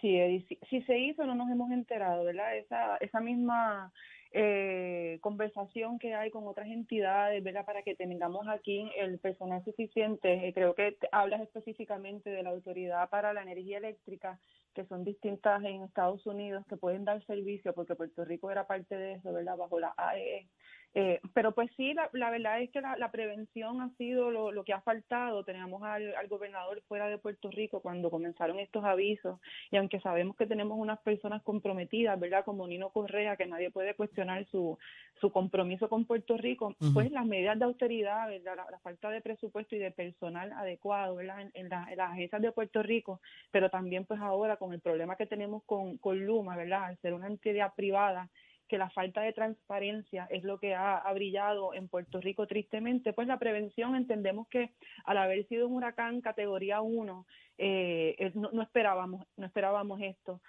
Sí, 0.00 0.16
si, 0.48 0.58
si 0.70 0.82
se 0.82 0.98
hizo, 0.98 1.24
no 1.24 1.34
nos 1.34 1.50
hemos 1.50 1.70
enterado, 1.70 2.24
¿verdad? 2.24 2.56
Esa, 2.56 2.96
esa 2.96 3.20
misma 3.20 3.92
eh, 4.34 5.18
conversación 5.20 5.98
que 5.98 6.14
hay 6.14 6.30
con 6.30 6.46
otras 6.46 6.68
entidades, 6.68 7.42
¿verdad? 7.42 7.66
Para 7.66 7.82
que 7.82 7.94
tengamos 7.94 8.48
aquí 8.48 8.90
el 8.96 9.18
personal 9.18 9.62
suficiente. 9.64 10.48
Eh, 10.48 10.54
creo 10.54 10.74
que 10.74 10.96
hablas 11.12 11.42
específicamente 11.42 12.30
de 12.30 12.42
la 12.42 12.50
Autoridad 12.50 13.08
para 13.10 13.32
la 13.32 13.42
Energía 13.42 13.78
Eléctrica, 13.78 14.38
que 14.74 14.86
son 14.86 15.04
distintas 15.04 15.62
en 15.64 15.82
Estados 15.82 16.26
Unidos 16.26 16.64
que 16.66 16.76
pueden 16.76 17.04
dar 17.04 17.24
servicio, 17.26 17.74
porque 17.74 17.94
Puerto 17.94 18.24
Rico 18.24 18.50
era 18.50 18.66
parte 18.66 18.96
de 18.96 19.12
eso, 19.14 19.32
¿verdad? 19.32 19.56
Bajo 19.56 19.78
la 19.78 19.94
AEE. 19.96 20.48
Eh, 20.94 21.20
pero 21.32 21.52
pues 21.52 21.70
sí, 21.76 21.94
la, 21.94 22.10
la, 22.12 22.30
verdad 22.30 22.60
es 22.60 22.70
que 22.70 22.82
la, 22.82 23.10
prevención 23.10 23.80
ha 23.80 23.88
sido 23.96 24.30
lo, 24.30 24.52
lo, 24.52 24.62
que 24.62 24.74
ha 24.74 24.82
faltado. 24.82 25.42
Teníamos 25.42 25.82
al, 25.82 26.14
al, 26.14 26.28
gobernador 26.28 26.82
fuera 26.86 27.08
de 27.08 27.16
Puerto 27.16 27.50
Rico 27.50 27.80
cuando 27.80 28.10
comenzaron 28.10 28.58
estos 28.58 28.84
avisos 28.84 29.40
y 29.70 29.76
aunque 29.76 30.00
sabemos 30.00 30.36
que 30.36 30.46
tenemos 30.46 30.78
unas 30.78 31.00
personas 31.00 31.42
comprometidas, 31.42 32.20
¿verdad? 32.20 32.44
Como 32.44 32.66
Nino 32.66 32.90
Correa, 32.90 33.36
que 33.36 33.46
nadie 33.46 33.70
puede 33.70 33.94
cuestionar 33.94 34.46
su, 34.50 34.78
su 35.18 35.32
compromiso 35.32 35.88
con 35.88 36.04
Puerto 36.04 36.36
Rico, 36.36 36.74
pues 36.92 37.10
las 37.10 37.24
medidas 37.24 37.58
de 37.58 37.64
austeridad, 37.64 38.28
La, 38.44 38.78
falta 38.82 39.08
de 39.08 39.22
presupuesto 39.22 39.76
y 39.76 39.78
de 39.78 39.92
personal 39.92 40.52
adecuado, 40.52 41.16
¿verdad? 41.16 41.40
En, 41.40 41.50
en, 41.54 41.72
en, 41.72 41.96
las 41.96 42.10
agencias 42.10 42.42
de 42.42 42.52
Puerto 42.52 42.82
Rico, 42.82 43.20
pero 43.50 43.70
también 43.70 44.04
pues 44.04 44.20
ahora 44.20 44.56
con 44.56 44.74
el 44.74 44.80
problema 44.80 45.16
que 45.16 45.26
tenemos 45.26 45.62
con, 45.64 45.96
con 45.98 46.26
Luma, 46.26 46.54
¿verdad? 46.56 46.84
Al 46.84 46.98
ser 46.98 47.14
una 47.14 47.28
entidad 47.28 47.72
privada, 47.74 48.28
que 48.72 48.78
la 48.78 48.88
falta 48.88 49.20
de 49.20 49.34
transparencia 49.34 50.26
es 50.30 50.44
lo 50.44 50.58
que 50.58 50.74
ha, 50.74 51.04
brillado 51.12 51.74
en 51.74 51.88
Puerto 51.88 52.22
Rico 52.22 52.46
tristemente, 52.46 53.12
pues 53.12 53.28
la 53.28 53.38
prevención 53.38 53.94
entendemos 53.94 54.48
que 54.48 54.72
al 55.04 55.18
haber 55.18 55.46
sido 55.46 55.68
un 55.68 55.74
huracán 55.74 56.22
categoría 56.22 56.80
1, 56.80 57.26
eh, 57.58 58.32
no, 58.34 58.50
no, 58.52 58.62
esperábamos, 58.62 59.26
no 59.36 59.46
esperábamos 59.46 60.00
esto 60.00 60.40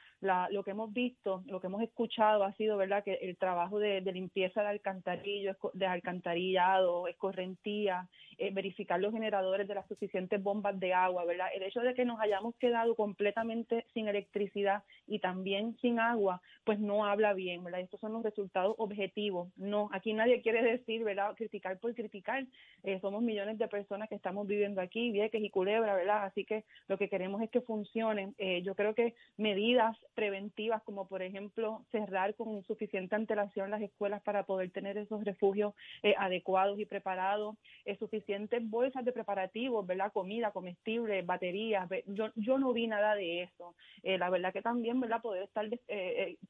lo 0.52 0.64
que 0.64 0.72
hemos 0.72 0.94
visto, 0.94 1.44
lo 1.48 1.60
que 1.60 1.68
hemos 1.68 1.82
escuchado 1.82 2.44
ha 2.44 2.54
sido, 2.54 2.78
¿verdad?, 2.78 3.04
que 3.04 3.14
el 3.16 3.36
trabajo 3.38 3.80
de, 3.80 4.02
limpieza 4.02 4.62
de 4.62 4.70
alcantarillo, 4.70 5.56
de 5.74 5.86
alcantarillado, 5.86 7.08
escorrentía, 7.08 8.08
eh, 8.38 8.52
verificar 8.54 9.00
los 9.00 9.12
generadores 9.12 9.68
de 9.68 9.76
las 9.76 9.88
suficientes 9.88 10.42
bombas 10.42 10.80
de 10.80 10.94
agua, 10.94 11.26
¿verdad? 11.26 11.48
El 11.54 11.64
hecho 11.64 11.82
de 11.82 11.94
que 11.94 12.06
nos 12.06 12.20
hayamos 12.20 12.56
quedado 12.56 12.96
completamente 12.96 13.86
sin 13.94 14.08
electricidad 14.08 14.84
y 15.08 15.20
también 15.20 15.76
sin 15.82 16.00
agua, 16.00 16.42
pues 16.64 16.80
no 16.80 17.06
habla 17.06 17.34
bien, 17.34 17.64
¿verdad? 17.64 17.82
Estos 17.82 18.00
son 18.00 18.14
los 18.14 18.24
resultados 18.24 18.76
objetivos. 18.78 19.50
No, 19.58 19.90
aquí 19.92 20.14
nadie 20.14 20.42
quiere 20.42 20.64
decir, 20.64 21.04
¿verdad?, 21.04 21.36
criticar 21.36 21.80
por 21.80 21.94
criticar. 21.94 22.46
Eh, 22.84 23.00
somos 23.02 23.22
millones 23.22 23.58
de 23.58 23.68
personas 23.68 24.08
que 24.08 24.16
estamos 24.16 24.48
viviendo 24.48 24.80
aquí, 24.80 25.12
Vieques 25.12 25.44
y 25.44 25.50
Culebra, 25.50 25.96
¿verdad? 25.96 26.24
Así 26.24 26.46
que 26.46 26.64
lo 26.94 27.00
que 27.00 27.10
queremos 27.10 27.42
es 27.42 27.50
que 27.50 27.62
funcionen. 27.62 28.36
Eh, 28.38 28.62
yo 28.62 28.76
creo 28.76 28.94
que 28.94 29.16
medidas 29.36 29.98
preventivas, 30.14 30.84
como 30.84 31.08
por 31.08 31.24
ejemplo 31.24 31.84
cerrar 31.92 32.36
con 32.36 32.64
suficiente 32.66 33.16
antelación 33.16 33.72
las 33.72 33.82
escuelas 33.82 34.22
para 34.22 34.44
poder 34.44 34.70
tener 34.70 34.96
esos 35.00 35.24
refugios 35.24 35.74
eh, 36.04 36.14
adecuados 36.20 36.80
y 36.80 36.86
preparados, 36.86 37.56
eh, 37.86 37.98
suficientes 37.98 38.62
bolsas 38.70 39.04
de 39.06 39.12
preparativos, 39.12 39.88
¿verdad? 39.88 40.12
Comida, 40.14 40.52
comestibles, 40.52 41.26
baterías. 41.26 41.90
Yo, 42.06 42.28
yo 42.36 42.60
no 42.60 42.74
vi 42.74 42.86
nada 42.86 43.16
de 43.16 43.42
eso. 43.42 43.74
La 44.04 44.30
verdad 44.30 44.54
que 44.54 44.62
también, 44.62 45.00
¿verdad? 45.00 45.22
Poder 45.22 45.44
estar, 45.44 45.66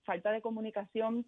falta 0.03 0.31
de 0.31 0.41
comunicación 0.41 1.25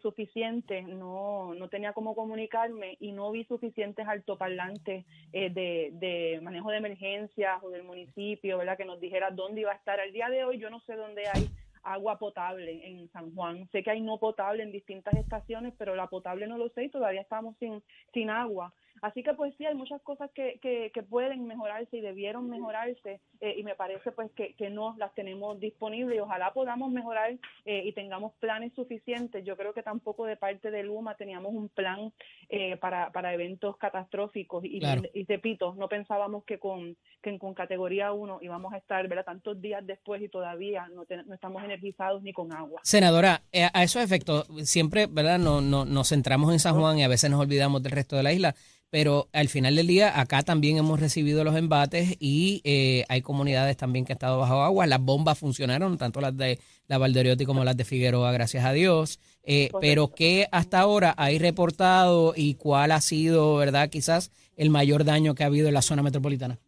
suficiente, 0.00 0.82
no, 0.82 1.52
no 1.54 1.68
tenía 1.68 1.92
cómo 1.92 2.14
comunicarme 2.14 2.96
y 3.00 3.12
no 3.12 3.30
vi 3.32 3.44
suficientes 3.44 4.06
altoparlantes 4.06 5.04
de, 5.32 5.90
de 5.92 6.40
manejo 6.42 6.70
de 6.70 6.76
emergencias 6.78 7.62
o 7.62 7.70
del 7.70 7.82
municipio, 7.82 8.53
¿verdad? 8.56 8.76
Que 8.76 8.84
nos 8.84 9.00
dijera 9.00 9.30
dónde 9.30 9.62
iba 9.62 9.72
a 9.72 9.76
estar. 9.76 10.00
Al 10.00 10.12
día 10.12 10.28
de 10.28 10.44
hoy 10.44 10.58
yo 10.58 10.70
no 10.70 10.80
sé 10.80 10.94
dónde 10.94 11.24
hay 11.32 11.48
agua 11.82 12.18
potable 12.18 12.86
en 12.86 13.08
San 13.10 13.34
Juan. 13.34 13.68
Sé 13.70 13.82
que 13.82 13.90
hay 13.90 14.00
no 14.00 14.18
potable 14.18 14.62
en 14.62 14.72
distintas 14.72 15.14
estaciones, 15.14 15.74
pero 15.78 15.94
la 15.94 16.08
potable 16.08 16.46
no 16.46 16.58
lo 16.58 16.68
sé 16.70 16.84
y 16.84 16.88
todavía 16.88 17.20
estamos 17.20 17.56
sin, 17.58 17.82
sin 18.12 18.30
agua. 18.30 18.72
Así 19.02 19.22
que 19.22 19.34
pues 19.34 19.54
sí, 19.58 19.66
hay 19.66 19.74
muchas 19.74 20.00
cosas 20.02 20.30
que, 20.34 20.58
que, 20.62 20.90
que 20.92 21.02
pueden 21.02 21.46
mejorarse 21.46 21.96
y 21.96 22.00
debieron 22.00 22.48
mejorarse 22.48 23.20
eh, 23.40 23.54
y 23.56 23.62
me 23.62 23.74
parece 23.74 24.12
pues 24.12 24.30
que, 24.32 24.54
que 24.54 24.70
no 24.70 24.94
las 24.98 25.14
tenemos 25.14 25.58
disponibles 25.60 26.16
y 26.16 26.20
ojalá 26.20 26.52
podamos 26.52 26.90
mejorar 26.90 27.36
eh, 27.64 27.82
y 27.84 27.92
tengamos 27.92 28.32
planes 28.40 28.72
suficientes. 28.74 29.44
Yo 29.44 29.56
creo 29.56 29.74
que 29.74 29.82
tampoco 29.82 30.24
de 30.24 30.36
parte 30.36 30.70
de 30.70 30.82
Luma 30.82 31.16
teníamos 31.16 31.52
un 31.52 31.68
plan 31.68 32.12
eh, 32.48 32.76
para, 32.76 33.10
para 33.10 33.34
eventos 33.34 33.76
catastróficos 33.76 34.64
y, 34.64 34.80
y, 35.12 35.24
repito, 35.24 35.74
no 35.74 35.88
pensábamos 35.88 36.44
que 36.44 36.58
con, 36.58 36.96
que 37.22 37.38
con 37.38 37.54
categoría 37.54 38.12
1 38.12 38.38
íbamos 38.42 38.72
a 38.72 38.78
estar 38.78 39.06
¿verdad? 39.08 39.24
tantos 39.24 39.60
días 39.60 39.84
después 39.86 40.22
y 40.22 40.28
todavía 40.28 40.88
no, 40.88 41.04
no 41.26 41.34
estamos 41.34 41.62
energizados 41.62 42.22
ni 42.22 42.32
con 42.32 42.52
agua. 42.52 42.80
Senadora, 42.84 43.42
a 43.52 43.82
esos 43.82 44.02
efectos 44.02 44.46
siempre 44.68 45.06
¿verdad? 45.06 45.38
No, 45.38 45.60
no, 45.60 45.84
nos 45.84 46.08
centramos 46.08 46.52
en 46.52 46.58
San 46.58 46.74
Juan 46.78 46.98
y 46.98 47.04
a 47.04 47.08
veces 47.08 47.30
nos 47.30 47.40
olvidamos 47.40 47.82
del 47.82 47.92
resto 47.92 48.16
de 48.16 48.22
la 48.22 48.32
isla 48.32 48.54
pero 48.94 49.26
al 49.32 49.48
final 49.48 49.74
del 49.74 49.88
día 49.88 50.20
acá 50.20 50.44
también 50.44 50.76
hemos 50.76 51.00
recibido 51.00 51.42
los 51.42 51.56
embates 51.56 52.16
y 52.20 52.60
eh, 52.62 53.02
hay 53.08 53.22
comunidades 53.22 53.76
también 53.76 54.04
que 54.04 54.12
han 54.12 54.18
estado 54.18 54.38
bajo 54.38 54.62
agua. 54.62 54.86
Las 54.86 55.00
bombas 55.00 55.36
funcionaron, 55.36 55.98
tanto 55.98 56.20
las 56.20 56.36
de 56.36 56.60
la 56.86 56.96
Valderiotti 56.98 57.44
como 57.44 57.64
las 57.64 57.76
de 57.76 57.84
Figueroa, 57.84 58.30
gracias 58.30 58.64
a 58.64 58.72
Dios. 58.72 59.18
Eh, 59.42 59.70
pero 59.80 60.12
¿qué 60.14 60.46
hasta 60.52 60.78
ahora 60.78 61.12
hay 61.16 61.40
reportado 61.40 62.34
y 62.36 62.54
cuál 62.54 62.92
ha 62.92 63.00
sido, 63.00 63.56
verdad, 63.56 63.90
quizás 63.90 64.30
el 64.56 64.70
mayor 64.70 65.04
daño 65.04 65.34
que 65.34 65.42
ha 65.42 65.46
habido 65.46 65.66
en 65.66 65.74
la 65.74 65.82
zona 65.82 66.04
metropolitana? 66.04 66.60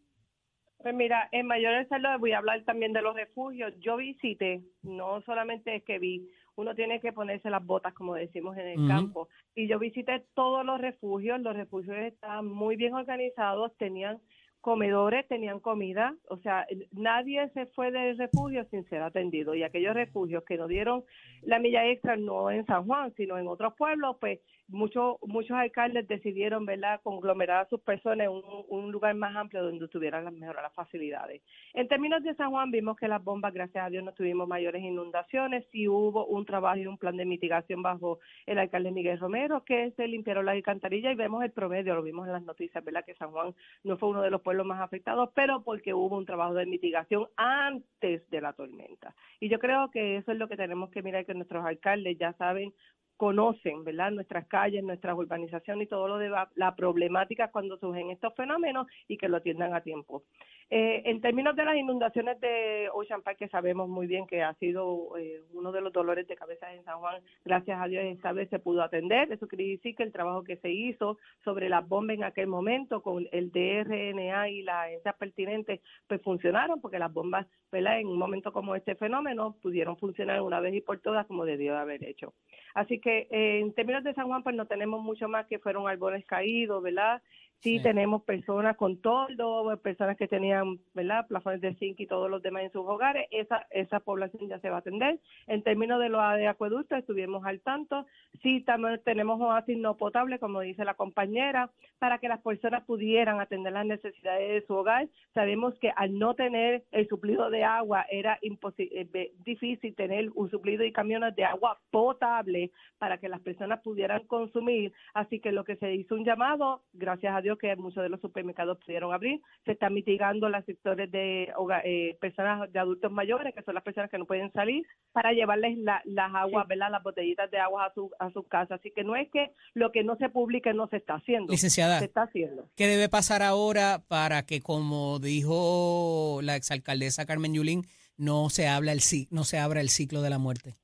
Pues 0.79 0.97
mira, 0.97 1.29
en 1.31 1.47
Mayor 1.47 1.87
Salud 1.89 2.09
voy 2.19 2.33
a 2.33 2.39
hablar 2.39 2.61
también 2.65 2.93
de 2.93 3.03
los 3.03 3.15
refugios. 3.15 3.73
Yo 3.79 3.99
visité, 3.99 4.63
no 4.83 5.23
solamente 5.23 5.77
es 5.77 5.85
que 5.85 6.01
vi, 6.01 6.29
uno 6.57 6.75
tiene 6.75 7.01
que 7.01 7.13
ponerse 7.13 7.51
las 7.51 7.65
botas, 7.65 7.95
como 7.95 8.15
decimos 8.15 8.57
en 8.57 8.67
el 8.67 8.89
campo. 8.89 9.29
Y 9.55 9.69
yo 9.69 9.79
visité 9.79 10.25
todos 10.35 10.65
los 10.65 10.81
refugios, 10.81 11.41
los 11.41 11.55
refugios 11.55 11.97
estaban 11.99 12.47
muy 12.47 12.77
bien 12.77 12.95
organizados, 12.95 13.77
tenían 13.77 14.19
comedores, 14.67 15.29
tenían 15.29 15.61
comida, 15.61 16.17
o 16.29 16.39
sea, 16.39 16.67
nadie 16.91 17.49
se 17.51 17.67
fue 17.67 17.93
del 17.93 18.19
refugio 18.19 18.65
sin 18.71 18.85
ser 18.89 19.01
atendido. 19.01 19.55
Y 19.55 19.63
aquellos 19.63 19.95
refugios 19.95 20.43
que 20.43 20.57
nos 20.57 20.69
dieron 20.69 21.05
la 21.43 21.61
milla 21.61 21.87
extra, 21.87 22.17
no 22.17 22.51
en 22.51 22.67
San 22.67 22.85
Juan, 22.85 23.15
sino 23.17 23.39
en 23.39 23.47
otros 23.47 23.75
pueblos, 23.75 24.17
pues 24.19 24.41
muchos 24.69 25.17
muchos 25.23 25.57
alcaldes 25.57 26.09
decidieron, 26.09 26.67
¿verdad?, 26.67 27.01
conglomerar 27.03 27.65
a 27.65 27.69
sus 27.69 27.81
personas 27.81 28.27
en 28.27 28.43
un, 28.69 28.93
lugar 28.93 29.15
más 29.15 29.35
amplio 29.37 29.63
donde 29.63 29.89
tuvieran 29.89 30.25
las 30.25 30.33
mejores 30.33 30.63
las 30.63 30.73
facilidades. 30.75 31.43
En 31.75 31.89
términos 31.89 32.23
de 32.23 32.35
San 32.35 32.51
Juan, 32.51 32.71
vimos 32.71 32.97
que 32.97 33.09
las 33.09 33.23
bombas, 33.23 33.53
gracias 33.53 33.85
a 33.85 33.91
Dios, 33.91 34.05
no 34.05 34.13
tuvimos 34.13 34.49
mayores 34.49 34.83
inundaciones. 34.83 35.67
Sí 35.71 35.89
hubo 35.89 36.27
un 36.27 36.45
trabajo 36.45 36.79
y 36.79 36.87
un 36.87 36.99
plan 36.99 37.17
de 37.17 37.25
mitigación 37.25 37.83
bajo 37.83 38.21
el 38.47 38.59
alcalde 38.59 38.91
Miguel 38.91 39.19
Romero, 39.19 39.65
que 39.65 39.91
se 39.93 40.07
limpiaron 40.07 40.47
las 40.47 40.55
alcantarillas 40.55 41.13
y 41.13 41.17
vemos 41.17 41.45
el 41.45 41.51
promedio, 41.51 41.95
lo 41.95 42.03
vimos 42.03 42.27
en 42.27 42.33
las 42.33 42.43
noticias, 42.43 42.83
¿verdad? 42.85 43.05
Que 43.05 43.15
San 43.15 43.31
Juan 43.31 43.55
no 43.85 43.97
fue 43.99 44.09
uno 44.09 44.23
de 44.23 44.31
los 44.31 44.41
pueblos 44.43 44.67
más 44.67 44.81
afectados, 44.81 45.31
pero 45.35 45.63
porque 45.63 45.95
hubo 45.95 46.17
un 46.17 46.27
trabajo 46.27 46.55
de 46.55 46.67
mitigación 46.67 47.27
antes 47.37 48.29
de 48.31 48.41
la 48.41 48.53
tormenta. 48.53 49.15
Y 49.41 49.49
yo 49.49 49.59
creo 49.59 49.91
que 49.91 50.17
eso 50.17 50.33
es 50.33 50.39
lo 50.39 50.49
que 50.49 50.57
tenemos 50.57 50.91
que 50.91 51.03
mirar, 51.03 51.27
que 51.27 51.35
nuestros 51.35 51.65
alcaldes 51.65 52.19
ya 52.19 52.33
saben 52.35 52.73
conocen, 53.17 53.85
¿verdad? 53.85 54.11
Nuestras 54.11 54.47
calles, 54.47 54.85
nuestras 54.85 55.17
urbanizaciones 55.17 55.87
y 55.87 55.89
todo 55.89 56.09
lo 56.09 56.19
de 56.19 56.31
la, 56.55 56.77
problemática 56.77 57.51
cuando 57.51 57.79
surgen 57.79 58.11
estos 58.11 58.35
fenómenos 58.35 58.87
y 59.09 59.17
que 59.17 59.29
lo 59.29 59.39
atiendan 59.39 59.75
a 59.75 59.81
tiempo. 59.81 60.25
Eh, 60.69 61.03
en 61.05 61.21
términos 61.21 61.55
de 61.55 61.65
las 61.65 61.77
inundaciones 61.77 62.41
de 62.41 62.89
Ocean 62.93 63.23
Park, 63.23 63.39
que 63.39 63.49
sabemos 63.49 63.89
muy 63.89 64.09
bien 64.09 64.27
que 64.27 64.43
ha 64.43 64.53
sido 64.55 65.17
eh, 65.17 65.45
uno 65.53 65.71
de 65.71 65.81
los 65.81 65.93
dolores 65.93 66.27
de 66.27 66.35
cabeza 66.35 66.75
en 66.75 66.83
San 66.83 66.99
Juan, 66.99 67.23
gracias 67.45 67.81
a 67.81 67.87
Dios 67.87 68.03
esta 68.05 68.33
vez 68.33 68.51
se 68.51 68.59
pudo 68.59 68.83
atender. 68.83 69.31
Eso 69.31 69.47
quiere 69.47 69.65
decir 69.65 69.95
que 69.95 70.03
el 70.03 70.11
trabajo 70.11 70.43
que 70.43 70.57
se 70.57 70.71
hizo 70.71 71.19
sobre 71.45 71.69
las 71.69 71.87
bombas 71.87 72.17
en 72.17 72.25
aquel 72.25 72.49
momento 72.49 73.01
con 73.01 73.29
el 73.31 73.53
DRNA 73.53 74.49
y 74.49 74.63
las 74.63 74.87
agencias 74.87 75.15
pertinentes, 75.15 75.81
pues 76.09 76.21
funcionaron 76.23 76.81
porque 76.81 76.99
las 76.99 77.13
bombas, 77.13 77.47
¿verdad? 77.71 78.01
En 78.01 78.09
un 78.09 78.19
momento 78.19 78.53
como 78.53 78.75
este 78.75 78.97
fenómeno 78.97 79.57
pudieron 79.63 79.97
funcionar 79.97 80.43
una 80.43 80.59
vez 80.59 80.75
y 80.75 80.81
por 80.81 80.99
todas 80.99 81.27
como 81.27 81.45
debió 81.45 81.75
de 81.75 81.79
haber 81.79 82.05
hecho. 82.05 82.35
Así 82.75 82.99
que 82.99 83.29
eh, 83.31 83.61
en 83.61 83.73
términos 83.73 84.03
de 84.03 84.15
San 84.15 84.27
Juan, 84.27 84.43
pues 84.43 84.57
no 84.57 84.67
tenemos 84.67 85.01
mucho 85.01 85.29
más 85.29 85.47
que 85.47 85.61
fueron 85.61 85.89
árboles 85.89 86.27
caídos, 86.27 86.83
¿verdad? 86.83 87.23
Sí, 87.61 87.79
Sí. 87.79 87.83
tenemos 87.83 88.23
personas 88.23 88.77
con 88.77 88.99
toldo, 89.01 89.77
personas 89.83 90.17
que 90.17 90.29
tenían, 90.29 90.79
¿verdad? 90.95 91.27
Plafones 91.27 91.61
de 91.61 91.75
zinc 91.75 91.99
y 92.01 92.07
todos 92.07 92.31
los 92.31 92.43
demás 92.43 92.63
en 92.65 92.73
sus 92.73 92.87
hogares. 92.87 93.27
Esa 93.31 93.67
esa 93.71 94.01
población 94.01 94.49
ya 94.49 94.59
se 94.61 94.71
va 94.71 94.77
a 94.77 94.79
atender. 94.81 95.19
En 95.47 95.63
términos 95.63 96.01
de 96.01 96.09
los 96.09 96.21
de 96.37 96.47
acueductos, 96.49 96.99
estuvimos 96.99 97.45
al 97.45 97.61
tanto. 97.61 98.07
Sí, 98.43 98.61
también 98.63 99.01
tenemos 99.05 99.41
oasis 99.41 99.79
no 99.79 99.97
potable, 99.97 100.39
como 100.39 100.61
dice 100.61 100.85
la 100.85 100.95
compañera, 100.95 101.71
para 101.99 102.19
que 102.19 102.29
las 102.29 102.41
personas 102.43 102.85
pudieran 102.85 103.41
atender 103.41 103.73
las 103.73 103.87
necesidades 103.87 104.49
de 104.49 104.67
su 104.67 104.75
hogar. 104.75 105.09
Sabemos 105.35 105.75
que 105.79 105.91
al 105.97 106.19
no 106.19 106.35
tener 106.35 106.85
el 106.93 107.09
suplido 107.09 107.51
de 107.51 107.65
agua 107.65 108.07
era 108.11 108.39
eh, 108.43 109.33
difícil 109.45 109.95
tener 109.95 110.31
un 110.35 110.51
suplido 110.51 110.85
y 110.85 110.93
camiones 110.93 111.35
de 111.35 111.45
agua 111.45 111.79
potable 111.91 112.71
para 112.99 113.19
que 113.19 113.29
las 113.29 113.41
personas 113.41 113.81
pudieran 113.83 114.25
consumir. 114.27 114.93
Así 115.15 115.41
que 115.41 115.53
lo 115.53 115.65
que 115.65 115.77
se 115.77 115.95
hizo 115.95 116.15
un 116.15 116.25
llamado, 116.25 116.83
gracias 116.93 117.35
a 117.35 117.41
Que 117.57 117.77
muchos 117.77 118.03
de 118.03 118.09
los 118.09 118.21
supermercados 118.21 118.79
pudieron 118.85 119.15
abrir, 119.15 119.41
se 119.65 119.73
están 119.73 119.95
mitigando 119.95 120.49
los 120.49 120.65
sectores 120.65 121.09
de 121.13 121.53
eh, 121.85 122.17
personas 122.21 122.73
de 122.73 122.79
adultos 122.81 123.13
mayores, 123.13 123.55
que 123.55 123.63
son 123.63 123.75
las 123.75 123.85
personas 123.85 124.11
que 124.11 124.19
no 124.19 124.27
pueden 124.27 124.51
salir, 124.53 124.85
para 125.13 125.33
llevarles 125.33 125.79
la- 125.79 126.03
las 126.05 126.35
aguas, 126.35 126.67
¿verdad? 126.67 126.91
Las 126.91 127.05
botellitas 127.05 127.49
de 127.53 127.59
agua 127.59 127.87
a 127.87 127.95
su 127.95 128.11
a 128.19 128.31
su 128.33 128.43
casa. 128.43 128.75
Así 128.75 128.91
que 128.91 129.05
no 129.05 129.15
es 129.15 129.31
que 129.31 129.53
lo 129.75 129.93
que 129.93 130.03
no 130.03 130.17
se 130.17 130.29
publique 130.29 130.75
no 130.75 130.89
se 130.89 130.97
está 130.97 131.15
haciendo, 131.15 131.53
Licenciada, 131.53 132.01
se 132.01 132.07
está 132.07 132.23
haciendo. 132.23 132.69
¿qué 132.75 132.87
debe 132.89 133.09
pasar 133.09 133.43
ahora 133.43 134.03
para 134.09 134.45
que, 134.45 134.61
como 134.61 135.21
dijo 135.21 136.41
la 136.43 136.57
exalcaldesa 136.57 137.27
Carmen 137.27 137.55
Yulín, 137.55 137.83
no 138.17 138.49
se, 138.51 138.67
habla 138.69 138.93
el, 138.93 139.01
no 139.31 139.45
se 139.45 139.59
abra 139.59 139.81
el 139.81 139.91
ciclo 139.91 140.23
de 140.23 140.31
la 140.31 140.39
muerte? 140.39 140.75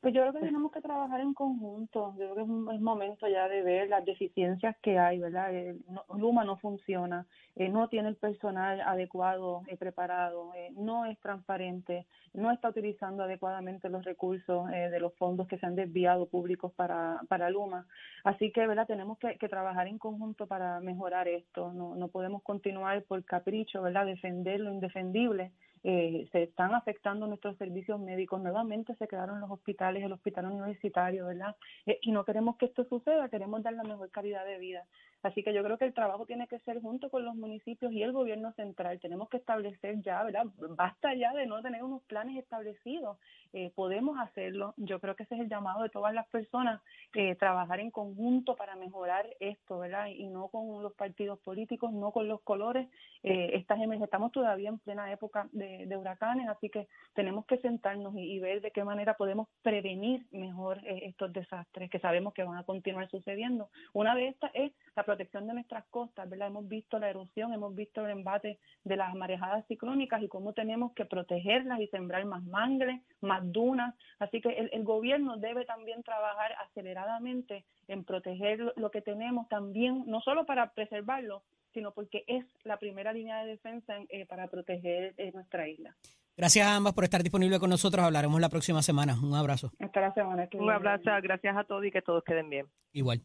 Pues 0.00 0.14
yo 0.14 0.20
creo 0.20 0.32
que 0.32 0.38
tenemos 0.46 0.70
que 0.70 0.80
trabajar 0.80 1.20
en 1.20 1.34
conjunto. 1.34 2.12
Yo 2.18 2.30
creo 2.30 2.34
que 2.36 2.42
es, 2.42 2.48
un- 2.48 2.72
es 2.72 2.80
momento 2.80 3.26
ya 3.26 3.48
de 3.48 3.62
ver 3.62 3.88
las 3.88 4.04
deficiencias 4.04 4.76
que 4.80 4.96
hay, 4.96 5.18
¿verdad? 5.18 5.52
Eh, 5.52 5.74
no- 5.88 6.04
Luma 6.16 6.44
no 6.44 6.56
funciona, 6.56 7.26
eh, 7.56 7.68
no 7.68 7.88
tiene 7.88 8.08
el 8.10 8.14
personal 8.16 8.80
adecuado, 8.82 9.62
eh, 9.66 9.76
preparado, 9.76 10.52
eh, 10.54 10.70
no 10.76 11.04
es 11.04 11.18
transparente, 11.18 12.06
no 12.32 12.52
está 12.52 12.68
utilizando 12.68 13.24
adecuadamente 13.24 13.88
los 13.88 14.04
recursos 14.04 14.70
eh, 14.70 14.88
de 14.88 15.00
los 15.00 15.14
fondos 15.16 15.48
que 15.48 15.58
se 15.58 15.66
han 15.66 15.74
desviado 15.74 16.26
públicos 16.26 16.72
para, 16.74 17.20
para 17.28 17.50
Luma. 17.50 17.84
Así 18.22 18.52
que, 18.52 18.68
¿verdad? 18.68 18.86
Tenemos 18.86 19.18
que, 19.18 19.36
que 19.36 19.48
trabajar 19.48 19.88
en 19.88 19.98
conjunto 19.98 20.46
para 20.46 20.78
mejorar 20.78 21.26
esto. 21.26 21.72
No, 21.72 21.96
no 21.96 22.06
podemos 22.06 22.44
continuar 22.44 23.02
por 23.02 23.24
capricho, 23.24 23.82
¿verdad? 23.82 24.06
Defender 24.06 24.60
lo 24.60 24.72
indefendible 24.72 25.50
eh, 25.84 26.28
se 26.32 26.44
están 26.44 26.74
afectando 26.74 27.26
nuestros 27.26 27.56
servicios 27.56 27.98
médicos. 28.00 28.40
Nuevamente 28.40 28.94
se 28.96 29.08
quedaron 29.08 29.40
los 29.40 29.50
hospitales, 29.50 30.04
el 30.04 30.12
hospital 30.12 30.46
universitario, 30.46 31.26
¿verdad? 31.26 31.56
Eh, 31.86 31.98
y 32.02 32.12
no 32.12 32.24
queremos 32.24 32.56
que 32.56 32.66
esto 32.66 32.84
suceda, 32.84 33.28
queremos 33.28 33.62
dar 33.62 33.74
la 33.74 33.84
mejor 33.84 34.10
calidad 34.10 34.44
de 34.44 34.58
vida. 34.58 34.84
Así 35.22 35.42
que 35.42 35.52
yo 35.52 35.62
creo 35.64 35.78
que 35.78 35.84
el 35.84 35.94
trabajo 35.94 36.26
tiene 36.26 36.46
que 36.46 36.58
ser 36.60 36.80
junto 36.80 37.10
con 37.10 37.24
los 37.24 37.34
municipios 37.34 37.92
y 37.92 38.02
el 38.02 38.12
gobierno 38.12 38.52
central. 38.52 39.00
Tenemos 39.00 39.28
que 39.28 39.38
establecer 39.38 40.00
ya, 40.02 40.22
¿verdad? 40.22 40.46
Basta 40.76 41.14
ya 41.14 41.32
de 41.32 41.46
no 41.46 41.60
tener 41.60 41.82
unos 41.82 42.02
planes 42.04 42.36
establecidos. 42.36 43.18
Eh, 43.52 43.72
podemos 43.74 44.18
hacerlo. 44.18 44.74
Yo 44.76 45.00
creo 45.00 45.16
que 45.16 45.24
ese 45.24 45.34
es 45.34 45.40
el 45.40 45.48
llamado 45.48 45.82
de 45.82 45.88
todas 45.88 46.14
las 46.14 46.26
personas, 46.28 46.80
eh, 47.14 47.34
trabajar 47.34 47.80
en 47.80 47.90
conjunto 47.90 48.54
para 48.54 48.76
mejorar 48.76 49.26
esto, 49.40 49.78
¿verdad? 49.78 50.06
Y 50.06 50.28
no 50.28 50.48
con 50.48 50.82
los 50.82 50.92
partidos 50.94 51.38
políticos, 51.40 51.92
no 51.92 52.12
con 52.12 52.28
los 52.28 52.40
colores. 52.42 52.88
Eh, 53.22 53.50
estas 53.54 53.78
estamos 54.02 54.32
todavía 54.32 54.68
en 54.68 54.78
plena 54.78 55.10
época 55.12 55.48
de, 55.52 55.86
de 55.86 55.96
huracanes, 55.96 56.48
así 56.48 56.68
que 56.68 56.88
tenemos 57.14 57.46
que 57.46 57.58
sentarnos 57.58 58.14
y, 58.16 58.32
y 58.32 58.38
ver 58.40 58.60
de 58.60 58.70
qué 58.70 58.84
manera 58.84 59.14
podemos 59.14 59.48
prevenir 59.62 60.26
mejor 60.30 60.78
eh, 60.84 61.06
estos 61.06 61.32
desastres 61.32 61.90
que 61.90 61.98
sabemos 61.98 62.34
que 62.34 62.44
van 62.44 62.58
a 62.58 62.64
continuar 62.64 63.08
sucediendo. 63.10 63.70
Una 63.92 64.14
de 64.14 64.28
estas 64.28 64.50
es 64.54 64.72
la 64.96 65.04
protección 65.08 65.46
de 65.46 65.54
nuestras 65.54 65.86
costas, 65.86 66.28
¿verdad? 66.28 66.48
Hemos 66.48 66.68
visto 66.68 66.98
la 66.98 67.08
erosión, 67.08 67.54
hemos 67.54 67.74
visto 67.74 68.04
el 68.04 68.10
embate 68.10 68.58
de 68.84 68.94
las 68.94 69.14
marejadas 69.14 69.66
ciclónicas 69.66 70.22
y 70.22 70.28
cómo 70.28 70.52
tenemos 70.52 70.92
que 70.92 71.06
protegerlas 71.06 71.80
y 71.80 71.86
sembrar 71.86 72.26
más 72.26 72.44
mangles, 72.44 73.00
más 73.22 73.40
dunas. 73.50 73.94
Así 74.18 74.42
que 74.42 74.50
el, 74.50 74.68
el 74.70 74.84
gobierno 74.84 75.38
debe 75.38 75.64
también 75.64 76.02
trabajar 76.02 76.52
aceleradamente 76.66 77.64
en 77.88 78.04
proteger 78.04 78.58
lo, 78.58 78.74
lo 78.76 78.90
que 78.90 79.00
tenemos 79.00 79.48
también, 79.48 80.04
no 80.06 80.20
solo 80.20 80.44
para 80.44 80.74
preservarlo, 80.74 81.42
sino 81.72 81.92
porque 81.92 82.24
es 82.26 82.44
la 82.64 82.76
primera 82.76 83.14
línea 83.14 83.42
de 83.42 83.52
defensa 83.52 83.94
eh, 84.10 84.26
para 84.26 84.48
proteger 84.48 85.14
eh, 85.16 85.32
nuestra 85.32 85.66
isla. 85.68 85.96
Gracias 86.36 86.66
a 86.66 86.76
ambas 86.76 86.92
por 86.92 87.04
estar 87.04 87.22
disponibles 87.22 87.58
con 87.58 87.70
nosotros. 87.70 88.04
Hablaremos 88.04 88.38
la 88.42 88.50
próxima 88.50 88.82
semana. 88.82 89.16
Un 89.22 89.34
abrazo. 89.34 89.72
Hasta 89.80 90.00
la 90.02 90.12
semana 90.12 90.48
que 90.48 90.58
Un 90.58 90.70
abrazo, 90.70 91.10
gracias 91.22 91.56
a 91.56 91.64
todos 91.64 91.86
y 91.86 91.90
que 91.90 92.02
todos 92.02 92.22
queden 92.24 92.50
bien. 92.50 92.66
Igual. 92.92 93.22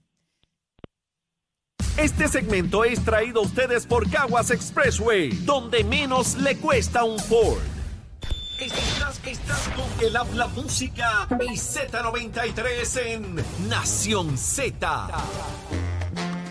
Este 1.98 2.28
segmento 2.28 2.84
es 2.84 3.06
traído 3.06 3.42
a 3.42 3.44
ustedes 3.44 3.86
por 3.86 4.10
Caguas 4.10 4.50
Expressway, 4.50 5.30
donde 5.46 5.84
menos 5.84 6.36
le 6.36 6.58
cuesta 6.58 7.04
un 7.04 7.20
Ford. 7.20 7.62
Estás, 8.60 9.20
estás 9.24 9.70
con 9.76 10.08
el 10.08 10.16
habla 10.16 10.48
música 10.48 11.28
y 11.42 11.56
Z93 11.56 12.98
en 13.06 13.36
Nación 13.70 14.40
Z. 14.40 15.08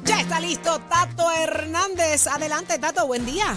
Ya 0.05 0.21
está 0.21 0.39
listo 0.39 0.79
Tato 0.89 1.29
Hernández. 1.33 2.29
Adelante, 2.29 2.79
Tato, 2.79 3.09
buen 3.09 3.27
día. 3.27 3.57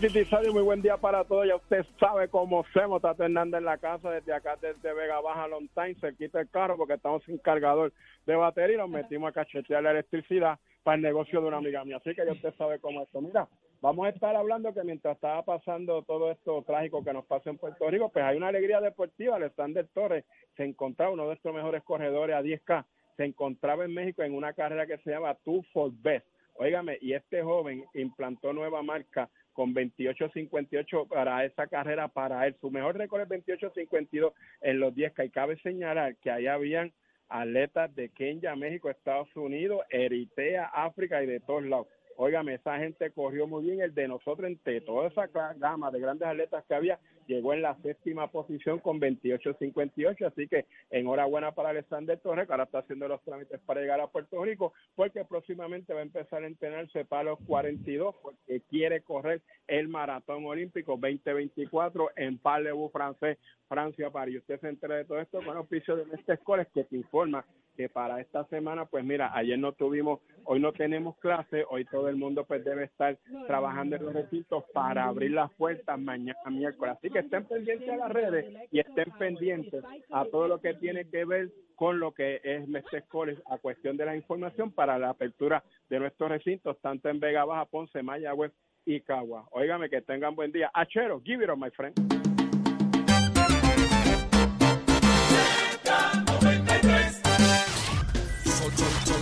Muy 0.00 0.62
buen 0.62 0.80
día 0.80 0.96
para 0.96 1.24
todos. 1.24 1.46
Ya 1.46 1.56
usted 1.56 1.84
sabe 1.98 2.26
cómo 2.28 2.60
hacemos. 2.60 3.02
Tato 3.02 3.22
Hernández 3.22 3.58
en 3.58 3.66
la 3.66 3.76
casa, 3.76 4.10
desde 4.10 4.32
acá, 4.32 4.56
desde 4.58 4.94
Vega 4.94 5.20
Baja, 5.20 5.46
Long 5.46 5.68
Time, 5.74 5.94
cerquita 6.00 6.38
del 6.38 6.48
carro, 6.48 6.78
porque 6.78 6.94
estamos 6.94 7.22
sin 7.24 7.36
cargador 7.36 7.92
de 8.24 8.34
batería 8.34 8.76
y 8.76 8.78
nos 8.78 8.88
metimos 8.88 9.28
a 9.28 9.32
cachetear 9.32 9.82
la 9.82 9.90
electricidad 9.90 10.58
para 10.82 10.94
el 10.96 11.02
negocio 11.02 11.42
de 11.42 11.48
una 11.48 11.58
amiga 11.58 11.84
mía. 11.84 11.98
Así 11.98 12.14
que 12.14 12.24
ya 12.24 12.32
usted 12.32 12.54
sabe 12.56 12.78
cómo 12.78 13.02
es 13.02 13.08
esto. 13.08 13.20
Mira, 13.20 13.46
vamos 13.82 14.06
a 14.06 14.08
estar 14.08 14.34
hablando 14.34 14.72
que 14.72 14.82
mientras 14.84 15.16
estaba 15.16 15.42
pasando 15.44 16.02
todo 16.04 16.30
esto 16.30 16.62
trágico 16.66 17.04
que 17.04 17.12
nos 17.12 17.26
pasa 17.26 17.50
en 17.50 17.58
Puerto 17.58 17.90
Rico, 17.90 18.08
pues 18.08 18.24
hay 18.24 18.38
una 18.38 18.48
alegría 18.48 18.80
deportiva. 18.80 19.36
Alexander 19.36 19.86
Torres 19.92 20.24
se 20.56 20.64
encontraba 20.64 21.12
uno 21.12 21.24
de 21.24 21.28
nuestros 21.28 21.54
mejores 21.54 21.82
corredores 21.82 22.36
a 22.36 22.42
10K 22.42 22.86
se 23.18 23.26
encontraba 23.26 23.84
en 23.84 23.92
México 23.92 24.22
en 24.22 24.32
una 24.32 24.54
carrera 24.54 24.86
que 24.86 24.96
se 24.98 25.10
llama 25.10 25.34
Two 25.44 25.62
for 25.74 25.92
Best. 25.92 26.26
Óigame, 26.54 26.96
y 27.02 27.12
este 27.12 27.42
joven 27.42 27.84
implantó 27.92 28.54
nueva 28.54 28.82
marca 28.82 29.28
con 29.60 29.74
28.58 29.74 31.06
para 31.06 31.44
esa 31.44 31.66
carrera 31.66 32.08
para 32.08 32.46
él. 32.46 32.56
Su 32.62 32.70
mejor 32.70 32.96
récord 32.96 33.20
es 33.20 33.28
28.52 33.28 34.32
en 34.62 34.80
los 34.80 34.94
10 34.94 35.12
que 35.12 35.28
cabe 35.28 35.60
señalar 35.60 36.16
que 36.16 36.30
ahí 36.30 36.46
habían 36.46 36.94
atletas 37.28 37.94
de 37.94 38.08
Kenia, 38.08 38.56
México, 38.56 38.88
Estados 38.88 39.28
Unidos, 39.36 39.82
Eritrea, 39.90 40.64
África 40.64 41.22
y 41.22 41.26
de 41.26 41.40
todos 41.40 41.62
lados. 41.64 41.88
Óigame, 42.16 42.54
esa 42.54 42.78
gente 42.78 43.10
corrió 43.10 43.46
muy 43.46 43.64
bien. 43.64 43.82
El 43.82 43.92
de 43.92 44.08
nosotros, 44.08 44.48
entre 44.48 44.80
toda 44.80 45.08
esa 45.08 45.26
gama 45.58 45.90
de 45.90 46.00
grandes 46.00 46.26
atletas 46.26 46.64
que 46.66 46.74
había, 46.74 46.98
llegó 47.30 47.54
en 47.54 47.62
la 47.62 47.76
séptima 47.82 48.30
posición 48.30 48.80
con 48.80 49.00
28.58. 49.00 50.26
Así 50.26 50.48
que 50.48 50.66
enhorabuena 50.90 51.52
para 51.52 51.70
Alexander 51.70 52.18
Torres, 52.18 52.46
que 52.46 52.52
ahora 52.52 52.64
está 52.64 52.80
haciendo 52.80 53.06
los 53.08 53.22
trámites 53.22 53.60
para 53.60 53.80
llegar 53.80 54.00
a 54.00 54.08
Puerto 54.08 54.44
Rico, 54.44 54.72
porque 54.96 55.24
próximamente 55.24 55.94
va 55.94 56.00
a 56.00 56.04
empezar 56.04 56.42
a 56.42 56.46
entrenarse 56.46 57.04
para 57.04 57.24
los 57.24 57.38
42, 57.46 58.16
porque 58.20 58.60
quiere 58.68 59.02
correr 59.02 59.42
el 59.68 59.88
maratón 59.88 60.44
olímpico 60.44 60.98
2024 61.00 62.10
en 62.16 62.38
Parlez-vous 62.38 62.90
francés, 62.92 63.38
Francia, 63.68 64.10
París. 64.10 64.38
Usted 64.38 64.60
se 64.60 64.68
entera 64.68 64.96
de 64.96 65.04
todo 65.04 65.20
esto 65.20 65.40
con 65.44 65.56
auspicio 65.56 65.96
de 65.96 66.06
Mestre 66.06 66.34
Escoles, 66.34 66.66
que 66.74 66.84
te 66.84 66.96
informa 66.96 67.44
que 67.80 67.88
para 67.88 68.20
esta 68.20 68.44
semana, 68.48 68.84
pues 68.84 69.02
mira, 69.02 69.34
ayer 69.34 69.58
no 69.58 69.72
tuvimos, 69.72 70.20
hoy 70.44 70.60
no 70.60 70.70
tenemos 70.70 71.16
clase, 71.16 71.64
hoy 71.70 71.86
todo 71.86 72.10
el 72.10 72.16
mundo 72.16 72.44
pues 72.44 72.62
debe 72.62 72.84
estar 72.84 73.16
trabajando 73.46 73.96
en 73.96 74.04
los 74.04 74.12
recintos 74.12 74.64
para 74.74 75.04
abrir 75.04 75.30
las 75.30 75.50
puertas 75.52 75.98
mañana 75.98 76.38
miércoles. 76.50 76.96
Así 76.98 77.08
que 77.08 77.20
estén 77.20 77.46
pendientes 77.46 77.88
a 77.88 77.96
las 77.96 78.12
redes 78.12 78.68
y 78.70 78.80
estén 78.80 79.10
pendientes 79.18 79.82
a 80.10 80.26
todo 80.26 80.46
lo 80.46 80.60
que 80.60 80.74
tiene 80.74 81.08
que 81.08 81.24
ver 81.24 81.48
con 81.74 81.98
lo 81.98 82.12
que 82.12 82.42
es 82.44 82.68
Mestre 82.68 83.04
College 83.08 83.40
a 83.46 83.56
cuestión 83.56 83.96
de 83.96 84.04
la 84.04 84.14
información 84.14 84.70
para 84.72 84.98
la 84.98 85.08
apertura 85.08 85.64
de 85.88 86.00
nuestros 86.00 86.28
recintos, 86.28 86.78
tanto 86.82 87.08
en 87.08 87.18
Vega 87.18 87.46
Baja, 87.46 87.64
Ponce, 87.64 88.02
Mayagüez 88.02 88.52
y 88.84 89.00
Cagua. 89.00 89.48
Óigame, 89.52 89.88
que 89.88 90.02
tengan 90.02 90.34
buen 90.34 90.52
día. 90.52 90.70
Achero, 90.74 91.22
give 91.24 91.42
it 91.42 91.48
on, 91.48 91.58
my 91.58 91.70
friend. 91.70 91.94